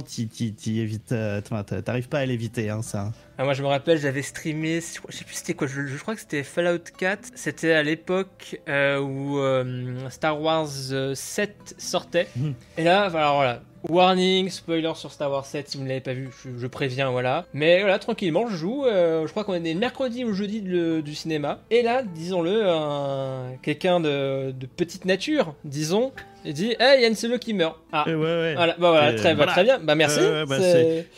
euh, 1.12 1.42
t'arrives 1.42 2.10
pas 2.10 2.20
à 2.20 2.26
l'éviter, 2.26 2.70
hein, 2.70 2.82
ça. 2.82 3.12
Ah, 3.42 3.44
moi 3.44 3.54
je 3.54 3.64
me 3.64 3.68
rappelle, 3.68 3.98
j'avais 3.98 4.22
streamé, 4.22 4.82
je 4.82 5.18
sais 5.18 5.24
plus 5.24 5.34
c'était 5.34 5.56
quoi, 5.56 5.66
je, 5.66 5.88
je, 5.88 5.98
crois 5.98 6.14
que 6.14 6.22
c'était 6.22 6.44
Fallout 6.44 6.84
4. 6.96 7.30
C'était 7.34 7.72
à 7.72 7.82
l'époque 7.82 8.60
euh, 8.70 9.00
où 9.00 9.40
euh, 9.40 10.08
Star 10.10 10.40
Wars 10.40 10.68
7 10.68 11.76
sortait. 11.80 12.28
Mmh. 12.36 12.52
Et 12.78 12.84
là, 12.84 13.10
voilà, 13.10 13.32
voilà. 13.32 13.62
Warning, 13.90 14.50
spoiler 14.50 14.92
sur 14.94 15.12
Star 15.12 15.32
Wars 15.32 15.46
7 15.46 15.70
si 15.70 15.78
vous 15.78 15.84
ne 15.84 15.90
l'avez 15.90 16.02
pas 16.02 16.14
vu, 16.14 16.30
je, 16.44 16.56
je, 16.56 16.68
préviens, 16.68 17.10
voilà. 17.10 17.46
Mais 17.54 17.80
voilà, 17.80 17.98
tranquillement, 17.98 18.46
je 18.48 18.56
joue. 18.56 18.86
Euh, 18.86 19.26
je 19.26 19.32
crois 19.32 19.44
qu'on 19.44 19.56
est 19.56 19.74
mercredi 19.74 20.24
ou 20.24 20.34
jeudi 20.34 20.62
de, 20.62 21.02
du 21.02 21.16
cinéma. 21.16 21.62
Et 21.72 21.82
là, 21.82 22.04
disons-le, 22.04 23.58
quelqu'un 23.64 24.00
de, 24.00 24.52
de, 24.52 24.66
petite 24.68 25.06
nature, 25.06 25.56
disons, 25.72 26.12
il 26.46 26.54
dit 26.54 26.76
Hey, 26.80 27.02
Yann 27.04 27.16
Solo 27.16 27.38
qui 27.40 27.54
meurt. 27.54 27.78
Ah, 27.92 28.04
ouais, 28.08 28.14
ouais. 28.16 28.54
Voilà, 28.56 28.76
bah, 28.80 28.90
voilà, 28.92 29.14
très, 29.14 29.34
bah, 29.36 29.48
très 29.48 29.64
bien. 29.64 29.80
Bah, 29.80 29.96
merci. 29.96 30.20
Euh, 30.20 30.46
bah, 30.46 30.58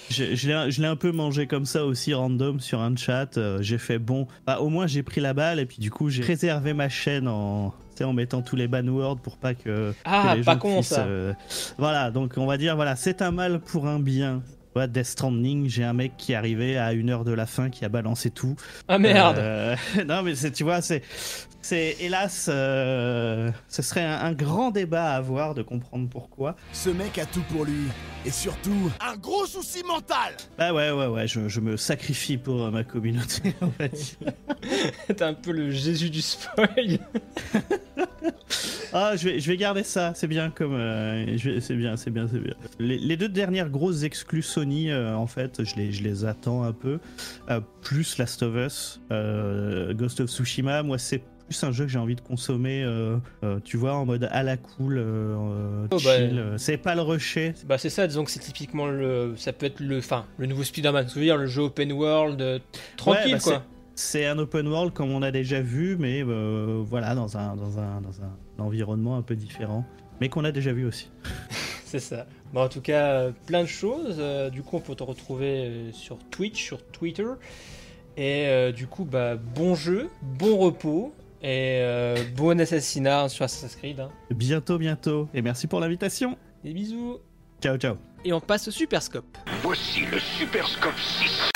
je, 0.10 0.36
je 0.36 0.82
l'ai 0.82 0.88
un 0.88 0.96
peu 0.96 1.12
mangé 1.12 1.48
comme 1.48 1.66
ça 1.66 1.86
aussi, 1.86 2.14
random, 2.14 2.60
sur 2.60 2.80
un 2.80 2.96
chat. 2.96 3.38
Euh, 3.38 3.58
j'ai 3.62 3.78
fait 3.78 4.00
bon. 4.00 4.28
Bah, 4.46 4.60
au 4.60 4.70
moins, 4.70 4.88
j'ai 4.88 5.04
pris 5.04 5.20
la 5.22 5.34
balle 5.34 5.60
et 5.60 5.66
puis 5.66 5.78
du 5.80 5.92
coup, 5.92 6.10
j'ai 6.10 6.22
préservé 6.24 6.74
ma 6.74 6.90
chaîne 6.90 7.28
en 7.28 7.74
en 8.02 8.12
mettant 8.14 8.42
tous 8.42 8.56
les 8.56 8.68
words 8.68 9.20
pour 9.20 9.38
pas 9.38 9.54
que, 9.54 9.94
ah, 10.04 10.32
que 10.34 10.38
les 10.40 10.44
pas 10.44 10.54
gens 10.54 10.60
con, 10.60 10.74
puissent, 10.76 10.88
ça. 10.88 11.06
euh, 11.06 11.34
voilà 11.78 12.12
donc 12.12 12.34
on 12.38 12.46
va 12.46 12.58
dire 12.58 12.76
voilà 12.76 12.96
c'est 12.96 13.22
un 13.22 13.32
mal 13.32 13.60
pour 13.60 13.88
un 13.88 14.00
bien 14.00 14.42
ouais, 14.76 14.88
Death 14.88 15.06
Stranding 15.06 15.70
j'ai 15.70 15.84
un 15.84 15.94
mec 15.94 16.14
qui 16.18 16.32
est 16.32 16.36
arrivé 16.36 16.78
à 16.78 16.94
une 16.94 17.10
heure 17.10 17.24
de 17.24 17.32
la 17.32 17.46
fin 17.46 17.70
qui 17.70 17.86
a 17.86 17.90
balancé 17.90 18.30
tout 18.32 18.56
ah 18.88 18.98
merde 18.98 19.38
euh, 19.38 19.76
non 20.08 20.24
mais 20.24 20.34
tu 20.34 20.64
vois 20.64 20.82
c'est 20.82 21.04
c'est 21.64 21.98
hélas 22.00 22.48
euh, 22.50 23.52
ce 23.68 23.82
serait 23.82 24.04
un, 24.04 24.20
un, 24.20 24.34
grand 24.34 24.72
débat 24.72 25.14
à 25.14 25.16
avoir 25.16 25.56
de 25.56 25.64
comprendre 25.64 26.08
pourquoi 26.10 26.56
ce 26.72 26.90
mec 26.90 27.18
a 27.18 27.26
tout 27.26 27.44
pour 27.52 27.66
lui 27.66 27.88
et 28.26 28.32
surtout 28.32 28.92
un 29.00 29.18
gros 29.18 29.46
souci 29.46 29.84
mental 29.84 30.36
bah 30.58 30.74
ouais 30.74 30.92
ouais 30.92 31.08
ouais 31.08 31.28
je, 31.28 31.48
je 31.48 31.60
me 31.60 31.78
sacrifie 31.78 32.38
pour 32.38 32.72
ma 32.72 32.84
communauté 32.84 33.56
en 33.62 33.72
fait 33.72 34.18
t'es 35.08 35.24
un 35.24 35.34
peu 35.34 35.52
le 35.52 35.72
Jésus 35.72 36.10
du 36.10 36.22
spoil 36.22 37.00
ah, 38.94 39.16
je 39.16 39.28
vais, 39.28 39.40
je 39.40 39.48
vais 39.48 39.58
garder 39.58 39.84
ça. 39.84 40.14
C'est 40.16 40.28
bien 40.28 40.52
comme. 40.52 40.76
Euh, 40.76 41.38
c'est 41.60 41.76
bien, 41.76 41.98
c'est 41.98 42.12
bien, 42.12 42.28
c'est 42.32 42.40
bien. 42.40 42.54
Les, 42.78 43.00
les, 43.00 43.18
deux 43.18 43.28
dernières 43.28 43.70
grosses 43.70 44.04
exclus 44.04 44.44
Sony, 44.44 44.92
euh, 44.92 45.16
en 45.16 45.26
fait, 45.26 45.64
je 45.64 45.76
les, 45.76 45.92
je 45.92 46.04
les 46.04 46.26
attends 46.26 46.64
un 46.64 46.74
peu. 46.74 47.00
Euh, 47.50 47.60
plus 47.82 48.20
Last 48.20 48.44
of 48.44 48.56
Us, 48.56 49.02
euh, 49.12 49.94
Ghost 49.96 50.20
of 50.20 50.30
Tsushima. 50.30 50.84
Moi, 50.84 51.00
c'est 51.00 51.24
plus 51.54 51.64
un 51.64 51.72
jeu 51.72 51.86
que 51.86 51.92
j'ai 51.92 52.00
envie 52.00 52.16
de 52.16 52.22
consommer, 52.22 52.86
tu 53.64 53.78
vois, 53.78 53.94
en 53.94 54.06
mode 54.06 54.28
à 54.32 54.44
la 54.44 54.58
cool, 54.58 55.00
oh, 55.00 55.98
chill. 55.98 56.36
bah, 56.36 56.58
c'est 56.58 56.78
pas 56.78 56.96
le 56.96 57.02
rusher. 57.02 57.54
Bah, 57.66 57.78
c'est 57.78 57.90
ça, 57.90 58.08
disons 58.08 58.24
que 58.24 58.32
c'est 58.32 58.40
typiquement 58.40 58.88
le. 58.88 59.36
Ça 59.38 59.54
peut 59.54 59.68
être 59.68 59.80
le. 59.80 60.00
Enfin, 60.00 60.26
le 60.38 60.48
nouveau 60.48 60.64
Spider-Man. 60.64 61.06
Dire, 61.06 61.38
le 61.38 61.48
jeu 61.48 61.62
open 61.62 61.92
world, 61.94 62.62
tranquille, 62.98 63.26
ouais, 63.26 63.32
bah, 63.34 63.40
quoi. 63.40 63.64
C'est 63.96 64.26
un 64.26 64.40
open 64.40 64.68
world 64.68 64.94
comme 64.94 65.12
on 65.12 65.22
a 65.22 65.32
déjà 65.32 65.62
vu, 65.62 65.98
mais 65.98 66.24
euh, 66.24 66.82
voilà, 66.84 67.14
dans 67.14 67.38
un, 67.38 67.56
dans, 67.56 67.78
un, 67.78 68.02
dans 68.02 68.22
un 68.22 68.64
environnement 68.64 69.18
un 69.18 69.22
peu 69.22 69.36
différent, 69.36 69.86
mais 70.20 70.30
qu'on 70.30 70.44
a 70.44 70.52
déjà 70.52 70.74
vu 70.74 70.86
aussi. 70.86 71.12
c'est 71.86 72.00
ça. 72.00 72.26
Bon, 72.54 72.62
en 72.62 72.70
tout 72.70 72.82
cas, 72.82 73.12
euh, 73.12 73.32
plein 73.46 73.62
de 73.62 73.68
choses. 73.68 74.16
Euh, 74.18 74.50
du 74.50 74.64
coup, 74.64 74.78
on 74.78 74.80
peut 74.80 74.96
te 74.96 75.04
retrouver 75.04 75.66
euh, 75.66 75.92
sur 75.92 76.18
Twitch, 76.32 76.64
sur 76.64 76.84
Twitter. 76.88 77.28
Et 78.18 78.48
euh, 78.48 78.72
du 78.72 78.88
coup, 78.88 79.06
bah, 79.06 79.36
bon 79.36 79.76
jeu, 79.76 80.10
bon 80.22 80.58
repos. 80.58 81.14
Et 81.44 81.80
euh, 81.82 82.16
bon 82.38 82.60
assassinat 82.62 83.28
sur 83.28 83.44
Assassin's 83.44 83.76
Creed. 83.76 84.00
Hein. 84.00 84.10
Bientôt, 84.32 84.78
bientôt. 84.78 85.28
Et 85.34 85.42
merci 85.42 85.68
pour 85.68 85.82
l'invitation. 85.82 86.38
Des 86.64 86.74
bisous. 86.74 87.20
Ciao, 87.62 87.76
ciao. 87.78 87.98
Et 88.24 88.32
on 88.32 88.40
passe 88.40 88.70
au 88.70 88.72
Super 88.72 89.04
Scope. 89.04 89.38
Voici 89.62 90.06
le 90.06 90.20
Super 90.20 90.66
Scope 90.66 90.98
6. 90.98 91.52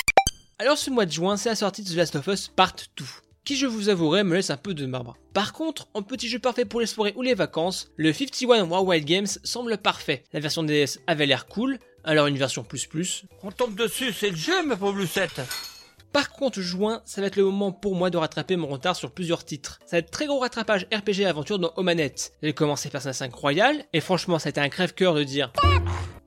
Alors 0.59 0.77
ce 0.77 0.89
mois 0.89 1.05
de 1.05 1.11
juin, 1.11 1.37
c'est 1.37 1.47
la 1.47 1.55
sortie 1.55 1.83
de 1.83 1.89
The 1.89 1.95
Last 1.95 2.15
of 2.17 2.27
Us 2.27 2.49
Part 2.49 2.75
2, 2.97 3.05
qui 3.45 3.55
je 3.55 3.65
vous 3.65 3.87
avouerai 3.87 4.25
me 4.25 4.35
laisse 4.35 4.49
un 4.49 4.57
peu 4.57 4.73
de 4.73 4.85
marbre. 4.85 5.15
Par 5.33 5.53
contre, 5.53 5.87
en 5.93 6.01
petit 6.01 6.27
jeu 6.27 6.39
parfait 6.39 6.65
pour 6.65 6.81
les 6.81 6.87
soirées 6.87 7.13
ou 7.15 7.21
les 7.21 7.35
vacances, 7.35 7.89
le 7.95 8.11
51 8.11 8.65
Wow 8.65 8.89
Wild 8.89 9.05
Games 9.05 9.27
semble 9.43 9.77
parfait. 9.77 10.23
La 10.33 10.41
version 10.41 10.63
DS 10.63 10.99
avait 11.07 11.27
l'air 11.27 11.45
cool, 11.45 11.77
alors 12.03 12.27
une 12.27 12.37
version 12.37 12.63
plus 12.63 12.87
plus. 12.87 13.23
On 13.43 13.51
tombe 13.51 13.75
dessus, 13.75 14.11
c'est 14.11 14.31
le 14.31 14.35
jeu 14.35 14.65
ma 14.65 14.75
pauvre 14.75 14.97
Lucette 14.97 15.41
par 16.17 16.31
contre, 16.31 16.61
juin, 16.61 17.03
ça 17.05 17.21
va 17.21 17.27
être 17.27 17.35
le 17.35 17.43
moment 17.43 17.71
pour 17.71 17.95
moi 17.95 18.09
de 18.09 18.17
rattraper 18.17 18.55
mon 18.55 18.65
retard 18.65 18.95
sur 18.95 19.11
plusieurs 19.11 19.45
titres. 19.45 19.77
Ça 19.85 19.97
va 19.97 19.99
être 19.99 20.09
très 20.09 20.25
gros 20.25 20.39
rattrapage 20.39 20.87
RPG 20.91 21.27
aventure 21.27 21.59
dans 21.59 21.71
Omanette. 21.75 22.33
J'ai 22.41 22.53
commencé 22.53 22.89
Persona 22.89 23.13
5 23.13 23.31
Royal, 23.35 23.85
et 23.93 24.01
franchement, 24.01 24.39
ça 24.39 24.47
a 24.47 24.49
été 24.49 24.59
un 24.59 24.69
crève-cœur 24.69 25.13
de 25.13 25.23
dire 25.23 25.53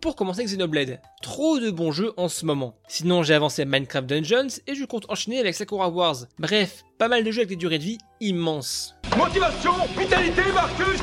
pour 0.00 0.14
commencer 0.14 0.44
Xenoblade. 0.44 1.00
Trop 1.22 1.58
de 1.58 1.72
bons 1.72 1.90
jeux 1.90 2.12
en 2.16 2.28
ce 2.28 2.46
moment. 2.46 2.76
Sinon, 2.86 3.24
j'ai 3.24 3.34
avancé 3.34 3.64
Minecraft 3.64 4.06
Dungeons 4.06 4.60
et 4.68 4.76
je 4.76 4.84
compte 4.84 5.06
enchaîner 5.10 5.40
avec 5.40 5.56
Sakura 5.56 5.88
Wars. 5.88 6.18
Bref, 6.38 6.84
pas 6.96 7.08
mal 7.08 7.24
de 7.24 7.32
jeux 7.32 7.40
avec 7.40 7.48
des 7.48 7.56
durées 7.56 7.78
de 7.78 7.84
vie 7.84 7.98
immenses. 8.20 8.94
Motivation, 9.16 9.72
vitalité, 9.98 10.42
Marcus 10.54 11.00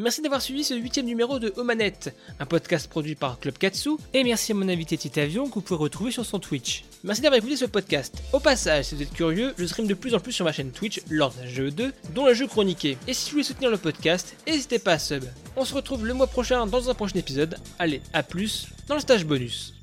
Merci 0.00 0.22
d'avoir 0.22 0.40
suivi 0.40 0.64
ce 0.64 0.72
huitième 0.72 1.04
numéro 1.04 1.38
de 1.38 1.52
Omanette, 1.58 2.16
un 2.38 2.46
podcast 2.46 2.88
produit 2.88 3.16
par 3.16 3.38
Club 3.38 3.58
Katsu, 3.58 3.90
et 4.14 4.24
merci 4.24 4.52
à 4.52 4.54
mon 4.54 4.66
invité 4.66 4.96
Titavion 4.96 5.46
que 5.46 5.56
vous 5.56 5.60
pouvez 5.60 5.78
retrouver 5.78 6.10
sur 6.10 6.24
son 6.24 6.38
Twitch. 6.38 6.84
Merci 7.04 7.20
d'avoir 7.20 7.38
écouté 7.38 7.54
ce 7.54 7.66
podcast. 7.66 8.14
Au 8.32 8.40
passage, 8.40 8.86
si 8.86 8.94
vous 8.94 9.02
êtes 9.02 9.12
curieux, 9.12 9.52
je 9.58 9.66
stream 9.66 9.86
de 9.86 9.92
plus 9.92 10.14
en 10.14 10.18
plus 10.18 10.32
sur 10.32 10.46
ma 10.46 10.52
chaîne 10.52 10.70
Twitch 10.70 11.02
lors 11.10 11.34
d'un 11.34 11.46
jeu 11.46 11.70
2, 11.70 11.92
dont 12.14 12.24
le 12.24 12.32
jeu 12.32 12.46
chroniqué. 12.46 12.96
Et 13.06 13.12
si 13.12 13.26
vous 13.26 13.32
voulez 13.32 13.44
soutenir 13.44 13.70
le 13.70 13.76
podcast, 13.76 14.34
n'hésitez 14.46 14.78
pas 14.78 14.92
à 14.92 14.98
sub. 14.98 15.24
On 15.54 15.66
se 15.66 15.74
retrouve 15.74 16.06
le 16.06 16.14
mois 16.14 16.28
prochain 16.28 16.64
dans 16.64 16.88
un 16.88 16.94
prochain 16.94 17.18
épisode. 17.18 17.58
Allez, 17.78 18.00
à 18.14 18.22
plus 18.22 18.68
dans 18.88 18.94
le 18.94 19.02
stage 19.02 19.26
bonus. 19.26 19.74